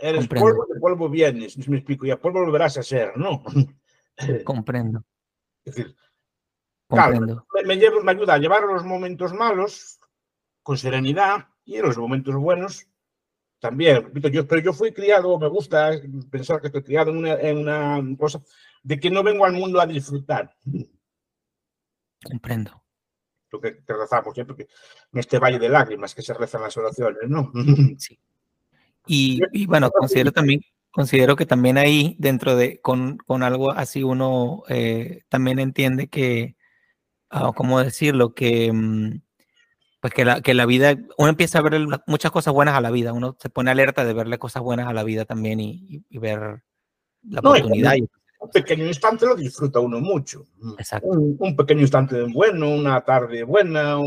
Eres 0.00 0.26
polvo, 0.28 0.66
de 0.66 0.80
polvo 0.80 1.08
vienes, 1.10 1.56
me 1.68 1.76
explico, 1.76 2.06
y 2.06 2.10
a 2.10 2.20
polvo 2.20 2.40
volverás 2.40 2.78
a 2.78 2.82
ser, 2.82 3.16
¿no? 3.16 3.42
Comprendo. 4.44 5.04
Es 5.62 5.74
decir, 5.74 5.94
Comprendo. 6.88 7.46
me, 7.66 7.76
me, 7.76 8.10
ayuda 8.10 8.34
a 8.34 8.38
llevar 8.38 8.62
los 8.62 8.82
momentos 8.82 9.34
malos 9.34 10.00
con 10.62 10.78
serenidad 10.78 11.48
y 11.66 11.76
en 11.76 11.82
los 11.82 11.98
momentos 11.98 12.34
buenos 12.34 12.88
también. 13.60 14.10
Yo, 14.32 14.48
pero 14.48 14.62
yo 14.62 14.72
fui 14.72 14.90
criado, 14.90 15.38
me 15.38 15.48
gusta 15.48 15.92
pensar 16.30 16.62
que 16.62 16.68
estoy 16.68 16.82
criado 16.82 17.10
en 17.10 17.18
una, 17.18 17.34
en 17.34 17.58
una 17.58 18.16
cosa 18.16 18.40
de 18.82 18.98
que 18.98 19.10
no 19.10 19.22
vengo 19.22 19.44
al 19.44 19.52
mundo 19.52 19.80
a 19.80 19.86
disfrutar. 19.86 20.56
Comprendo. 22.24 22.82
Lo 23.52 23.60
que 23.60 23.72
te 23.72 23.92
rezamos 23.92 24.34
siempre, 24.34 24.56
que 24.56 24.62
en 25.12 25.18
este 25.18 25.38
valle 25.38 25.58
de 25.58 25.68
lágrimas 25.68 26.14
que 26.14 26.22
se 26.22 26.32
rezan 26.32 26.62
las 26.62 26.76
oraciones, 26.76 27.28
¿no? 27.28 27.52
Sí. 27.98 28.18
Y, 29.06 29.66
bueno, 29.66 29.90
considero 29.90 30.32
también, 30.32 30.60
considero 30.90 31.36
que 31.36 31.46
también 31.46 31.78
ahí, 31.78 32.16
dentro 32.18 32.56
de, 32.56 32.80
con, 32.80 33.18
con 33.18 33.42
algo 33.42 33.72
así, 33.72 34.02
uno 34.02 34.62
eh, 34.68 35.22
también 35.28 35.58
entiende 35.58 36.08
que, 36.08 36.56
uh, 37.32 37.52
¿cómo 37.52 37.82
decirlo? 37.82 38.34
Que, 38.34 38.72
mm, 38.72 39.20
pues 40.00 40.14
que 40.14 40.24
la, 40.24 40.40
que 40.40 40.54
la 40.54 40.66
vida, 40.66 40.96
uno 41.18 41.28
empieza 41.28 41.58
a 41.58 41.62
ver 41.62 41.86
muchas 42.06 42.30
cosas 42.30 42.54
buenas 42.54 42.74
a 42.74 42.80
la 42.80 42.90
vida, 42.90 43.12
uno 43.12 43.36
se 43.38 43.50
pone 43.50 43.70
alerta 43.70 44.04
de 44.04 44.14
verle 44.14 44.38
cosas 44.38 44.62
buenas 44.62 44.88
a 44.88 44.94
la 44.94 45.04
vida 45.04 45.26
también 45.26 45.60
y, 45.60 46.02
ver 46.10 46.62
la 47.28 47.40
oportunidad. 47.40 47.94
Un 48.40 48.50
pequeño 48.50 48.86
instante 48.86 49.26
lo 49.26 49.36
disfruta 49.36 49.80
uno 49.80 50.00
mucho. 50.00 50.46
Exacto. 50.78 51.08
Un, 51.08 51.54
pequeño 51.54 51.82
instante 51.82 52.22
bueno, 52.22 52.70
una 52.70 53.02
tarde 53.02 53.42
buena, 53.42 53.98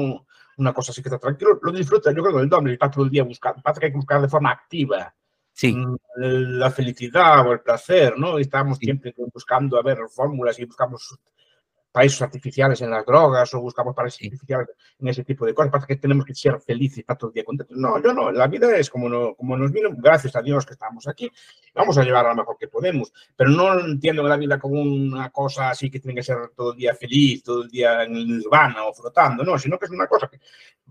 una 0.57 0.73
cosa 0.73 0.91
así 0.91 1.01
que 1.01 1.09
está 1.09 1.19
tranquilo, 1.19 1.59
lo 1.61 1.71
disfruta. 1.71 2.11
Yo 2.11 2.21
creo 2.21 2.35
que 2.35 2.43
el 2.43 2.49
doble 2.49 2.73
está 2.73 2.89
todo 2.89 3.05
el 3.05 3.09
día 3.09 3.23
buscando, 3.23 3.61
pasa 3.61 3.79
que 3.79 3.87
hay 3.87 3.91
que 3.91 3.97
buscar 3.97 4.21
de 4.21 4.29
forma 4.29 4.51
activa 4.51 5.13
sí. 5.53 5.73
Mm, 5.73 5.97
la 6.15 6.71
felicidad 6.71 7.47
o 7.47 7.53
el 7.53 7.61
placer, 7.61 8.17
¿no? 8.17 8.37
estamos 8.39 8.79
siempre 8.79 9.13
buscando 9.33 9.77
a 9.77 9.83
ver 9.83 9.99
fórmulas 10.09 10.59
y 10.59 10.65
buscamos 10.65 11.17
paraísos 11.93 12.23
artificiales 12.23 12.81
en 12.81 12.89
las 12.89 13.05
drogas 13.05 13.53
o 13.53 13.61
buscamos 13.61 13.95
paraísos 13.95 14.23
artificiales 14.23 14.69
en 14.99 15.07
ese 15.07 15.23
tipo 15.23 15.45
de 15.45 15.53
cosas. 15.53 15.71
Pasa 15.71 15.85
que 15.85 15.95
tenemos 15.95 16.25
que 16.25 16.33
ser 16.33 16.59
felices 16.59 16.97
y 16.97 17.01
estar 17.01 17.17
todo 17.17 17.29
el 17.29 17.35
día 17.35 17.45
contentos. 17.45 17.77
No, 17.77 18.01
yo 18.01 18.11
no. 18.13 18.31
La 18.31 18.47
vida 18.47 18.75
es 18.75 18.89
como, 18.89 19.07
no, 19.07 19.35
como 19.35 19.55
nos 19.55 19.71
vino, 19.71 19.89
gracias 19.95 20.35
a 20.35 20.41
Dios 20.41 20.65
que 20.65 20.73
estamos 20.73 21.07
aquí. 21.07 21.31
Vamos 21.75 21.95
a 21.99 22.03
llevar 22.03 22.25
lo 22.25 22.35
mejor 22.35 22.57
que 22.59 22.67
podemos. 22.67 23.13
Pero 23.35 23.51
no 23.51 23.79
entiendo 23.79 24.23
la 24.23 24.37
vida 24.37 24.59
como 24.59 24.81
una 24.81 25.29
cosa 25.29 25.69
así 25.69 25.91
que 25.91 25.99
tiene 25.99 26.15
que 26.15 26.23
ser 26.23 26.37
todo 26.55 26.71
el 26.71 26.79
día 26.79 26.95
feliz, 26.95 27.43
todo 27.43 27.63
el 27.63 27.69
día 27.69 28.03
en 28.03 28.15
el 28.15 28.27
nirvana 28.27 28.85
o 28.85 28.93
flotando. 28.93 29.43
No, 29.43 29.59
sino 29.59 29.77
que 29.77 29.85
es 29.85 29.91
una 29.91 30.07
cosa 30.07 30.27
que 30.27 30.39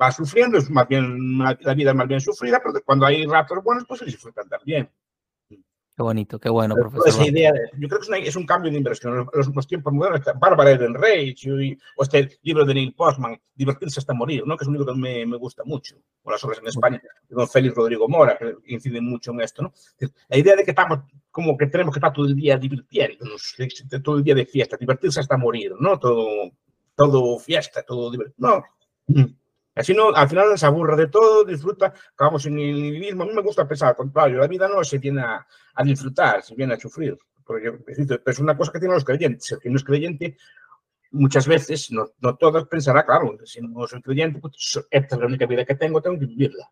va 0.00 0.12
sufriendo. 0.12 0.56
Es 0.56 0.70
más 0.70 0.86
bien, 0.86 1.36
la 1.38 1.74
vida 1.74 1.90
es 1.90 1.96
más 1.96 2.06
bien 2.06 2.20
sufrida, 2.20 2.60
pero 2.62 2.80
cuando 2.84 3.06
hay 3.06 3.26
ratos 3.26 3.58
buenos, 3.64 3.84
pues 3.88 3.98
se 3.98 4.06
disfrutan 4.06 4.48
también. 4.48 4.88
Qué 5.94 6.02
bonito, 6.02 6.40
qué 6.40 6.48
bueno, 6.48 6.74
profesor. 6.74 7.06
Esa 7.06 7.26
idea 7.26 7.52
yo 7.78 7.86
creo 7.86 8.00
que 8.00 8.28
es, 8.28 8.36
un 8.36 8.46
cambio 8.46 8.70
de 8.70 8.78
inversión. 8.78 9.28
Los, 9.32 9.54
los 9.54 9.66
tiempos 9.66 9.92
modernos, 9.92 10.22
Bárbara 10.40 10.70
Ehrenreich 10.70 11.46
o 11.96 12.02
este 12.02 12.38
libro 12.42 12.64
de 12.64 12.72
Neil 12.72 12.94
Postman, 12.94 13.38
Divertirse 13.54 14.00
hasta 14.00 14.14
morir, 14.14 14.42
¿no? 14.46 14.56
que 14.56 14.64
es 14.64 14.68
un 14.68 14.74
libro 14.74 14.94
que 14.94 14.98
me, 14.98 15.26
me 15.26 15.36
gusta 15.36 15.62
mucho, 15.64 15.96
o 16.22 16.30
las 16.30 16.42
obras 16.44 16.60
en 16.60 16.68
España, 16.68 17.02
con 17.30 17.46
Félix 17.46 17.74
Rodrigo 17.74 18.08
Mora, 18.08 18.38
que 18.38 18.54
inciden 18.72 19.04
mucho 19.04 19.32
en 19.32 19.42
esto. 19.42 19.62
¿no? 19.62 19.74
La 20.28 20.38
idea 20.38 20.56
de 20.56 20.64
que 20.64 20.70
estamos 20.70 21.00
como 21.30 21.56
que 21.58 21.66
tenemos 21.66 21.92
que 21.92 21.98
estar 21.98 22.12
todo 22.12 22.26
el 22.26 22.34
día 22.34 22.56
divirtiéndonos, 22.56 23.54
todo 24.02 24.16
el 24.16 24.24
día 24.24 24.34
de 24.34 24.46
fiesta, 24.46 24.78
divertirse 24.78 25.20
hasta 25.20 25.36
morir, 25.36 25.72
¿no? 25.78 25.98
Todo, 25.98 26.26
todo 26.94 27.38
fiesta, 27.38 27.82
todo 27.82 28.10
divertido. 28.10 28.62
No. 29.06 29.34
Así 29.74 29.94
no, 29.94 30.14
al 30.14 30.28
final 30.28 30.58
se 30.58 30.66
aburre 30.66 30.96
de 30.96 31.06
todo, 31.08 31.44
disfruta, 31.44 31.94
acabamos 32.12 32.44
en 32.46 32.58
el 32.58 32.98
mismo. 32.98 33.22
A 33.22 33.26
mí 33.26 33.32
me 33.32 33.42
gusta 33.42 33.66
pensar, 33.66 33.90
al 33.90 33.96
contrario, 33.96 34.38
la 34.38 34.46
vida 34.46 34.68
no 34.68 34.84
se 34.84 34.98
viene 34.98 35.22
a, 35.22 35.46
disfrutar, 35.84 36.42
se 36.42 36.54
viene 36.54 36.74
a 36.74 36.78
sufrir. 36.78 37.16
Porque 37.44 37.72
es 38.26 38.38
una 38.38 38.56
cosa 38.56 38.72
que 38.72 38.78
tienen 38.78 38.94
los 38.94 39.04
creyentes. 39.04 39.50
El 39.52 39.58
que 39.58 39.70
no 39.70 39.76
es 39.76 39.84
creyente, 39.84 40.36
muchas 41.12 41.46
veces, 41.46 41.90
no, 41.90 42.06
no 42.20 42.36
todos 42.36 42.68
pensará, 42.68 43.04
claro, 43.04 43.36
si 43.44 43.60
no 43.60 43.86
soy 43.86 44.02
creyente, 44.02 44.40
pues 44.40 44.78
esta 44.90 45.14
es 45.16 45.20
la 45.20 45.26
única 45.26 45.46
vida 45.46 45.64
que 45.64 45.74
tengo, 45.74 46.02
tengo 46.02 46.18
que 46.18 46.26
vivirla. 46.26 46.70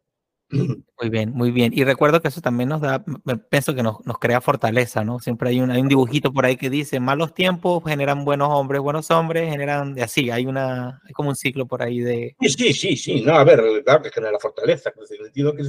Muy 0.53 1.11
bien, 1.11 1.33
muy 1.33 1.51
bien. 1.51 1.73
Y 1.75 1.85
recuerdo 1.85 2.21
que 2.21 2.29
eso 2.29 2.41
también 2.41 2.69
nos 2.69 2.81
da, 2.81 3.05
pienso 3.49 3.75
que 3.75 3.83
nos, 3.83 4.05
nos, 4.05 4.19
crea 4.19 4.41
fortaleza, 4.41 5.05
¿no? 5.05 5.19
Siempre 5.19 5.51
hay 5.51 5.61
un, 5.61 5.71
hay 5.71 5.81
un 5.81 5.89
dibujito 5.89 6.33
por 6.33 6.45
ahí 6.45 6.57
que 6.57 6.71
dice, 6.71 6.99
malos 7.01 7.35
tiempos 7.35 7.83
generan 7.87 8.25
buenos 8.25 8.49
hombres, 8.51 8.81
buenos 8.81 9.11
hombres 9.11 9.51
generan, 9.51 9.97
y 9.97 10.01
así, 10.01 10.31
hay 10.31 10.47
una, 10.47 11.01
hay 11.07 11.13
como 11.13 11.29
un 11.29 11.37
ciclo 11.37 11.67
por 11.67 11.83
ahí 11.83 12.01
de... 12.01 12.37
Sí, 12.41 12.49
sí, 12.49 12.73
sí, 12.73 12.97
sí, 12.97 13.23
no, 13.23 13.35
a 13.35 13.45
ver, 13.45 13.63
claro 13.85 14.03
que 14.03 14.11
genera 14.11 14.39
fortaleza, 14.39 14.91
en 14.95 15.01
el 15.01 15.07
sentido 15.27 15.55
que, 15.55 15.63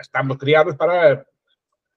estamos 0.00 0.38
criados 0.38 0.76
para 0.76 1.26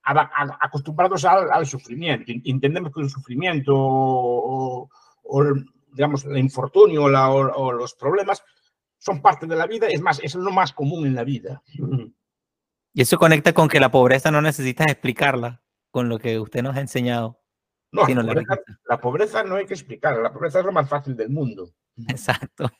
acostumbrados 0.03 1.25
al, 1.25 1.51
al, 1.51 1.65
sufrimiento. 1.65 2.31
Entendemos 2.43 2.91
que 2.93 3.01
el 3.01 3.09
sufrimiento 3.09 3.73
o, 3.75 4.89
digamos, 5.91 6.25
el 6.25 6.37
infortunio 6.37 7.05
o, 7.05 7.71
los 7.71 7.95
problemas 7.95 8.43
son 8.97 9.21
parte 9.21 9.45
de 9.45 9.55
la 9.55 9.67
vida, 9.67 9.87
es 9.87 10.01
más, 10.01 10.19
es 10.23 10.35
lo 10.35 10.51
más 10.51 10.73
común 10.73 11.05
en 11.05 11.15
la 11.15 11.23
vida. 11.23 11.61
Y 12.95 13.01
eso 13.01 13.17
conecta 13.17 13.51
con 13.51 13.67
que 13.67 13.81
la 13.81 13.91
pobreza 13.91 14.31
no 14.31 14.41
necesitas 14.41 14.87
explicarla, 14.87 15.61
con 15.91 16.07
lo 16.07 16.17
que 16.17 16.39
usted 16.39 16.63
nos 16.63 16.77
ha 16.77 16.79
enseñado. 16.79 17.41
No, 17.91 18.07
la, 18.87 19.01
pobreza, 19.01 19.43
no 19.43 19.55
hay 19.55 19.65
que 19.65 19.73
explicarla, 19.73 20.21
la 20.21 20.31
pobreza 20.31 20.59
es 20.59 20.65
lo 20.65 20.71
más 20.71 20.87
fácil 20.87 21.13
del 21.13 21.29
mundo. 21.29 21.69
Exacto. 22.07 22.71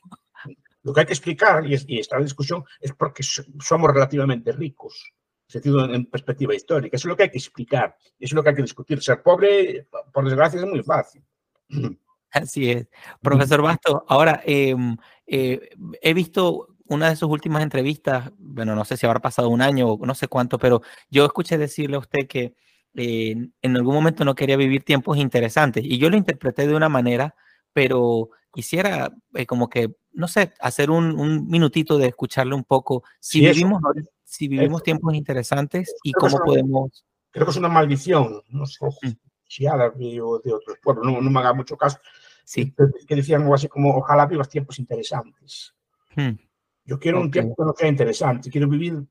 Lo 0.84 0.94
que 0.94 1.02
hay 1.02 1.06
que 1.06 1.14
explicar, 1.14 1.68
y, 1.68 1.74
es, 1.74 1.84
y 1.90 2.00
esta 2.00 2.18
discusión, 2.18 2.64
es 2.80 2.94
porque 2.94 3.24
somos 3.24 3.94
relativamente 3.94 4.54
ricos, 4.54 5.14
sentido 5.50 5.84
en 5.84 6.06
perspectiva 6.06 6.56
histórica. 6.56 6.96
Eso 6.96 7.10
es 7.10 7.10
lo 7.10 7.18
que 7.18 7.24
hay 7.24 7.32
que 7.32 7.40
explicar, 7.40 7.98
eso 8.00 8.14
es 8.20 8.34
lo 8.34 8.42
que 8.42 8.50
hay 8.50 8.56
que 8.56 8.62
discutir. 8.62 9.04
Ser 9.04 9.22
pobre, 9.22 9.90
por 10.14 10.24
desgracia, 10.24 10.62
es 10.62 10.66
muy 10.66 10.82
fácil. 10.82 11.26
Así 12.32 12.72
es. 12.72 12.88
Profesor 13.22 13.62
Basto, 13.62 14.06
ahora 14.08 14.42
em, 14.46 14.96
eh, 15.28 15.72
he 16.02 16.14
visto 16.14 16.75
una 16.88 17.10
de 17.10 17.16
sus 17.16 17.30
últimas 17.30 17.64
entrevistas, 17.64 18.32
bueno, 18.38 18.76
no 18.76 18.86
sé 18.86 18.98
si 18.98 19.06
habrá 19.06 19.20
pasado 19.20 19.50
un 19.50 19.62
año 19.62 19.90
o 19.90 20.06
no 20.06 20.14
sé 20.16 20.28
cuánto, 20.28 20.60
pero 20.60 20.82
yo 21.10 21.26
escuché 21.26 21.58
decirle 21.58 21.96
a 21.96 22.00
usted 22.00 22.28
que 22.28 22.56
eh, 22.94 23.36
en 23.62 23.76
algún 23.76 23.94
momento 23.94 24.24
no 24.24 24.36
quería 24.36 24.56
vivir 24.56 24.84
tiempos 24.84 25.18
interesantes 25.18 25.84
y 25.84 25.98
yo 25.98 26.10
lo 26.10 26.18
interpreté 26.18 26.68
de 26.68 26.76
una 26.76 26.90
manera, 26.90 27.36
pero 27.74 28.30
quisiera 28.54 29.12
eh, 29.34 29.46
como 29.46 29.68
que, 29.68 29.96
no 30.14 30.28
sé, 30.28 30.54
hacer 30.60 30.92
un, 30.92 31.48
minutito 31.48 31.98
de 31.98 32.08
escucharle 32.08 32.56
un 32.56 32.64
poco 32.64 33.04
si 33.20 33.42
vivimos, 33.42 33.82
si 34.24 34.48
vivimos 34.48 34.84
tiempos 34.84 35.14
interesantes 35.14 35.94
y 36.04 36.14
cómo 36.14 36.38
podemos... 36.38 37.06
Creo 37.32 37.46
que 37.46 37.52
es 37.52 37.58
una 37.58 37.68
maldición, 37.68 38.42
no 38.48 38.66
sé 38.66 38.86
mm. 38.86 39.12
si 39.46 39.68
árabe 39.68 40.22
o 40.22 40.40
de 40.40 40.54
otros 40.54 40.78
pueblos, 40.82 41.06
no, 41.06 41.20
me 41.20 41.40
haga 41.40 41.54
mucho 41.54 41.76
caso, 41.76 41.98
sí. 42.46 42.74
que 43.08 43.16
decían 43.16 43.42
algo 43.42 43.56
así 43.56 43.68
como, 43.68 43.98
ojalá 43.98 44.26
vivas 44.26 44.48
tiempos 44.48 44.80
interesantes. 44.80 45.74
Hmm. 46.16 46.36
Yo 46.86 47.00
quiero 47.00 47.20
un 47.20 47.32
tiempo 47.32 47.56
que 47.58 47.64
no 47.64 47.74
sea 47.76 47.88
interesante, 47.88 48.50
quiero 48.50 48.68
vivir 48.68 49.04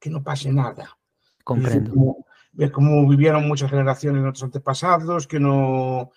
que 0.00 0.10
no 0.10 0.22
pase 0.22 0.52
nada. 0.52 0.96
Comprendo. 1.42 2.16
Ver 2.52 2.70
cómo, 2.70 3.08
vivieron 3.08 3.46
muchas 3.46 3.70
generaciones 3.70 4.20
de 4.20 4.24
nuestros 4.24 4.44
antepasados, 4.44 5.26
que 5.26 5.40
no 5.40 6.10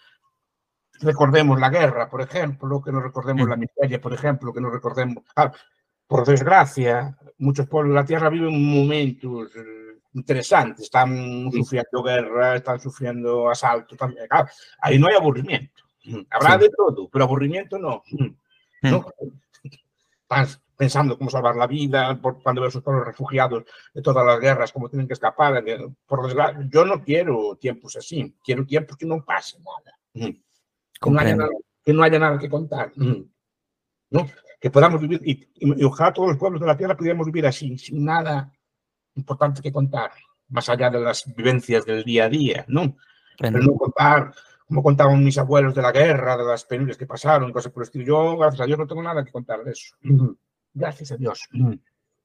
recordemos 1.02 1.60
la 1.60 1.70
guerra, 1.70 2.10
por 2.10 2.22
ejemplo, 2.22 2.82
que 2.82 2.92
no 2.92 3.02
recordemos 3.02 3.48
la 3.48 3.56
miseria, 3.56 4.00
por 4.00 4.14
ejemplo, 4.14 4.54
que 4.54 4.62
no 4.62 4.70
recordemos... 4.70 5.24
Ah, 5.36 5.52
por 6.08 6.26
desgracia, 6.26 7.18
muchos 7.38 7.68
pueblos 7.68 7.92
de 7.92 7.96
la 7.96 8.06
Tierra 8.06 8.30
viven 8.30 8.54
momentos 8.66 9.50
interesante. 10.14 10.84
Están 10.84 11.52
sufriendo 11.52 12.04
guerra, 12.04 12.56
están 12.56 12.80
sufriendo 12.80 13.50
asalto. 13.50 13.96
También. 13.96 14.28
ahí 14.82 14.98
no 15.00 15.08
hay 15.08 15.16
aburrimiento. 15.16 15.84
Habrá 16.30 16.58
de 16.58 16.70
todo, 16.70 17.10
pero 17.10 17.26
aburrimiento 17.26 17.78
no. 17.78 18.04
¿no? 18.82 19.06
Estás 20.30 20.62
pensando 20.76 21.18
cómo 21.18 21.30
salvar 21.30 21.56
la 21.56 21.68
vida, 21.68 22.20
por, 22.22 22.44
cuando 22.44 22.62
ves 22.62 22.76
a 22.76 22.92
los 22.92 23.06
refugiados 23.06 23.64
de 23.94 24.02
todas 24.02 24.26
las 24.26 24.40
guerras, 24.40 24.74
cómo 24.74 24.90
tienen 24.90 25.08
que 25.08 25.14
escapar. 25.14 25.64
Por 26.06 26.70
yo 26.70 26.86
no 26.86 27.02
quiero 27.02 27.56
tiempos 27.56 27.96
así, 27.96 28.36
quiero 28.44 28.66
tiempos 28.66 28.98
que 28.98 29.06
no 29.06 29.24
pase 29.24 29.58
nada. 29.60 29.98
Que 30.14 31.10
no, 31.10 31.20
haya 31.20 31.36
nada 31.36 31.50
que 31.84 31.94
no 31.94 32.04
haya 32.04 32.20
nada 32.20 32.38
que 32.38 32.50
contar. 32.50 32.92
¿no? 32.96 34.28
Que 34.60 34.70
podamos 34.70 35.00
vivir, 35.00 35.22
y, 35.24 35.48
y, 35.56 35.84
ojalá 35.86 36.12
todos 36.12 36.30
los 36.30 36.38
pueblos 36.38 36.60
de 36.60 36.68
la 36.68 36.76
tierra 36.76 36.98
pudiéramos 36.98 37.28
vivir 37.28 37.46
así, 37.48 37.78
sin 37.78 38.04
nada 38.04 38.52
importante 39.16 39.62
que 39.62 39.72
contar, 39.72 40.12
más 40.50 40.68
allá 40.68 40.90
de 40.90 41.00
las 41.00 41.24
vivencias 41.34 41.86
del 41.86 42.04
día 42.04 42.26
a 42.26 42.30
día, 42.30 42.66
¿no? 42.68 42.98
Pero 43.38 43.60
no 43.60 43.74
contar 43.76 44.34
como 44.68 44.84
contaban 44.84 45.24
mis 45.24 45.38
abuelos 45.38 45.74
de 45.74 45.82
la 45.82 45.92
guerra, 45.92 46.36
de 46.36 46.44
las 46.44 46.66
penurias 46.66 46.98
que 46.98 47.06
pasaron, 47.06 47.54
cosas 47.54 47.72
por 47.72 47.84
el 47.84 47.88
estilo. 47.88 48.06
Yo, 48.06 48.38
gracias 48.38 48.62
a 48.62 48.66
Dios, 48.66 48.78
no 48.78 48.88
tengo 48.88 49.02
nada 49.02 49.24
que 49.24 49.32
contar 49.32 49.64
de 49.64 49.72
eso. 49.72 49.96
Gracias 50.74 51.12
a 51.14 51.18
Dios. 51.18 51.48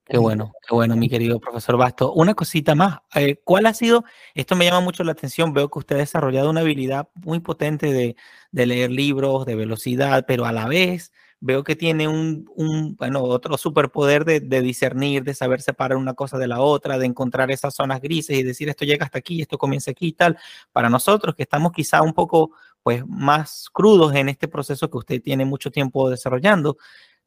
Qué 0.04 0.18
bueno, 0.18 0.52
qué 0.66 0.74
bueno, 0.74 0.96
mi 0.96 1.08
querido 1.08 1.38
profesor 1.38 1.76
Basto. 1.76 2.12
Una 2.12 2.34
cosita 2.34 2.74
más, 2.74 2.98
eh, 3.14 3.36
¿cuál 3.44 3.66
ha 3.66 3.74
sido? 3.74 4.04
Esto 4.34 4.56
me 4.56 4.64
llama 4.64 4.80
mucho 4.80 5.04
la 5.04 5.12
atención, 5.12 5.52
veo 5.52 5.70
que 5.70 5.78
usted 5.78 5.96
ha 5.96 6.00
desarrollado 6.00 6.50
una 6.50 6.62
habilidad 6.62 7.08
muy 7.14 7.38
potente 7.38 7.92
de, 7.92 8.16
de 8.50 8.66
leer 8.66 8.90
libros, 8.90 9.46
de 9.46 9.54
velocidad, 9.54 10.24
pero 10.26 10.44
a 10.44 10.52
la 10.52 10.66
vez 10.66 11.12
veo 11.42 11.64
que 11.64 11.74
tiene 11.74 12.06
un, 12.06 12.48
un 12.54 12.94
bueno, 12.94 13.20
otro 13.24 13.58
superpoder 13.58 14.24
de, 14.24 14.38
de, 14.38 14.62
discernir, 14.62 15.24
de 15.24 15.34
saber 15.34 15.60
separar 15.60 15.98
una 15.98 16.14
cosa 16.14 16.38
de 16.38 16.46
la 16.46 16.60
otra, 16.60 16.98
de 16.98 17.06
encontrar 17.06 17.50
esas 17.50 17.74
zonas 17.74 18.00
grises 18.00 18.38
y 18.38 18.44
decir 18.44 18.68
esto 18.68 18.84
llega 18.84 19.04
hasta 19.04 19.18
aquí, 19.18 19.42
esto 19.42 19.58
comienza 19.58 19.90
aquí 19.90 20.06
y 20.06 20.12
tal. 20.12 20.38
Para 20.70 20.88
nosotros 20.88 21.34
que 21.34 21.42
estamos 21.42 21.72
quizá 21.72 22.00
un 22.00 22.14
poco 22.14 22.52
pues 22.84 23.04
más 23.08 23.68
crudos 23.72 24.14
en 24.14 24.28
este 24.28 24.46
proceso 24.46 24.88
que 24.88 24.98
usted 24.98 25.20
tiene 25.20 25.44
mucho 25.44 25.72
tiempo 25.72 26.08
desarrollando, 26.08 26.76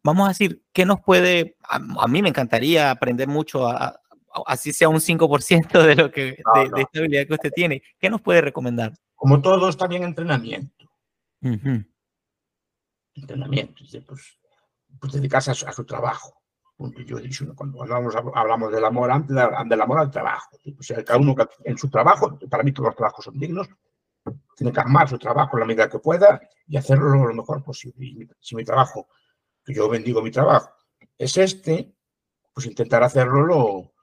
vamos 0.01 0.25
a 0.25 0.29
decir, 0.29 0.61
¿qué 0.71 0.85
nos 0.85 1.01
puede, 1.01 1.57
a, 1.63 1.75
a 1.75 2.07
mí 2.07 2.21
me 2.21 2.29
encantaría 2.29 2.91
aprender 2.91 3.27
mucho 3.27 3.67
a, 3.67 3.99
así 4.45 4.71
sea 4.71 4.87
un 4.87 5.01
5% 5.01 5.83
de 5.83 5.95
lo 5.95 6.09
que 6.09 6.41
no, 6.45 6.61
de, 6.61 6.69
no. 6.69 6.77
de, 6.77 6.81
esta 6.83 6.99
habilidad 6.99 7.27
que 7.27 7.33
usted 7.33 7.51
tiene. 7.51 7.83
¿Qué 7.99 8.09
nos 8.09 8.21
puede 8.21 8.39
recomendar? 8.39 8.93
Como 9.13 9.41
todo 9.41 9.67
está 9.67 9.87
bien 9.87 10.03
entrenamiento. 10.03 10.85
Uh 11.41 11.49
-huh 11.49 11.85
entrenamiento, 13.15 13.83
pues, 14.07 14.37
pues 14.99 15.13
dedicarse 15.13 15.51
a 15.51 15.53
su, 15.53 15.67
a 15.67 15.71
su 15.71 15.85
trabajo. 15.85 16.41
Yo 17.05 17.17
he 17.17 17.21
dicho, 17.21 17.45
cuando 17.55 17.81
hablamos, 17.81 18.13
hablamos 18.15 18.71
del 18.71 18.83
amor, 18.83 19.09
antes 19.09 19.35
del 19.35 19.81
amor 19.81 19.99
al 19.99 20.11
trabajo. 20.11 20.57
O 20.77 20.83
sea, 20.83 21.03
cada 21.05 21.19
uno 21.19 21.33
en 21.63 21.77
su 21.77 21.89
trabajo, 21.89 22.37
para 22.49 22.63
mí 22.63 22.73
todos 22.73 22.87
los 22.87 22.95
trabajos 22.95 23.25
son 23.25 23.39
dignos, 23.39 23.69
tiene 24.57 24.73
que 24.73 24.81
amar 24.81 25.07
su 25.07 25.17
trabajo 25.17 25.55
en 25.55 25.61
la 25.61 25.65
medida 25.65 25.89
que 25.89 25.99
pueda 25.99 26.41
y 26.67 26.75
hacerlo 26.75 27.25
lo 27.25 27.33
mejor 27.33 27.63
posible. 27.63 28.05
Y 28.05 28.27
si 28.41 28.55
mi 28.55 28.65
trabajo, 28.65 29.07
que 29.63 29.73
yo 29.73 29.87
bendigo 29.87 30.21
mi 30.21 30.31
trabajo, 30.31 30.69
es 31.17 31.37
este, 31.37 31.95
pues 32.53 32.65
intentar 32.65 33.03
hacerlo 33.03 33.45
lo, 33.45 33.93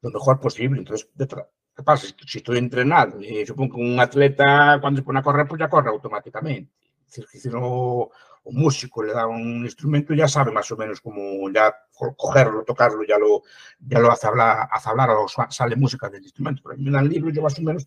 lo 0.00 0.10
mejor 0.10 0.40
posible. 0.40 0.78
Entonces, 0.78 1.10
¿qué 1.18 1.82
pasa? 1.82 2.06
Si 2.26 2.38
estoy 2.38 2.58
entrenado, 2.58 3.18
supongo 3.46 3.76
que 3.76 3.82
un 3.82 4.00
atleta 4.00 4.78
cuando 4.80 5.00
se 5.00 5.04
pone 5.04 5.18
a 5.18 5.22
correr, 5.22 5.46
pues 5.46 5.58
ya 5.58 5.68
corre 5.68 5.90
automáticamente. 5.90 6.72
Es 7.08 7.16
decir, 7.16 7.40
si 7.42 7.48
no, 7.50 8.10
un 8.44 8.56
músico 8.56 9.02
le 9.02 9.12
da 9.12 9.26
un 9.26 9.64
instrumento, 9.64 10.14
ya 10.14 10.26
sabe 10.26 10.50
más 10.50 10.70
o 10.70 10.76
menos 10.76 11.00
cómo 11.00 11.48
ya 11.50 11.74
cogerlo, 12.16 12.64
tocarlo, 12.64 13.04
ya 13.04 13.18
lo, 13.18 13.42
ya 13.78 13.98
lo 14.00 14.10
hace 14.10 14.26
hablar, 14.26 14.68
hace 14.70 14.88
hablar 14.88 15.10
o 15.10 15.26
sale 15.28 15.76
música 15.76 16.08
del 16.08 16.22
instrumento. 16.22 16.62
Pero 16.64 16.78
me 16.78 16.90
dan 16.90 17.08
libros, 17.08 17.32
yo 17.32 17.42
más 17.42 17.58
o 17.58 17.62
menos, 17.62 17.86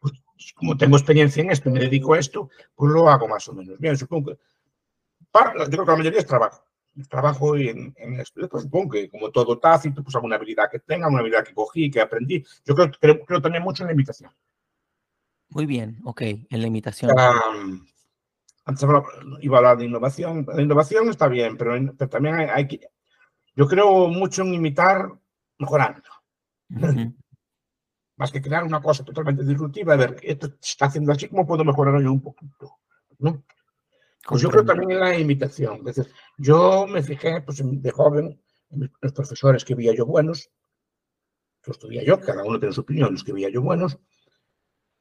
pues, 0.00 0.14
como 0.54 0.76
tengo 0.76 0.96
experiencia 0.96 1.42
en 1.42 1.50
esto, 1.50 1.70
me 1.70 1.80
dedico 1.80 2.14
a 2.14 2.18
esto, 2.18 2.48
pues 2.74 2.92
lo 2.92 3.08
hago 3.08 3.28
más 3.28 3.46
o 3.48 3.52
menos. 3.52 3.78
Bien, 3.78 3.96
supongo 3.96 4.30
que, 4.30 4.38
para, 5.30 5.52
yo 5.64 5.70
creo 5.70 5.84
que 5.84 5.90
la 5.90 5.96
mayoría 5.98 6.20
es 6.20 6.26
trabajo. 6.26 6.64
Trabajo 7.10 7.56
en, 7.56 7.92
en 7.96 8.20
esto, 8.20 8.48
pues 8.48 8.62
supongo 8.62 8.92
que 8.92 9.10
como 9.10 9.30
todo 9.30 9.58
tácito, 9.58 10.02
pues 10.02 10.14
alguna 10.14 10.36
habilidad 10.36 10.70
que 10.70 10.78
tenga, 10.78 11.08
una 11.08 11.18
habilidad 11.18 11.44
que 11.44 11.52
cogí, 11.52 11.90
que 11.90 12.00
aprendí. 12.00 12.44
Yo 12.64 12.74
creo, 12.74 12.90
creo, 13.00 13.24
creo 13.24 13.42
también 13.42 13.64
mucho 13.64 13.82
en 13.82 13.88
la 13.88 13.94
imitación. 13.94 14.30
Muy 15.48 15.66
bien, 15.66 16.00
ok, 16.04 16.22
en 16.22 16.60
la 16.62 16.66
imitación. 16.66 17.10
Antes 18.64 18.88
iba 19.40 19.56
a 19.56 19.58
hablar 19.58 19.78
de 19.78 19.84
innovación. 19.86 20.46
La 20.54 20.62
innovación 20.62 21.08
está 21.08 21.28
bien, 21.28 21.56
pero, 21.56 21.74
pero 21.96 22.08
también 22.08 22.36
hay, 22.36 22.46
hay, 22.46 22.68
que... 22.68 22.80
Yo 23.54 23.66
creo 23.68 24.08
mucho 24.08 24.42
en 24.42 24.54
imitar 24.54 25.10
mejorando. 25.58 26.02
Uh 26.70 26.74
-huh. 26.78 27.16
Más 28.16 28.30
que 28.30 28.40
crear 28.40 28.64
una 28.64 28.80
cosa 28.80 29.04
totalmente 29.04 29.44
disruptiva, 29.44 29.94
a 29.94 29.96
ver, 29.96 30.16
esto 30.22 30.46
se 30.60 30.70
está 30.70 30.86
haciendo 30.86 31.12
así, 31.12 31.28
¿cómo 31.28 31.46
puedo 31.46 31.64
mejorar 31.64 32.00
yo 32.00 32.12
un 32.12 32.22
poquito? 32.22 32.78
¿no? 33.18 33.44
Pues 34.26 34.40
yo 34.40 34.50
creo 34.50 34.64
también 34.64 34.92
en 34.92 35.00
la 35.00 35.18
imitación. 35.18 35.80
Es 35.88 35.96
decir, 35.96 36.12
yo 36.38 36.86
me 36.86 37.02
fijé 37.02 37.42
pues, 37.42 37.60
de 37.62 37.90
joven 37.90 38.40
en 38.70 38.92
los 39.00 39.12
profesores 39.12 39.64
que 39.64 39.74
veía 39.74 39.94
yo 39.94 40.06
buenos, 40.06 40.50
que 41.62 41.70
los 41.70 41.88
veía 41.88 42.04
yo, 42.04 42.20
cada 42.20 42.44
uno 42.44 42.58
tiene 42.58 42.74
su 42.74 42.82
opinión, 42.82 43.12
los 43.12 43.24
que 43.24 43.32
veía 43.32 43.50
yo 43.50 43.62
buenos, 43.62 43.98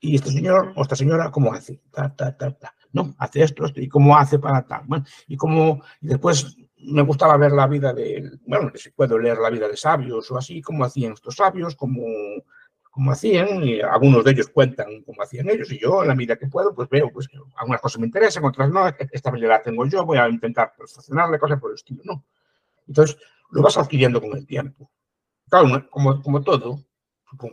y 0.04 0.16
este 0.16 0.32
señor 0.32 0.74
o 0.76 0.82
esta 0.82 0.98
señora, 0.98 1.32
¿cómo 1.32 1.54
hace? 1.54 1.80
Ta, 1.90 2.14
ta, 2.14 2.36
ta. 2.36 2.76
No, 2.92 3.16
hace 3.18 3.42
esto, 3.42 3.66
esto, 3.66 3.80
y 3.80 3.88
cómo 3.88 4.18
hace 4.18 4.38
para 4.38 4.68
tal. 4.68 4.82
Bueno, 4.86 5.06
y 5.28 5.38
cómo, 5.38 5.82
y 6.02 6.08
después 6.08 6.58
me 6.78 7.02
gustaba 7.04 7.38
ver 7.38 7.54
la 7.54 7.68
vida 7.68 7.94
de, 7.94 8.38
bueno, 8.46 8.70
si 8.76 8.90
puedo 8.90 9.18
leer 9.18 9.38
la 9.38 9.50
vida 9.50 9.70
de 9.70 9.78
sabios 9.78 10.30
o 10.30 10.38
así, 10.38 10.62
cómo 10.62 10.84
hacían 10.84 11.14
estos 11.14 11.38
sabios, 11.38 11.78
cómo, 11.78 12.04
cómo 12.92 13.12
hacían, 13.12 13.64
y 13.64 13.80
algunos 13.80 14.26
de 14.26 14.32
ellos 14.32 14.50
cuentan 14.50 15.04
cómo 15.06 15.24
hacían 15.24 15.50
ellos, 15.50 15.72
y 15.72 15.80
yo, 15.80 16.02
en 16.02 16.10
la 16.10 16.16
medida 16.16 16.36
que 16.36 16.48
puedo, 16.48 16.76
pues 16.76 16.90
veo, 16.90 17.10
pues 17.10 17.30
algunas 17.56 17.80
cosas 17.80 18.02
me 18.02 18.08
interesan, 18.08 18.44
otras 18.44 18.70
no, 18.70 18.86
esta 19.12 19.30
habilidad 19.30 19.62
tengo 19.64 19.86
yo, 19.86 20.06
voy 20.06 20.18
a 20.18 20.28
intentar 20.28 20.74
perfeccionarle, 20.78 21.40
cosas 21.40 21.62
por 21.62 21.72
el 21.72 21.76
estilo, 21.76 22.02
¿no? 22.04 22.26
Entonces, 22.90 23.18
lo 23.52 23.62
vas 23.62 23.78
adquiriendo 23.78 24.20
con 24.20 24.36
el 24.36 24.46
tiempo. 24.46 24.92
Claro, 25.50 25.88
como, 25.90 26.22
como 26.22 26.42
todo, 26.42 26.82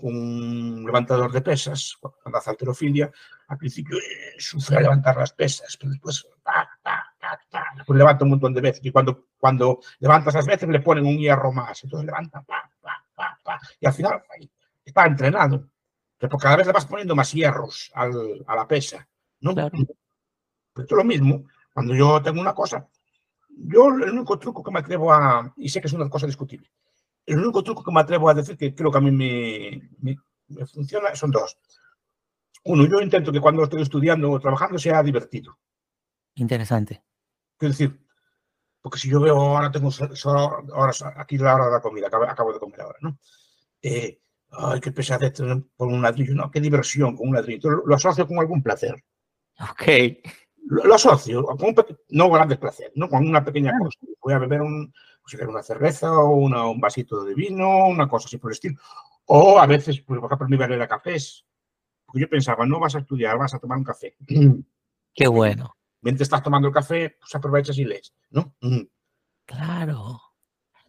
un 0.02 0.84
levantador 0.84 1.32
de 1.32 1.40
pesas, 1.40 1.96
cuando 2.00 2.38
hace 2.38 2.50
alterofilia, 2.50 3.10
al 3.48 3.58
principio 3.58 3.98
eh, 3.98 4.34
sufre 4.38 4.76
a 4.76 4.80
levantar 4.80 5.16
las 5.16 5.32
pesas, 5.32 5.76
pero 5.78 5.90
después 5.90 6.26
ta, 6.42 6.68
ta, 6.82 7.04
ta, 7.18 7.40
pues 7.86 7.98
levanta 7.98 8.24
un 8.24 8.30
montón 8.30 8.54
de 8.54 8.60
veces. 8.60 8.84
Y 8.84 8.90
cuando, 8.90 9.26
cuando 9.38 9.80
levanta 9.98 10.30
esas 10.30 10.46
veces 10.46 10.68
le 10.68 10.80
ponen 10.80 11.06
un 11.06 11.18
hierro 11.18 11.52
más. 11.52 11.82
Entonces 11.84 12.06
levanta, 12.06 12.42
pa, 12.42 12.70
pa, 12.80 13.04
pa, 13.14 13.38
pa, 13.42 13.60
y 13.78 13.86
al 13.86 13.92
final 13.92 14.22
está 14.84 15.06
entrenado. 15.06 15.68
Pero 16.18 16.36
cada 16.36 16.56
vez 16.56 16.66
le 16.66 16.72
vas 16.72 16.86
poniendo 16.86 17.16
más 17.16 17.32
hierros 17.32 17.90
al, 17.94 18.44
a 18.46 18.54
la 18.54 18.68
pesa. 18.68 19.08
¿no? 19.40 19.54
Claro. 19.54 19.70
Pero 19.72 20.84
esto 20.84 20.94
es 20.94 20.98
lo 20.98 21.04
mismo. 21.04 21.44
Cuando 21.72 21.94
yo 21.94 22.20
tengo 22.22 22.40
una 22.40 22.54
cosa, 22.54 22.86
yo 23.48 23.88
el 23.88 24.10
único 24.10 24.38
truco 24.38 24.62
que 24.62 24.70
me 24.70 24.80
atrevo 24.80 25.12
a, 25.12 25.52
y 25.56 25.68
sé 25.68 25.80
que 25.80 25.86
es 25.86 25.92
una 25.92 26.08
cosa 26.08 26.26
discutible, 26.26 26.70
el 27.32 27.38
único 27.38 27.62
truco 27.62 27.84
que 27.84 27.92
me 27.92 28.00
atrevo 28.00 28.28
a 28.28 28.34
decir 28.34 28.56
que 28.56 28.74
creo 28.74 28.90
que 28.90 28.98
a 28.98 29.00
mí 29.00 29.10
me, 29.10 29.90
me, 29.98 30.16
me 30.48 30.66
funciona 30.66 31.14
son 31.14 31.30
dos. 31.30 31.58
Uno, 32.64 32.86
yo 32.86 33.00
intento 33.00 33.32
que 33.32 33.40
cuando 33.40 33.62
estoy 33.64 33.82
estudiando 33.82 34.30
o 34.30 34.40
trabajando 34.40 34.78
sea 34.78 35.02
divertido. 35.02 35.58
Interesante. 36.34 37.02
Quiero 37.56 37.72
decir, 37.72 38.00
porque 38.82 38.98
si 38.98 39.08
yo 39.08 39.20
veo 39.20 39.36
ahora 39.36 39.70
tengo 39.70 39.90
solo 39.90 40.64
horas, 40.74 41.02
aquí 41.16 41.38
la 41.38 41.54
hora 41.54 41.66
de 41.66 41.72
la 41.72 41.80
comida, 41.80 42.08
acabo, 42.08 42.24
acabo 42.24 42.52
de 42.52 42.58
comer 42.58 42.80
ahora, 42.80 42.98
¿no? 43.00 43.18
Eh, 43.80 44.20
ay, 44.50 44.80
qué 44.80 44.92
pesadez 44.92 45.34
por 45.76 45.88
un 45.88 46.02
ladrillo, 46.02 46.34
no, 46.34 46.50
qué 46.50 46.60
diversión 46.60 47.16
con 47.16 47.28
un 47.28 47.34
ladrillo. 47.34 47.70
Lo, 47.70 47.86
lo 47.86 47.94
asocio 47.94 48.26
con 48.26 48.38
algún 48.38 48.62
placer. 48.62 49.02
Ok. 49.70 49.82
Lo, 50.66 50.84
lo 50.84 50.94
asocio, 50.94 51.44
con 51.44 51.62
un, 51.62 51.74
no 52.10 52.30
grandes 52.30 52.58
placer, 52.58 52.92
¿no? 52.94 53.08
Con 53.08 53.26
una 53.26 53.44
pequeña 53.44 53.72
cosa. 53.78 53.98
Voy 54.20 54.34
a 54.34 54.38
beber 54.38 54.60
un, 54.62 54.92
pues, 55.36 55.48
una 55.48 55.62
cerveza 55.62 56.12
o 56.12 56.34
una, 56.34 56.66
un 56.66 56.80
vasito 56.80 57.24
de 57.24 57.34
vino, 57.34 57.86
una 57.86 58.08
cosa 58.08 58.26
así 58.26 58.38
por 58.38 58.50
el 58.50 58.54
estilo. 58.54 58.80
O 59.26 59.58
a 59.58 59.66
veces, 59.66 60.00
pues, 60.00 60.20
por 60.20 60.32
ejemplo, 60.32 60.48
me 60.48 60.56
iba 60.56 60.84
a 60.84 60.88
cafés. 60.88 61.44
Porque 62.04 62.22
yo 62.22 62.28
pensaba, 62.28 62.66
no 62.66 62.80
vas 62.80 62.94
a 62.96 63.00
estudiar, 63.00 63.38
vas 63.38 63.54
a 63.54 63.58
tomar 63.58 63.78
un 63.78 63.84
café. 63.84 64.16
Qué 65.14 65.28
bueno. 65.28 65.76
Mientras 66.02 66.26
estás 66.26 66.42
tomando 66.42 66.68
el 66.68 66.74
café, 66.74 67.16
pues 67.20 67.34
aprovechas 67.34 67.76
y 67.78 67.84
lees, 67.84 68.14
¿no? 68.30 68.54
Claro. 69.44 70.20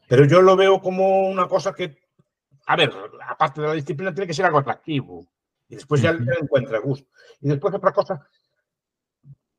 Pero 0.07 0.25
yo 0.25 0.41
lo 0.41 0.55
veo 0.55 0.81
como 0.81 1.27
una 1.27 1.47
cosa 1.47 1.73
que, 1.73 1.97
a 2.65 2.75
ver, 2.75 2.93
aparte 3.27 3.61
de 3.61 3.67
la 3.67 3.73
disciplina, 3.73 4.13
tiene 4.13 4.27
que 4.27 4.33
ser 4.33 4.45
algo 4.45 4.59
atractivo. 4.59 5.25
Y 5.67 5.75
después 5.75 6.01
ya, 6.01 6.11
uh 6.11 6.15
-huh. 6.15 6.43
encuentra 6.43 6.79
gusto. 6.79 7.09
Y 7.41 7.49
después 7.49 7.73
otra 7.73 7.91
cosa, 7.91 8.27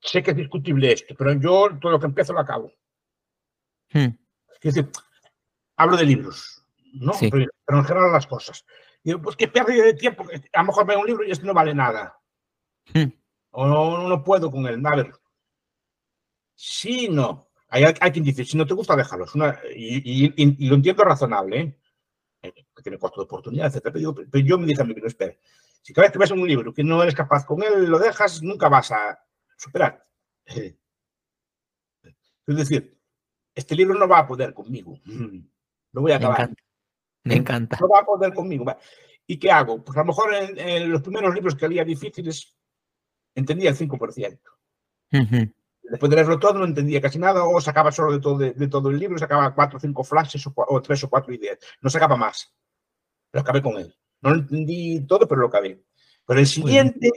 sé 0.00 0.22
que 0.22 0.32
es 0.32 0.36
discutible 0.36 0.92
esto, 0.92 1.14
pero 1.16 1.32
yo 1.34 1.68
todo 1.80 1.92
lo 1.92 2.00
que 2.00 2.07
empiezo 2.07 2.32
lo 2.32 2.40
acabo. 2.40 2.72
Hmm. 3.92 4.16
Es 4.62 4.74
decir, 4.74 4.90
hablo 5.76 5.96
de 5.96 6.04
libros, 6.04 6.64
¿no? 6.94 7.12
Sí. 7.14 7.28
Pero, 7.30 7.46
pero, 7.66 7.78
en 7.78 7.84
general 7.84 8.12
las 8.12 8.26
cosas. 8.26 8.64
Y 9.02 9.10
digo, 9.10 9.22
pues 9.22 9.36
qué 9.36 9.48
pérdida 9.48 9.84
de 9.84 9.94
tiempo. 9.94 10.24
A 10.52 10.60
lo 10.60 10.66
mejor 10.66 10.86
veo 10.86 11.00
un 11.00 11.06
libro 11.06 11.24
y 11.24 11.30
este 11.30 11.46
no 11.46 11.54
vale 11.54 11.74
nada. 11.74 12.16
Hmm. 12.94 13.10
O 13.50 13.66
no, 13.66 14.08
no, 14.08 14.24
puedo 14.24 14.50
con 14.50 14.66
él. 14.66 14.80
A 14.86 14.96
ver. 14.96 15.12
Sí, 16.54 17.08
no. 17.08 17.48
Hay, 17.68 17.84
hay 17.84 18.12
quien 18.12 18.24
dice, 18.24 18.44
si 18.44 18.56
no 18.56 18.66
te 18.66 18.74
gusta, 18.74 18.94
déjalo. 18.94 19.26
Una, 19.34 19.58
y, 19.74 20.26
y, 20.26 20.34
y, 20.36 20.68
lo 20.68 20.76
entiendo 20.76 21.04
razonable, 21.04 21.60
¿eh? 21.60 22.54
que 22.74 22.82
tiene 22.82 22.98
costo 22.98 23.20
de 23.20 23.24
oportunidad, 23.24 23.74
etc. 23.74 23.90
Pero, 23.92 24.14
pero, 24.14 24.44
yo 24.44 24.58
me 24.58 24.66
dije 24.66 24.82
a 24.82 24.84
mí, 24.84 24.94
pero 24.94 25.06
espera, 25.06 25.34
si 25.80 25.92
cada 25.92 26.06
vez 26.06 26.12
que 26.12 26.18
ves 26.18 26.30
un 26.30 26.46
libro 26.46 26.72
que 26.72 26.84
no 26.84 27.02
eres 27.02 27.14
capaz 27.14 27.44
con 27.44 27.62
él, 27.62 27.86
lo 27.86 27.98
dejas, 27.98 28.42
nunca 28.42 28.68
vas 28.68 28.92
a 28.92 29.18
superar. 29.56 30.06
Es 32.44 32.56
decir, 32.56 33.00
este 33.55 33.74
libro 33.74 33.98
no 33.98 34.09
va 34.09 34.18
a 34.18 34.26
poder 34.26 34.55
conmigo. 34.55 34.98
Lo 35.92 36.00
voy 36.00 36.12
a 36.12 36.16
acabar. 36.16 36.50
Me 37.24 37.36
encanta. 37.36 37.78
No 37.80 37.88
va 37.88 38.00
a 38.00 38.05
poder 38.05 38.32
conmigo. 38.34 38.64
¿Y 39.26 39.38
qué 39.38 39.50
hago? 39.50 39.82
Pues 39.82 39.96
a 39.96 40.00
lo 40.00 40.07
mejor 40.07 40.34
en, 40.34 40.90
los 40.90 41.03
primeros 41.03 41.34
libros 41.34 41.55
que 41.55 41.68
leía 41.68 41.84
difíciles 41.84 42.57
entendía 43.34 43.70
el 43.70 43.76
5%. 43.76 44.40
Después 45.82 46.11
de 46.11 46.16
leerlo 46.16 46.38
todo 46.38 46.55
no 46.55 46.64
entendía 46.64 47.00
casi 47.00 47.18
nada 47.18 47.44
o 47.44 47.61
sacaba 47.61 47.92
solo 47.92 48.12
de 48.12 48.20
todo, 48.20 48.38
de, 48.38 48.68
todo 48.68 48.90
el 48.90 48.98
libro, 48.98 49.18
sacaba 49.18 49.55
cuatro 49.55 49.76
o 49.76 49.80
cinco 49.80 50.05
flashes 50.05 50.46
o, 50.46 50.82
tres 50.82 51.05
o 51.05 51.11
cuatro 51.11 51.32
ideas. 51.32 51.59
No 51.80 51.90
sacaba 51.90 52.16
más. 52.16 52.53
Pero 53.30 53.42
acabé 53.42 53.62
con 53.62 53.76
él. 53.76 53.94
No 54.20 54.30
lo 54.30 54.36
entendí 54.36 55.00
todo, 55.07 55.26
pero 55.28 55.40
lo 55.40 55.48
acabé. 55.48 55.82
Pero 56.26 56.40
el 56.40 56.46
siguiente 56.46 57.11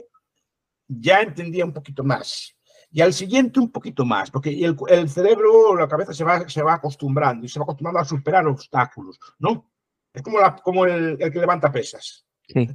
ya 0.88 1.20
entendía 1.20 1.64
un 1.64 1.72
poquito 1.72 2.04
más. 2.04 2.55
Y 2.90 3.00
al 3.00 3.12
siguiente 3.12 3.60
un 3.60 3.70
poquito 3.70 4.04
más, 4.04 4.30
porque 4.30 4.50
el, 4.64 4.76
el 4.88 5.08
cerebro, 5.08 5.76
la 5.76 5.88
cabeza 5.88 6.12
se 6.12 6.24
va, 6.24 6.48
se 6.48 6.62
va 6.62 6.74
acostumbrando 6.74 7.44
y 7.44 7.48
se 7.48 7.58
va 7.58 7.64
acostumbrando 7.64 8.00
a 8.00 8.04
superar 8.04 8.46
obstáculos, 8.46 9.18
¿no? 9.38 9.70
Es 10.12 10.22
como, 10.22 10.40
la, 10.40 10.56
como 10.56 10.86
el, 10.86 11.16
el, 11.20 11.30
que 11.30 11.40
levanta 11.40 11.70
pesas. 11.70 12.24
Sí. 12.48 12.66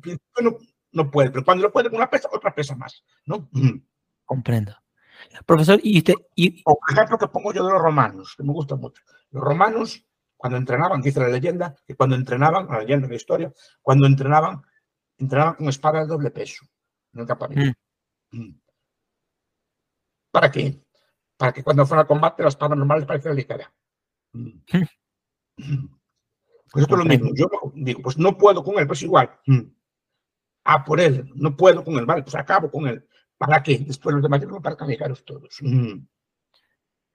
No, 0.42 0.58
no, 0.92 1.10
puede, 1.10 1.32
pero 1.32 1.44
cuando 1.44 1.64
lo 1.64 1.72
puede 1.72 1.90
con 1.90 1.98
una 1.98 2.10
pesa, 2.10 2.30
otra 2.32 2.54
pesa 2.54 2.76
más, 2.76 3.04
¿no? 3.26 3.50
Comprendo. 4.26 4.76
Profesor, 5.46 5.80
y 5.82 6.00
usted... 6.00 6.14
Y... 6.36 6.62
O 6.66 6.78
ejemplo 6.92 7.18
que 7.18 7.28
pongo 7.28 7.54
yo 7.54 7.66
de 7.66 7.74
los 7.74 7.82
romanos, 7.82 8.36
que 8.36 8.44
me 8.44 8.52
gusta 8.52 8.76
mucho. 8.76 9.02
Los 9.32 9.44
romanos, 9.44 10.06
cuando 10.36 10.58
entrenaban, 10.58 11.02
dice 11.02 11.20
la 11.20 11.30
leyenda, 11.30 11.76
que 11.86 11.96
cuando 11.96 12.16
entrenaban, 12.16 12.68
la 12.68 12.80
leyenda 12.80 13.08
de 13.08 13.14
la 13.14 13.18
historia, 13.18 13.54
cuando 13.82 14.08
entrenaban, 14.08 14.62
entrenaban 15.18 15.56
con 15.56 15.70
espada 15.70 16.02
de 16.02 16.08
doble 16.08 16.32
peso 16.32 16.66
en 17.14 17.22
el 17.22 17.28
campamento. 17.28 17.80
Mm. 18.32 18.40
mm. 18.40 18.62
¿Para 20.32 20.50
qué? 20.50 20.82
Para 21.38 21.52
que 21.52 21.64
cuando 21.64 21.86
fuera 21.86 22.02
al 22.02 22.08
combate 22.08 22.44
la 22.44 22.50
espada 22.50 22.76
normal 22.76 23.00
les 23.00 23.08
pareciera 23.08 23.36
ligera. 23.36 23.74
Pues 26.72 26.84
esto 26.84 26.96
es 26.96 27.00
lo 27.00 27.06
mismo. 27.06 27.32
Yo 27.36 27.50
digo, 27.76 28.02
pues 28.02 28.18
no 28.18 28.38
puedo 28.38 28.64
con 28.64 28.80
él, 28.80 28.88
pues 28.88 29.02
igual. 29.02 29.30
Ah, 30.64 30.86
por 30.86 31.02
él, 31.02 31.30
no 31.36 31.56
puedo 31.58 31.84
con 31.84 31.96
él, 31.96 32.06
vale, 32.06 32.24
pues 32.24 32.36
acabo 32.36 32.72
con 32.72 32.88
él. 32.88 33.06
¿Para 33.38 33.62
qué? 33.64 33.80
Después 33.80 34.14
los 34.14 34.24
demás, 34.24 34.42
para 34.62 34.78
castigaros 34.78 35.26
todos. 35.26 35.58
Mm. 35.62 36.06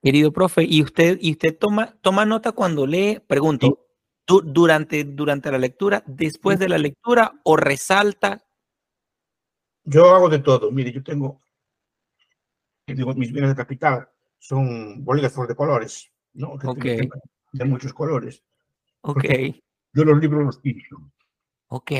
Querido 0.03 0.33
profe, 0.33 0.65
¿y 0.65 0.83
usted, 0.83 1.19
y 1.21 1.33
usted 1.33 1.57
toma, 1.57 1.97
toma 2.01 2.25
nota 2.25 2.53
cuando 2.53 2.87
lee? 2.87 3.21
Pregunto, 3.27 3.87
¿tú, 4.25 4.43
durante, 4.45 5.05
durante 5.05 5.51
la 5.51 5.59
lectura, 5.59 6.03
después 6.07 6.59
de 6.59 6.69
la 6.69 6.79
lectura 6.79 7.41
o 7.45 7.57
resalta? 7.57 8.45
Yo 9.85 10.15
hago 10.15 10.29
de 10.29 10.41
todo. 10.41 10.71
Mire, 10.71 10.93
yo 10.93 11.03
tengo, 11.03 11.41
digo, 12.95 13.15
mis 13.15 13.33
bienes 13.33 13.51
de 13.51 13.57
capital 13.57 14.09
son 14.39 15.05
bolígrafos 15.05 15.49
de 15.49 15.57
colores, 15.57 16.13
¿no? 16.35 16.53
okay. 16.53 17.09
de 17.53 17.65
muchos 17.65 17.93
colores. 17.93 18.43
Ok. 19.01 19.25
Yo 19.93 20.05
los 20.05 20.21
libros 20.21 20.45
los 20.45 20.59
pinto. 20.59 21.13
Ok. 21.69 21.93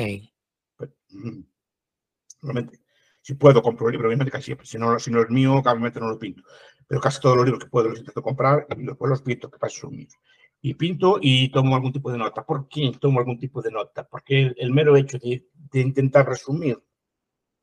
Realmente, 2.41 2.79
si 3.21 3.33
puedo, 3.33 3.61
compro 3.61 3.87
el 3.87 3.93
libro, 3.93 4.07
obviamente 4.07 4.31
casi 4.31 4.45
siempre. 4.45 4.67
Si 4.67 4.77
no, 4.77 4.99
si 4.99 5.11
no 5.11 5.21
es 5.21 5.29
mío, 5.29 5.55
obviamente 5.55 5.99
no 5.99 6.09
lo 6.09 6.19
pinto. 6.19 6.43
Pero 6.87 7.01
casi 7.01 7.19
todos 7.19 7.35
los 7.35 7.45
libros 7.45 7.63
que 7.63 7.69
puedo 7.69 7.89
los 7.89 7.99
intento 7.99 8.21
comprar 8.21 8.65
y 8.77 8.85
después 8.85 9.09
los 9.09 9.21
pinto, 9.21 9.49
que 9.49 9.57
paso 9.57 9.81
son 9.81 9.95
míos. 9.95 10.13
Y 10.61 10.73
pinto 10.75 11.19
y 11.21 11.49
tomo 11.49 11.75
algún 11.75 11.91
tipo 11.91 12.11
de 12.11 12.17
nota. 12.17 12.45
¿Por 12.45 12.67
qué 12.67 12.91
tomo 12.99 13.19
algún 13.19 13.39
tipo 13.39 13.61
de 13.61 13.71
nota? 13.71 14.07
Porque 14.07 14.53
el, 14.55 14.71
mero 14.71 14.95
hecho 14.95 15.17
de, 15.17 15.47
de, 15.53 15.79
intentar 15.81 16.27
resumir 16.27 16.81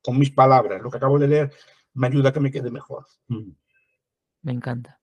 con 0.02 0.18
mis 0.18 0.30
palabras 0.30 0.82
lo 0.82 0.90
que 0.90 0.96
acabo 0.98 1.18
de 1.18 1.28
leer 1.28 1.52
me 1.94 2.06
ayuda 2.08 2.28
a 2.28 2.32
que 2.32 2.40
me 2.40 2.50
quede 2.50 2.70
mejor. 2.70 3.06
Me 3.28 4.52
encanta. 4.52 5.00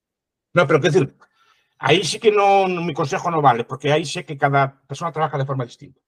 No, 0.53 0.67
pero 0.67 0.79
qué 0.81 0.89
decir, 0.89 1.15
Ahí 1.83 2.03
sí 2.03 2.19
que 2.19 2.31
no, 2.31 2.67
mi 2.67 2.93
consejo 2.93 3.31
no 3.31 3.41
vale, 3.41 3.63
porque 3.63 3.91
ahí 3.91 4.05
sé 4.05 4.23
que 4.23 4.37
cada 4.37 4.81
persona 4.83 5.11
trabaja 5.11 5.39
de 5.39 5.47
forma 5.47 5.65
distinta. 5.65 5.99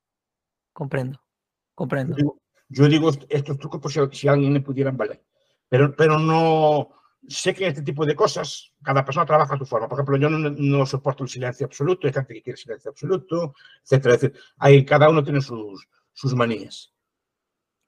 Comprendo, 0.72 1.20
comprendo. 1.74 2.16
Yo 2.70 2.88
digo, 2.88 3.10
estos 3.28 3.58
trucos 3.58 3.82
por 3.82 4.16
si, 4.16 4.28
alguien 4.28 4.54
me 4.54 4.62
pudieran 4.62 4.96
valer, 4.96 5.26
pero, 5.68 5.96
pero 5.96 6.20
no, 6.20 6.92
sé 7.28 7.56
que 7.56 7.64
en 7.64 7.70
este 7.70 7.82
tipo 7.82 8.06
de 8.06 8.16
cosas 8.16 8.72
cada 8.84 9.04
persona 9.04 9.26
trabaja 9.26 9.56
a 9.56 9.58
su 9.58 9.66
forma. 9.66 9.90
Por 9.90 9.98
ejemplo, 9.98 10.18
yo 10.18 10.30
no, 10.30 10.86
soporto 10.86 11.24
el 11.24 11.30
silencio 11.30 11.66
absoluto, 11.66 12.06
hay 12.06 12.14
gente 12.14 12.36
que 12.36 12.44
quiere 12.44 12.58
silencio 12.58 12.92
absoluto, 12.92 13.56
etcétera. 13.84 14.14
Es 14.14 14.22
decir, 14.22 14.86
cada 14.86 15.10
uno 15.10 15.24
tiene 15.24 15.42
sus, 15.42 15.88
sus 16.14 16.36
manías. 16.36 16.94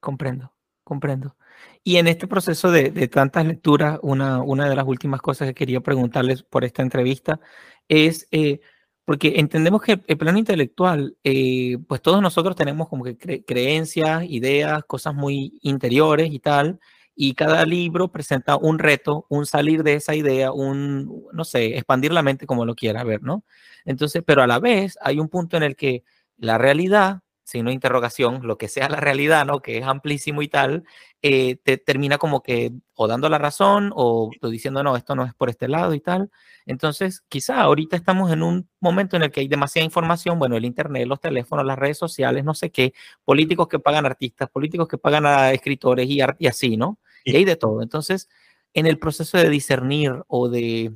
Comprendo, 0.00 0.55
comprendo. 0.86 1.36
Y 1.82 1.96
en 1.96 2.06
este 2.06 2.28
proceso 2.28 2.70
de, 2.70 3.08
tantas 3.08 3.44
lecturas, 3.44 3.98
una, 4.02 4.40
una 4.42 4.68
de 4.68 4.76
las 4.76 4.86
últimas 4.86 5.20
cosas 5.20 5.48
que 5.48 5.54
quería 5.54 5.80
preguntarles 5.80 6.44
por 6.44 6.64
esta 6.64 6.82
entrevista 6.82 7.40
es, 7.88 8.28
eh, 8.30 8.60
porque 9.04 9.34
entendemos 9.40 9.82
que 9.82 10.00
el 10.06 10.16
plano 10.18 10.38
intelectual, 10.38 11.16
eh, 11.24 11.78
pues 11.88 12.02
todos 12.02 12.22
nosotros 12.22 12.54
tenemos 12.54 12.88
como 12.88 13.04
que 13.04 13.44
creencias, 13.44 14.24
ideas, 14.28 14.84
cosas 14.84 15.14
muy 15.14 15.58
interiores 15.62 16.32
y 16.32 16.38
tal, 16.38 16.78
y 17.16 17.34
cada 17.34 17.64
libro 17.66 18.12
presenta 18.12 18.56
un 18.56 18.78
reto, 18.78 19.26
un 19.28 19.44
salir 19.46 19.82
de 19.82 19.94
esa 19.94 20.14
idea, 20.14 20.52
un, 20.52 21.26
no 21.32 21.44
sé, 21.44 21.76
expandir 21.76 22.12
la 22.12 22.22
mente 22.22 22.46
como 22.46 22.64
lo 22.64 22.76
quiera 22.76 23.02
ver, 23.02 23.22
¿no? 23.22 23.44
Entonces, 23.84 24.22
pero 24.24 24.42
a 24.42 24.46
la 24.46 24.60
vez 24.60 24.98
hay 25.02 25.18
un 25.18 25.28
punto 25.28 25.56
en 25.56 25.64
el 25.64 25.74
que 25.74 26.04
la 26.36 26.58
realidad 26.58 27.22
sino 27.46 27.70
interrogación, 27.70 28.40
lo 28.42 28.58
que 28.58 28.66
sea 28.66 28.88
la 28.88 28.98
realidad, 28.98 29.46
¿no? 29.46 29.60
Que 29.62 29.78
es 29.78 29.84
amplísimo 29.84 30.42
y 30.42 30.48
tal, 30.48 30.82
eh, 31.22 31.56
te 31.62 31.78
termina 31.78 32.18
como 32.18 32.42
que 32.42 32.72
o 32.94 33.06
dando 33.06 33.28
la 33.28 33.38
razón 33.38 33.92
o 33.94 34.30
diciendo, 34.50 34.82
no, 34.82 34.96
esto 34.96 35.14
no 35.14 35.24
es 35.24 35.32
por 35.32 35.48
este 35.48 35.68
lado 35.68 35.94
y 35.94 36.00
tal. 36.00 36.30
Entonces, 36.66 37.22
quizá 37.28 37.60
ahorita 37.62 37.94
estamos 37.96 38.32
en 38.32 38.42
un 38.42 38.68
momento 38.80 39.16
en 39.16 39.22
el 39.22 39.30
que 39.30 39.40
hay 39.40 39.48
demasiada 39.48 39.84
información, 39.84 40.40
bueno, 40.40 40.56
el 40.56 40.64
Internet, 40.64 41.06
los 41.06 41.20
teléfonos, 41.20 41.64
las 41.64 41.78
redes 41.78 41.98
sociales, 41.98 42.44
no 42.44 42.52
sé 42.52 42.70
qué, 42.72 42.94
políticos 43.24 43.68
que 43.68 43.78
pagan 43.78 44.06
artistas, 44.06 44.50
políticos 44.50 44.88
que 44.88 44.98
pagan 44.98 45.24
a 45.24 45.52
escritores 45.52 46.08
y, 46.08 46.18
y 46.40 46.46
así, 46.48 46.76
¿no? 46.76 46.98
Y 47.24 47.36
hay 47.36 47.44
de 47.44 47.54
todo. 47.54 47.80
Entonces, 47.80 48.28
en 48.74 48.86
el 48.86 48.98
proceso 48.98 49.38
de 49.38 49.48
discernir 49.50 50.24
o 50.26 50.48
de, 50.48 50.92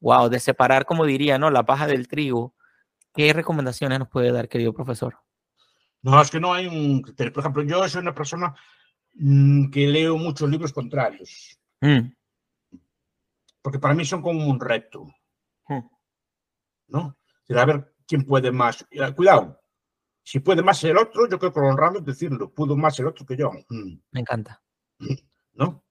wow, 0.00 0.30
de 0.30 0.40
separar, 0.40 0.86
como 0.86 1.04
diría, 1.04 1.38
¿no? 1.38 1.50
La 1.50 1.66
paja 1.66 1.86
del 1.86 2.08
trigo, 2.08 2.54
¿qué 3.14 3.32
recomendaciones 3.34 3.98
nos 3.98 4.08
puede 4.08 4.32
dar, 4.32 4.48
querido 4.48 4.72
profesor? 4.72 5.25
No, 6.06 6.22
es 6.22 6.30
que 6.30 6.38
no 6.38 6.54
hay 6.54 6.68
un 6.68 7.02
criterio. 7.02 7.32
Por 7.32 7.40
ejemplo, 7.40 7.62
yo 7.64 7.88
soy 7.88 8.00
una 8.00 8.14
persona 8.14 8.54
mm, 9.14 9.70
que 9.70 9.88
leo 9.88 10.16
muchos 10.16 10.48
libros 10.48 10.72
contrarios. 10.72 11.58
Mm. 11.80 12.12
Porque 13.60 13.80
para 13.80 13.92
mí 13.92 14.04
son 14.04 14.22
como 14.22 14.46
un 14.46 14.60
reto. 14.60 15.04
Mm. 15.66 15.80
¿No? 16.86 17.16
A 17.48 17.64
ver 17.64 17.92
quién 18.06 18.24
puede 18.24 18.52
más. 18.52 18.86
Cuidado, 19.16 19.60
si 20.22 20.38
puede 20.38 20.62
más 20.62 20.84
el 20.84 20.96
otro, 20.96 21.28
yo 21.28 21.40
creo 21.40 21.52
que 21.52 21.58
lo 21.58 21.66
honrado 21.66 21.98
es 21.98 22.04
decirlo, 22.04 22.54
pudo 22.54 22.76
más 22.76 22.96
el 23.00 23.08
otro 23.08 23.26
que 23.26 23.36
yo. 23.36 23.50
Me 23.68 24.20
encanta. 24.20 24.62
¿No? 25.54 25.84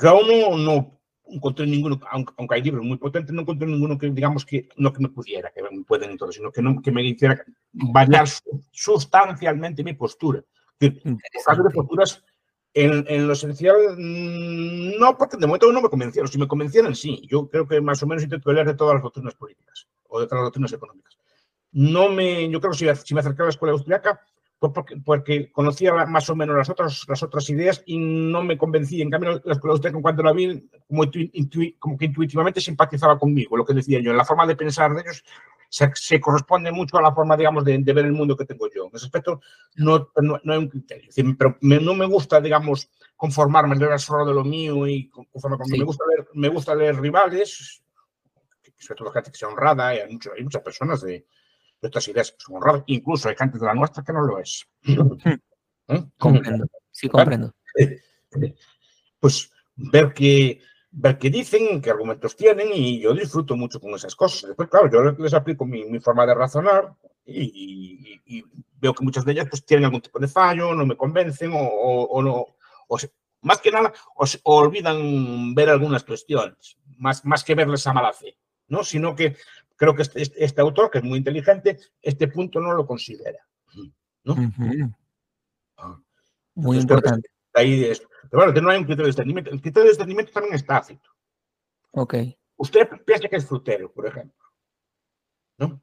Yo 0.00 0.20
no, 0.22 0.56
no 0.56 0.97
encontré 1.30 1.66
ninguno, 1.66 2.00
aunque, 2.10 2.54
hay 2.54 2.62
libros 2.62 2.84
muy 2.84 2.96
potentes, 2.96 3.34
no 3.34 3.42
encontré 3.42 3.66
ninguno 3.66 3.98
que, 3.98 4.10
digamos, 4.10 4.44
que 4.44 4.68
no 4.76 4.92
que 4.92 5.00
me 5.00 5.08
pudiera, 5.08 5.50
que 5.50 5.62
me 5.62 5.84
pueden 5.84 6.16
todo, 6.16 6.32
sino 6.32 6.50
que, 6.50 6.62
no, 6.62 6.80
que 6.82 6.90
me 6.90 7.02
hiciera 7.02 7.42
bañar 7.72 8.26
sustancialmente 8.70 9.84
mi 9.84 9.94
postura. 9.94 10.42
Caso 11.44 11.62
de 11.62 11.70
posturas, 11.70 12.24
en, 12.74 13.04
en, 13.08 13.26
lo 13.26 13.32
esencial, 13.32 13.76
mm, 13.96 14.98
no, 14.98 15.16
porque 15.16 15.36
de 15.36 15.46
momento 15.46 15.72
no 15.72 15.82
me 15.82 15.88
convencieron. 15.88 16.30
Si 16.30 16.38
me 16.38 16.46
convencieran, 16.46 16.94
sí. 16.94 17.22
Yo 17.28 17.48
creo 17.48 17.66
que 17.66 17.80
más 17.80 18.02
o 18.02 18.06
menos 18.06 18.22
intento 18.22 18.52
leer 18.52 18.66
de 18.66 18.74
todas 18.74 18.94
las 18.94 19.02
doctrinas 19.02 19.34
políticas 19.34 19.88
o 20.08 20.20
de 20.20 20.26
todas 20.26 20.42
las 20.42 20.46
doctrinas 20.46 20.72
económicas. 20.72 21.18
No 21.72 22.08
me, 22.08 22.48
yo 22.48 22.60
creo 22.60 22.72
que 22.72 22.78
si, 22.78 23.06
si 23.06 23.14
me 23.14 23.20
acercaba 23.20 23.44
a 23.44 23.48
la 23.48 23.50
escuela 23.50 23.72
austriaca, 23.72 24.20
porque, 24.58 24.96
porque, 24.96 25.52
conocía 25.52 25.92
más 26.06 26.28
o 26.30 26.36
menos 26.36 26.56
las 26.56 26.68
otras, 26.68 27.04
las 27.08 27.22
otras 27.22 27.48
ideas 27.50 27.82
y 27.86 27.98
no 27.98 28.42
me 28.42 28.58
convencía. 28.58 29.02
En 29.04 29.10
cambio, 29.10 29.40
la 29.44 29.52
escuela 29.52 29.78
en 29.84 30.02
cuanto 30.02 30.22
la 30.22 30.32
vi, 30.32 30.68
como, 30.88 31.04
como, 31.78 31.96
que 31.96 32.06
intuitivamente 32.06 32.60
simpatizaba 32.60 33.18
conmigo, 33.18 33.56
lo 33.56 33.64
que 33.64 33.74
decía 33.74 34.00
yo. 34.00 34.12
La 34.12 34.24
forma 34.24 34.46
de 34.46 34.56
pensar 34.56 34.94
de 34.94 35.02
ellos 35.02 35.24
se, 35.68 35.90
se 35.94 36.20
corresponde 36.20 36.72
mucho 36.72 36.98
a 36.98 37.02
la 37.02 37.14
forma, 37.14 37.36
digamos, 37.36 37.64
de, 37.64 37.78
de, 37.78 37.92
ver 37.92 38.06
el 38.06 38.12
mundo 38.12 38.36
que 38.36 38.44
tengo 38.44 38.68
yo. 38.74 38.86
En 38.86 38.96
ese 38.96 39.06
aspecto 39.06 39.40
no, 39.76 40.10
no, 40.20 40.40
no 40.42 40.52
hay 40.52 40.58
un 40.58 40.68
criterio. 40.68 41.10
Pero 41.38 41.56
me, 41.60 41.78
no 41.78 41.94
me 41.94 42.06
gusta, 42.06 42.40
digamos, 42.40 42.90
conformarme, 43.16 43.76
leer 43.76 44.00
solo 44.00 44.24
de 44.24 44.34
lo 44.34 44.44
mío 44.44 44.86
y 44.86 45.08
conforme 45.08 45.56
sí. 45.64 45.78
me, 45.78 45.84
gusta 45.84 46.04
leer, 46.08 46.28
me 46.34 46.48
gusta 46.48 46.74
leer 46.74 47.00
rivales, 47.00 47.82
sobre 48.76 48.98
todo 48.98 49.10
gente 49.12 49.30
que 49.30 49.38
sea 49.38 49.48
honrada, 49.48 49.88
hay, 49.88 50.12
mucho, 50.12 50.32
hay 50.36 50.42
muchas 50.42 50.62
personas 50.62 51.00
de 51.02 51.26
estas 51.80 52.08
ideas 52.08 52.34
son 52.38 52.56
honradas, 52.56 52.82
incluso 52.86 53.28
hay 53.28 53.36
gente 53.36 53.58
de 53.58 53.66
la 53.66 53.74
nuestra 53.74 54.02
que 54.02 54.12
no 54.12 54.22
lo 54.22 54.38
es. 54.38 54.66
¿Eh? 55.88 56.04
Comprendo, 56.18 56.66
sí 56.90 57.08
comprendo. 57.08 57.52
Pues 59.20 59.50
ver 59.74 60.12
que 60.12 60.60
ver 60.90 61.18
qué 61.18 61.30
dicen, 61.30 61.80
qué 61.80 61.90
argumentos 61.90 62.36
tienen 62.36 62.68
y 62.72 63.00
yo 63.00 63.12
disfruto 63.14 63.56
mucho 63.56 63.80
con 63.80 63.94
esas 63.94 64.14
cosas. 64.14 64.48
Después, 64.48 64.68
claro, 64.68 64.90
yo 64.90 65.02
les 65.22 65.34
aplico 65.34 65.64
mi, 65.64 65.84
mi 65.84 65.98
forma 66.00 66.26
de 66.26 66.34
razonar 66.34 66.94
y, 67.26 68.44
veo 68.80 68.94
que 68.94 69.04
muchas 69.04 69.24
de 69.24 69.32
ellas 69.32 69.48
pues 69.50 69.64
tienen 69.64 69.86
algún 69.86 70.00
tipo 70.00 70.18
de 70.18 70.28
fallo, 70.28 70.72
no 70.74 70.86
me 70.86 70.96
convencen 70.96 71.50
o, 71.52 72.22
no, 72.22 72.46
o 72.86 72.98
más 73.42 73.60
que 73.60 73.72
nada 73.72 73.92
o, 74.14 74.26
olvidan 74.44 75.54
ver 75.54 75.68
algunas 75.68 76.04
cuestiones, 76.04 76.78
más, 76.96 77.24
más 77.24 77.42
que 77.42 77.54
verles 77.54 77.86
a 77.86 77.92
mala 77.92 78.12
fe, 78.12 78.38
¿no? 78.68 78.84
Sino 78.84 79.14
que 79.16 79.36
creo 79.78 79.94
que 79.94 80.02
este, 80.02 80.20
este, 80.20 80.44
este 80.44 80.60
autor, 80.60 80.90
que 80.90 80.98
es 80.98 81.04
muy 81.04 81.18
inteligente, 81.18 81.78
este 82.02 82.28
punto 82.28 82.60
no 82.60 82.74
lo 82.74 82.86
considera, 82.86 83.38
¿no? 84.24 84.36
Ah. 85.78 85.98
Muy 86.54 86.78
importante. 86.78 87.30
Ahí 87.54 87.84
es, 87.84 88.02
pero 88.30 88.44
bueno, 88.44 88.60
no 88.60 88.70
hay 88.70 88.78
un 88.78 88.84
criterio 88.84 89.04
de 89.04 89.10
discernimiento. 89.10 89.50
El 89.50 89.60
criterio 89.60 89.84
de 89.84 89.90
discernimiento 89.90 90.32
también 90.32 90.54
es 90.54 90.66
tácito. 90.66 91.08
Ok. 91.92 92.14
Usted 92.56 92.88
piensa 93.06 93.28
que 93.28 93.36
es 93.36 93.46
frutero, 93.46 93.92
por 93.92 94.06
ejemplo. 94.06 94.44
¿No? 95.58 95.80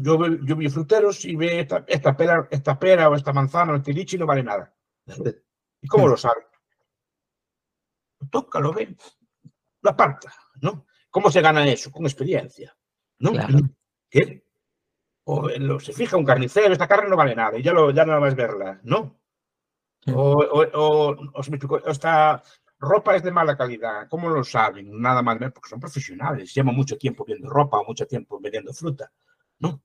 yo, 0.00 0.26
yo 0.44 0.56
vi 0.56 0.68
fruteros 0.68 1.24
y 1.24 1.34
ve 1.34 1.60
esta, 1.60 1.84
esta, 1.88 2.16
pera, 2.16 2.48
esta 2.50 2.78
pera 2.78 3.08
o 3.08 3.14
esta 3.14 3.32
manzana 3.32 3.72
o 3.72 3.76
este 3.76 3.92
lichi 3.92 4.16
y 4.16 4.18
no 4.18 4.26
vale 4.26 4.42
nada. 4.42 4.72
¿Y 5.80 5.88
cómo 5.88 6.08
lo 6.08 6.16
sabe? 6.16 6.46
Lo 8.20 8.28
toca, 8.28 8.60
lo 8.60 8.72
ve, 8.72 8.96
lo 9.82 9.90
aparta, 9.90 10.32
¿no? 10.60 10.86
¿Cómo 11.10 11.30
se 11.30 11.40
gana 11.40 11.66
eso? 11.66 11.90
Con 11.90 12.04
experiencia, 12.04 12.76
¿no? 13.18 13.32
¿Qué? 14.10 14.44
O 15.24 15.48
se 15.80 15.92
fija 15.92 16.16
un 16.16 16.24
carnicero, 16.24 16.72
esta 16.72 16.88
carne 16.88 17.10
no 17.10 17.16
vale 17.16 17.34
nada 17.34 17.58
y 17.58 17.62
ya, 17.62 17.72
lo, 17.72 17.90
ya 17.90 18.04
no 18.04 18.18
más 18.18 18.34
verla, 18.34 18.80
¿no? 18.84 19.20
O, 20.06 20.42
o, 20.42 21.10
o, 21.34 21.40
esta 21.86 22.42
ropa 22.78 23.16
es 23.16 23.22
de 23.22 23.30
mala 23.30 23.56
calidad, 23.56 24.08
¿cómo 24.08 24.30
lo 24.30 24.42
saben? 24.42 24.98
Nada 25.00 25.22
más, 25.22 25.36
porque 25.52 25.68
son 25.68 25.80
profesionales, 25.80 26.54
llevan 26.54 26.74
mucho 26.74 26.96
tiempo 26.96 27.24
viendo 27.26 27.48
ropa 27.48 27.78
o 27.78 27.84
mucho 27.84 28.06
tiempo 28.06 28.40
vendiendo 28.40 28.72
fruta. 28.72 29.10
¿no? 29.58 29.82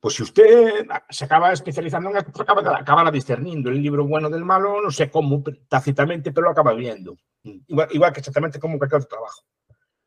Pues 0.00 0.14
si 0.14 0.22
usted 0.22 0.86
se 1.10 1.24
acaba 1.24 1.52
especializando 1.52 2.10
en 2.10 2.16
esto, 2.16 2.40
acaba, 2.40 2.78
acaba 2.78 3.10
discerniendo 3.10 3.68
el 3.68 3.82
libro 3.82 4.06
bueno 4.06 4.30
del 4.30 4.44
malo, 4.44 4.80
no 4.80 4.90
sé 4.90 5.10
cómo, 5.10 5.42
tácitamente, 5.68 6.32
pero 6.32 6.46
lo 6.46 6.52
acaba 6.52 6.72
viendo. 6.72 7.16
Igual, 7.42 7.88
igual 7.90 8.12
que 8.12 8.20
exactamente 8.20 8.58
como 8.58 8.78
cualquier 8.78 9.02
otro 9.02 9.08
trabajo. 9.08 9.42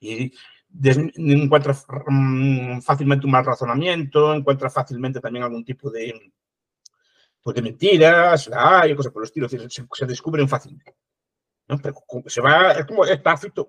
Y 0.04 0.34
encuentra 0.74 1.76
mm, 2.08 2.82
fácilmente 2.82 3.26
un 3.26 3.32
mal 3.32 3.45
razonamiento, 3.45 4.34
encuentra 4.34 4.70
fácilmente 4.70 5.20
también 5.20 5.43
algún 5.43 5.64
tipo 5.64 5.89
de, 5.89 6.34
pues 7.41 7.56
de 7.56 7.62
mentiras, 7.62 8.49
hay 8.54 8.95
cosas 8.95 9.12
por 9.12 9.24
el 9.24 9.28
estilo, 9.28 9.49
se, 9.49 9.60
se 9.70 10.06
descubren 10.06 10.49
fácilmente. 10.49 10.95
¿no? 11.68 11.78
Pero 11.78 11.95
se 12.28 12.41
va, 12.41 12.72
es 12.72 12.86
como 12.86 13.06
es 13.06 13.22
tácito, 13.22 13.68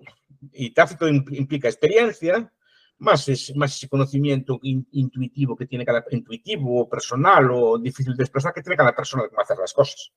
y 0.53 0.71
tácito 0.71 1.07
implica 1.07 1.67
experiencia, 1.67 2.51
más, 2.97 3.27
es, 3.27 3.55
más 3.55 3.75
ese 3.75 3.89
conocimiento 3.89 4.59
intuitivo 4.61 5.55
que 5.55 5.65
tiene 5.65 5.85
cada 5.85 6.03
intuitivo, 6.11 6.87
personal 6.89 7.51
o 7.51 7.77
difícil 7.77 8.15
de 8.15 8.23
expresar 8.23 8.53
que 8.53 8.61
tiene 8.61 8.77
cada 8.77 8.95
persona 8.95 9.23
de 9.23 9.29
cómo 9.29 9.41
hacer 9.41 9.57
las 9.57 9.73
cosas. 9.73 10.11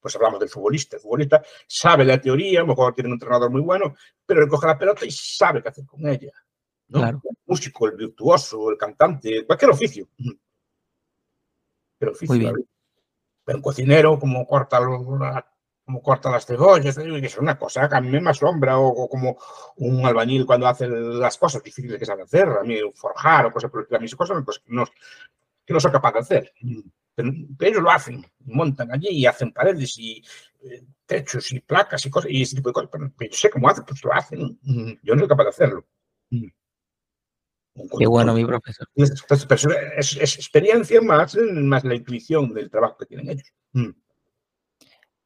Pues 0.00 0.16
hablamos 0.16 0.40
del 0.40 0.48
futbolista. 0.48 0.96
El 0.96 1.02
futbolista 1.02 1.42
sabe 1.66 2.04
la 2.04 2.20
teoría, 2.20 2.60
a 2.60 2.62
lo 2.62 2.68
mejor 2.68 2.94
tiene 2.94 3.08
un 3.08 3.14
entrenador 3.14 3.50
muy 3.50 3.60
bueno, 3.60 3.94
pero 4.24 4.42
él 4.42 4.48
coge 4.48 4.66
la 4.66 4.78
pelota 4.78 5.04
y 5.04 5.10
sabe 5.10 5.62
qué 5.62 5.68
hacer 5.68 5.86
con 5.86 6.06
ella. 6.08 6.32
¿no? 6.88 7.06
El 7.06 7.18
músico, 7.46 7.86
el 7.86 7.96
virtuoso, 7.96 8.70
el 8.70 8.76
cantante, 8.76 9.46
cualquier 9.46 9.70
oficio. 9.70 10.08
Pero 11.98 12.12
oficio. 12.12 12.54
Pero 13.44 13.58
un 13.58 13.62
cocinero, 13.62 14.18
como 14.18 14.46
corta 14.46 14.80
como 15.90 16.02
corta 16.02 16.30
las 16.30 16.46
cebollas, 16.46 16.96
es 16.98 17.38
una 17.38 17.58
cosa 17.58 17.88
que 17.88 17.96
a 17.96 18.00
mí 18.00 18.20
me 18.20 18.30
asombra, 18.30 18.78
o, 18.78 19.08
como 19.08 19.36
un 19.78 20.06
albañil 20.06 20.46
cuando 20.46 20.68
hace 20.68 20.86
las 20.86 21.36
cosas 21.36 21.62
difíciles 21.64 21.98
que 21.98 22.06
sabe 22.06 22.22
hacer, 22.22 22.48
a 22.48 22.62
mí 22.62 22.76
forjar 22.94 23.46
o 23.46 23.52
cosas 23.52 23.72
el 23.90 23.96
a 23.96 23.98
mí 23.98 24.08
cosas 24.10 24.40
pues, 24.44 24.62
no, 24.66 24.84
que 25.66 25.74
no 25.74 25.80
soy 25.80 25.90
capaz 25.90 26.12
de 26.12 26.18
hacer. 26.20 26.52
Pero, 27.14 27.32
ellos 27.60 27.82
lo 27.82 27.90
hacen, 27.90 28.24
montan 28.40 28.92
allí 28.92 29.08
y 29.08 29.26
hacen 29.26 29.52
paredes 29.52 29.98
y 29.98 30.22
eh, 30.62 30.84
techos 31.06 31.52
y 31.52 31.60
placas 31.60 32.04
y 32.06 32.10
cosas, 32.10 32.30
y 32.30 32.42
ese 32.42 32.56
tipo 32.56 32.70
de 32.70 32.74
cosas, 32.74 32.90
pero, 32.92 33.10
yo 33.18 33.36
sé 33.36 33.50
cómo 33.50 33.68
hacen, 33.68 33.84
pues 33.84 34.02
lo 34.04 34.12
hacen, 34.12 34.58
yo 35.02 35.14
no 35.14 35.20
soy 35.20 35.28
capaz 35.28 35.44
de 35.44 35.48
hacerlo. 35.50 35.86
Qué 37.98 38.06
bueno, 38.06 38.34
mi 38.34 38.44
profesor. 38.44 38.88
Es, 38.94 40.16
es, 40.16 40.36
experiencia 40.36 41.00
más, 41.00 41.36
más 41.36 41.84
la 41.84 41.94
intuición 41.94 42.52
del 42.52 42.70
trabajo 42.70 42.96
que 42.98 43.06
tienen 43.06 43.30
ellos. 43.30 43.52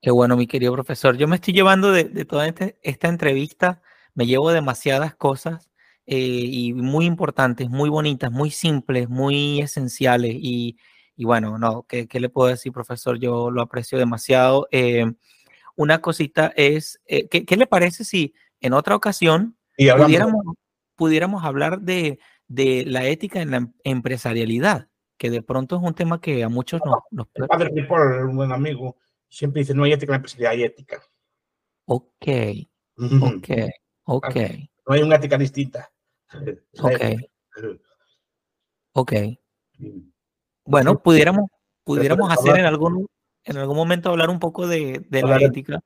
Qué 0.00 0.10
bueno, 0.10 0.36
mi 0.36 0.46
querido 0.46 0.72
profesor. 0.72 1.16
Yo 1.16 1.26
me 1.26 1.36
estoy 1.36 1.54
llevando 1.54 1.90
de, 1.90 2.04
toda 2.26 2.46
este, 2.46 2.78
esta 2.82 3.08
entrevista, 3.08 3.80
me 4.14 4.26
llevo 4.26 4.52
demasiadas 4.52 5.14
cosas 5.14 5.70
eh, 6.06 6.18
y 6.18 6.74
muy 6.74 7.06
importantes, 7.06 7.70
muy 7.70 7.88
bonitas, 7.88 8.30
muy 8.30 8.50
simples, 8.50 9.08
muy 9.08 9.60
esenciales. 9.60 10.34
Y, 10.34 10.76
bueno, 11.16 11.58
no, 11.58 11.86
¿qué, 11.86 12.08
le 12.12 12.28
puedo 12.28 12.48
decir, 12.48 12.72
profesor? 12.72 13.18
Yo 13.18 13.50
lo 13.50 13.62
aprecio 13.62 13.98
demasiado. 13.98 14.66
Eh, 14.72 15.04
una 15.76 16.00
cosita 16.00 16.52
es, 16.56 17.00
eh, 17.06 17.28
¿qué, 17.28 17.56
le 17.56 17.66
parece 17.66 18.04
si 18.04 18.34
en 18.60 18.72
otra 18.72 18.96
ocasión 18.96 19.56
pudiéramos, 20.96 21.44
hablar 21.44 21.80
de, 21.80 22.18
la 22.48 23.06
ética 23.06 23.40
en 23.42 23.50
la 23.52 23.70
empresarialidad? 23.84 24.88
Que 25.16 25.30
de 25.30 25.42
pronto 25.42 25.76
es 25.76 25.82
un 25.82 25.94
tema 25.94 26.20
que 26.20 26.42
a 26.42 26.48
muchos 26.48 26.80
nos... 26.84 26.98
nos... 27.12 27.28
padre 27.48 27.70
un 28.24 28.36
buen 28.36 28.50
amigo, 28.50 28.96
siempre 29.28 29.60
dice, 29.60 29.74
no 29.74 29.84
hay 29.84 29.92
ética 29.92 30.10
en 30.10 30.12
la 30.12 30.16
empresa, 30.16 30.50
hay 30.50 30.64
ética. 30.64 31.00
Ok, 31.86 32.26
ok, 32.96 33.48
ok. 34.04 34.36
No 34.86 34.94
hay 34.94 35.02
una 35.02 35.16
ética 35.16 35.38
distinta. 35.38 35.92
Ok. 36.80 37.00
Ok. 38.96 39.12
Bueno, 40.64 41.02
pudiéramos, 41.02 41.50
pudiéramos 41.84 42.30
hacer 42.30 42.58
en 42.58 42.66
algún, 42.66 43.06
en 43.44 43.56
algún 43.56 43.76
momento 43.76 44.10
hablar 44.10 44.30
un 44.30 44.38
poco 44.38 44.66
de, 44.66 45.04
de 45.08 45.22
la 45.22 45.36
ética. 45.36 45.80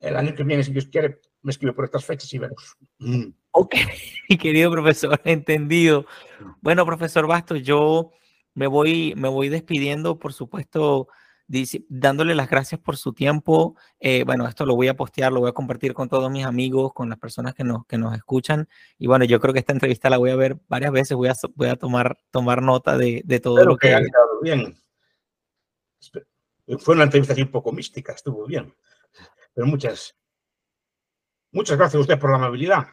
El 0.00 0.16
año 0.16 0.34
que 0.34 0.44
viene, 0.44 0.62
si 0.62 0.72
Dios 0.72 0.86
quiere, 0.86 1.20
me 1.42 1.50
escribe 1.50 1.72
por 1.72 1.84
estas 1.84 2.04
fechas 2.04 2.32
y 2.32 2.38
vemos. 2.38 2.76
Ok, 3.52 3.74
querido 4.40 4.70
profesor, 4.70 5.20
entendido. 5.24 6.06
Bueno, 6.60 6.84
profesor 6.84 7.26
Bastos, 7.26 7.62
yo 7.62 8.10
me 8.54 8.66
voy, 8.66 9.14
me 9.16 9.28
voy 9.28 9.48
despidiendo, 9.48 10.18
por 10.18 10.32
supuesto, 10.32 11.08
dándole 11.88 12.34
las 12.34 12.48
gracias 12.48 12.80
por 12.80 12.96
su 12.96 13.12
tiempo. 13.12 13.76
Eh, 14.00 14.24
bueno, 14.24 14.46
esto 14.48 14.64
lo 14.66 14.74
voy 14.74 14.88
a 14.88 14.96
postear, 14.96 15.32
lo 15.32 15.40
voy 15.40 15.50
a 15.50 15.52
compartir 15.52 15.94
con 15.94 16.08
todos 16.08 16.30
mis 16.30 16.44
amigos, 16.44 16.92
con 16.92 17.08
las 17.08 17.18
personas 17.18 17.54
que 17.54 17.64
nos, 17.64 17.86
que 17.86 17.98
nos 17.98 18.14
escuchan. 18.14 18.68
Y 18.98 19.06
bueno, 19.06 19.24
yo 19.24 19.40
creo 19.40 19.52
que 19.52 19.60
esta 19.60 19.72
entrevista 19.72 20.10
la 20.10 20.18
voy 20.18 20.30
a 20.30 20.36
ver 20.36 20.58
varias 20.68 20.92
veces, 20.92 21.16
voy 21.16 21.28
a, 21.28 21.34
voy 21.54 21.68
a 21.68 21.76
tomar, 21.76 22.16
tomar 22.30 22.62
nota 22.62 22.96
de, 22.96 23.22
de 23.24 23.40
todo 23.40 23.64
lo 23.64 23.76
que... 23.76 23.88
que 23.88 23.94
ha 23.94 23.98
quedado 23.98 24.40
bien. 24.42 24.76
Fue 26.78 26.94
una 26.94 27.04
entrevista 27.04 27.34
un 27.34 27.50
poco 27.50 27.72
mística, 27.72 28.12
estuvo 28.12 28.46
bien. 28.46 28.74
Pero 29.52 29.66
muchas, 29.66 30.16
muchas 31.52 31.76
gracias 31.76 31.98
a 31.98 32.00
usted 32.00 32.18
por 32.18 32.30
la 32.30 32.36
amabilidad. 32.36 32.86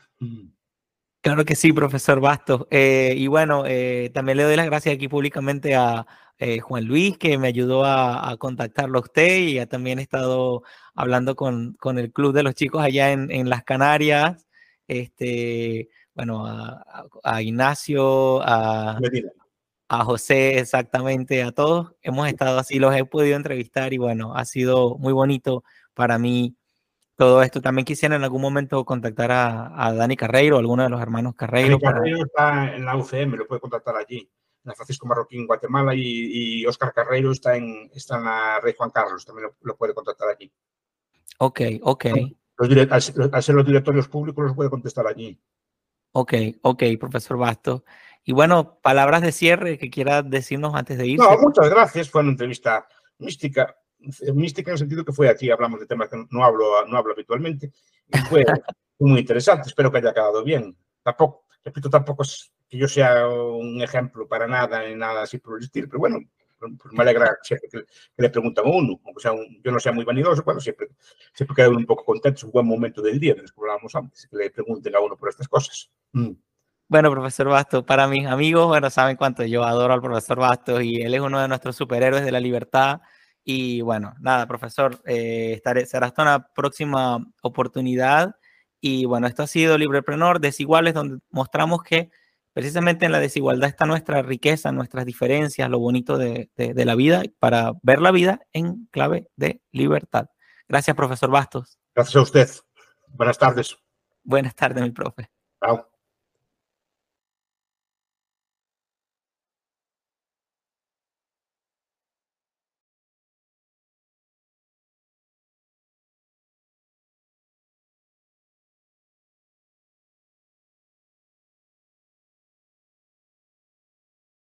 Claro 1.21 1.45
que 1.45 1.55
sí, 1.55 1.71
profesor 1.71 2.19
Bastos. 2.19 2.65
Eh, 2.71 3.13
y 3.15 3.27
bueno, 3.27 3.63
eh, 3.67 4.09
también 4.11 4.37
le 4.37 4.43
doy 4.43 4.55
las 4.55 4.65
gracias 4.65 4.95
aquí 4.95 5.07
públicamente 5.07 5.75
a, 5.75 6.07
eh, 6.39 6.59
Juan 6.59 6.85
Luis, 6.85 7.15
que 7.19 7.37
me 7.37 7.47
ayudó 7.47 7.85
a, 7.85 8.35
contactarlo 8.39 8.97
a 8.97 9.01
usted 9.01 9.37
y 9.37 9.53
ya 9.55 9.67
también 9.67 9.99
he 9.99 10.01
estado 10.01 10.63
hablando 10.95 11.35
con, 11.35 11.73
con 11.73 11.99
el 11.99 12.11
club 12.11 12.33
de 12.33 12.41
los 12.41 12.55
chicos 12.55 12.81
allá 12.81 13.11
en, 13.11 13.29
en 13.29 13.49
las 13.49 13.63
Canarias. 13.63 14.47
Este, 14.87 15.89
bueno, 16.15 16.47
a, 16.47 17.41
Ignacio, 17.43 18.41
a, 18.41 18.99
a 19.89 20.03
José, 20.05 20.57
exactamente, 20.59 21.43
a 21.43 21.51
todos. 21.51 21.93
Hemos 22.01 22.27
estado 22.29 22.57
así, 22.59 22.79
los 22.79 22.95
he 22.95 23.05
podido 23.05 23.35
entrevistar 23.35 23.93
y 23.93 23.97
bueno, 23.99 24.35
ha 24.35 24.45
sido 24.45 24.97
muy 24.97 25.13
bonito 25.13 25.63
para 25.93 26.17
mí 26.17 26.55
todo 27.21 27.43
esto. 27.43 27.61
También 27.61 27.85
quisiera 27.85 28.15
en 28.15 28.23
algún 28.23 28.41
momento 28.41 28.83
contactar 28.83 29.31
a, 29.31 29.85
a 29.85 29.93
Dani 29.93 30.17
Carreiro, 30.17 30.57
alguno 30.57 30.81
de 30.81 30.89
los 30.89 30.99
hermanos 30.99 31.35
Carreiro. 31.35 31.77
Dani 31.79 31.93
Carreiro 31.93 32.23
está 32.25 32.75
en 32.75 32.83
la 32.83 32.95
UCM, 32.95 33.35
lo 33.35 33.45
puede 33.45 33.61
contactar 33.61 33.95
allí 33.95 34.27
la 34.63 34.73
Francisco 34.73 35.05
Marroquín 35.05 35.45
Guatemala 35.45 35.93
y, 35.95 36.65
Oscar 36.65 36.91
Carreiro 36.93 37.31
está 37.31 37.55
en, 37.55 37.91
está 37.93 38.17
en 38.17 38.23
la 38.23 38.59
Rey 38.59 38.73
Juan 38.75 38.89
Carlos, 38.89 39.23
también 39.23 39.49
lo, 39.61 39.77
puede 39.77 39.93
contactar 39.93 40.29
allí. 40.29 40.51
Ok, 41.37 41.61
ok. 41.83 42.05
al, 42.89 43.01
ser 43.43 43.55
los 43.55 43.65
directorios 43.67 44.07
públicos 44.07 44.43
los 44.43 44.55
puede 44.55 44.71
contestar 44.71 45.05
allí. 45.05 45.39
Ok, 46.13 46.33
ok, 46.63 46.83
profesor 46.99 47.37
Basto. 47.37 47.83
Y 48.23 48.33
bueno, 48.33 48.79
palabras 48.81 49.21
de 49.21 49.31
cierre 49.31 49.77
que 49.77 49.91
quiera 49.91 50.23
decirnos 50.23 50.73
antes 50.73 50.97
de 50.97 51.05
irse. 51.05 51.23
No, 51.23 51.37
muchas 51.39 51.69
gracias. 51.69 52.09
Fue 52.09 52.21
una 52.21 52.31
entrevista 52.31 52.87
mística, 53.19 53.75
mística 54.33 54.71
en 54.71 54.73
el 54.73 54.79
sentido 54.79 55.05
que 55.05 55.13
fue 55.13 55.29
aquí, 55.29 55.49
hablamos 55.49 55.79
de 55.79 55.85
temas 55.85 56.09
que 56.09 56.25
no 56.29 56.43
hablo, 56.43 56.85
no 56.87 56.97
hablo 56.97 57.13
habitualmente. 57.13 57.71
Y 58.07 58.17
fue 58.19 58.45
muy 58.99 59.19
interesante. 59.21 59.69
Espero 59.69 59.91
que 59.91 59.99
haya 59.99 60.13
quedado 60.13 60.43
bien. 60.43 60.75
Tampoco, 61.03 61.45
repito, 61.63 61.89
tampoco 61.89 62.23
es 62.23 62.51
que 62.69 62.77
yo 62.77 62.87
sea 62.87 63.27
un 63.27 63.81
ejemplo 63.81 64.27
para 64.27 64.47
nada, 64.47 64.87
ni 64.87 64.95
nada 64.95 65.23
así 65.23 65.37
por 65.37 65.57
el 65.57 65.63
estilo, 65.63 65.87
pero 65.87 65.99
bueno, 65.99 66.19
pues 66.57 66.93
me 66.93 67.01
alegra 67.01 67.37
siempre 67.41 67.69
que, 67.69 67.83
le 68.17 68.29
preguntan 68.29 68.65
a 68.65 68.69
uno, 68.69 68.99
aunque 69.05 69.21
sea 69.21 69.33
yo 69.63 69.71
no 69.71 69.79
sea 69.79 69.91
muy 69.91 70.05
vanidoso, 70.05 70.43
bueno, 70.43 70.59
siempre, 70.59 70.89
siempre 71.33 71.55
queda 71.55 71.69
un 71.69 71.85
poco 71.85 72.05
contento, 72.05 72.37
es 72.37 72.43
un 72.43 72.51
buen 72.51 72.67
momento 72.67 73.01
del 73.01 73.19
día, 73.19 73.35
que 73.35 73.41
hablábamos 73.57 73.95
antes, 73.95 74.27
que 74.27 74.37
le 74.37 74.51
pregunten 74.51 74.95
a 74.95 74.99
uno 74.99 75.17
por 75.17 75.29
estas 75.29 75.47
cosas. 75.47 75.91
Mm. 76.13 76.31
Bueno, 76.87 77.09
profesor 77.09 77.47
Bastos, 77.47 77.83
para 77.83 78.05
mis 78.07 78.27
amigos, 78.27 78.67
bueno, 78.67 78.89
saben 78.89 79.15
cuánto 79.15 79.43
yo 79.45 79.63
adoro 79.63 79.93
al 79.93 80.01
profesor 80.01 80.39
Bastos 80.39 80.83
y 80.83 81.01
él 81.01 81.13
es 81.13 81.21
uno 81.21 81.39
de 81.39 81.47
nuestros 81.47 81.75
superhéroes 81.75 82.25
de 82.25 82.31
la 82.33 82.39
libertad. 82.39 83.01
Y 83.43 83.81
bueno, 83.81 84.13
nada, 84.19 84.47
profesor, 84.47 85.01
eh, 85.05 85.53
estaré, 85.53 85.85
será 85.85 86.07
hasta 86.07 86.21
una 86.21 86.47
próxima 86.53 87.25
oportunidad. 87.41 88.35
Y 88.79 89.05
bueno, 89.05 89.27
esto 89.27 89.43
ha 89.43 89.47
sido 89.47 89.77
Libreprenor 89.77 90.39
Desiguales, 90.39 90.93
donde 90.93 91.19
mostramos 91.29 91.83
que 91.83 92.09
precisamente 92.53 93.05
en 93.05 93.11
la 93.11 93.19
desigualdad 93.19 93.69
está 93.69 93.85
nuestra 93.85 94.21
riqueza, 94.21 94.71
nuestras 94.71 95.05
diferencias, 95.05 95.69
lo 95.69 95.79
bonito 95.79 96.17
de, 96.17 96.49
de 96.55 96.85
la 96.85 96.95
vida, 96.95 97.23
para 97.39 97.73
ver 97.83 98.01
la 98.01 98.11
vida 98.11 98.41
en 98.53 98.87
clave 98.91 99.27
de 99.35 99.61
libertad. 99.71 100.27
Gracias, 100.67 100.95
profesor 100.95 101.29
Bastos. 101.29 101.77
Gracias 101.95 102.15
a 102.15 102.21
usted. 102.21 102.49
Buenas 103.07 103.37
tardes. 103.37 103.77
Buenas 104.23 104.55
tardes, 104.55 104.83
mi 104.83 104.91
profe. 104.91 105.29
Chao. 105.63 105.90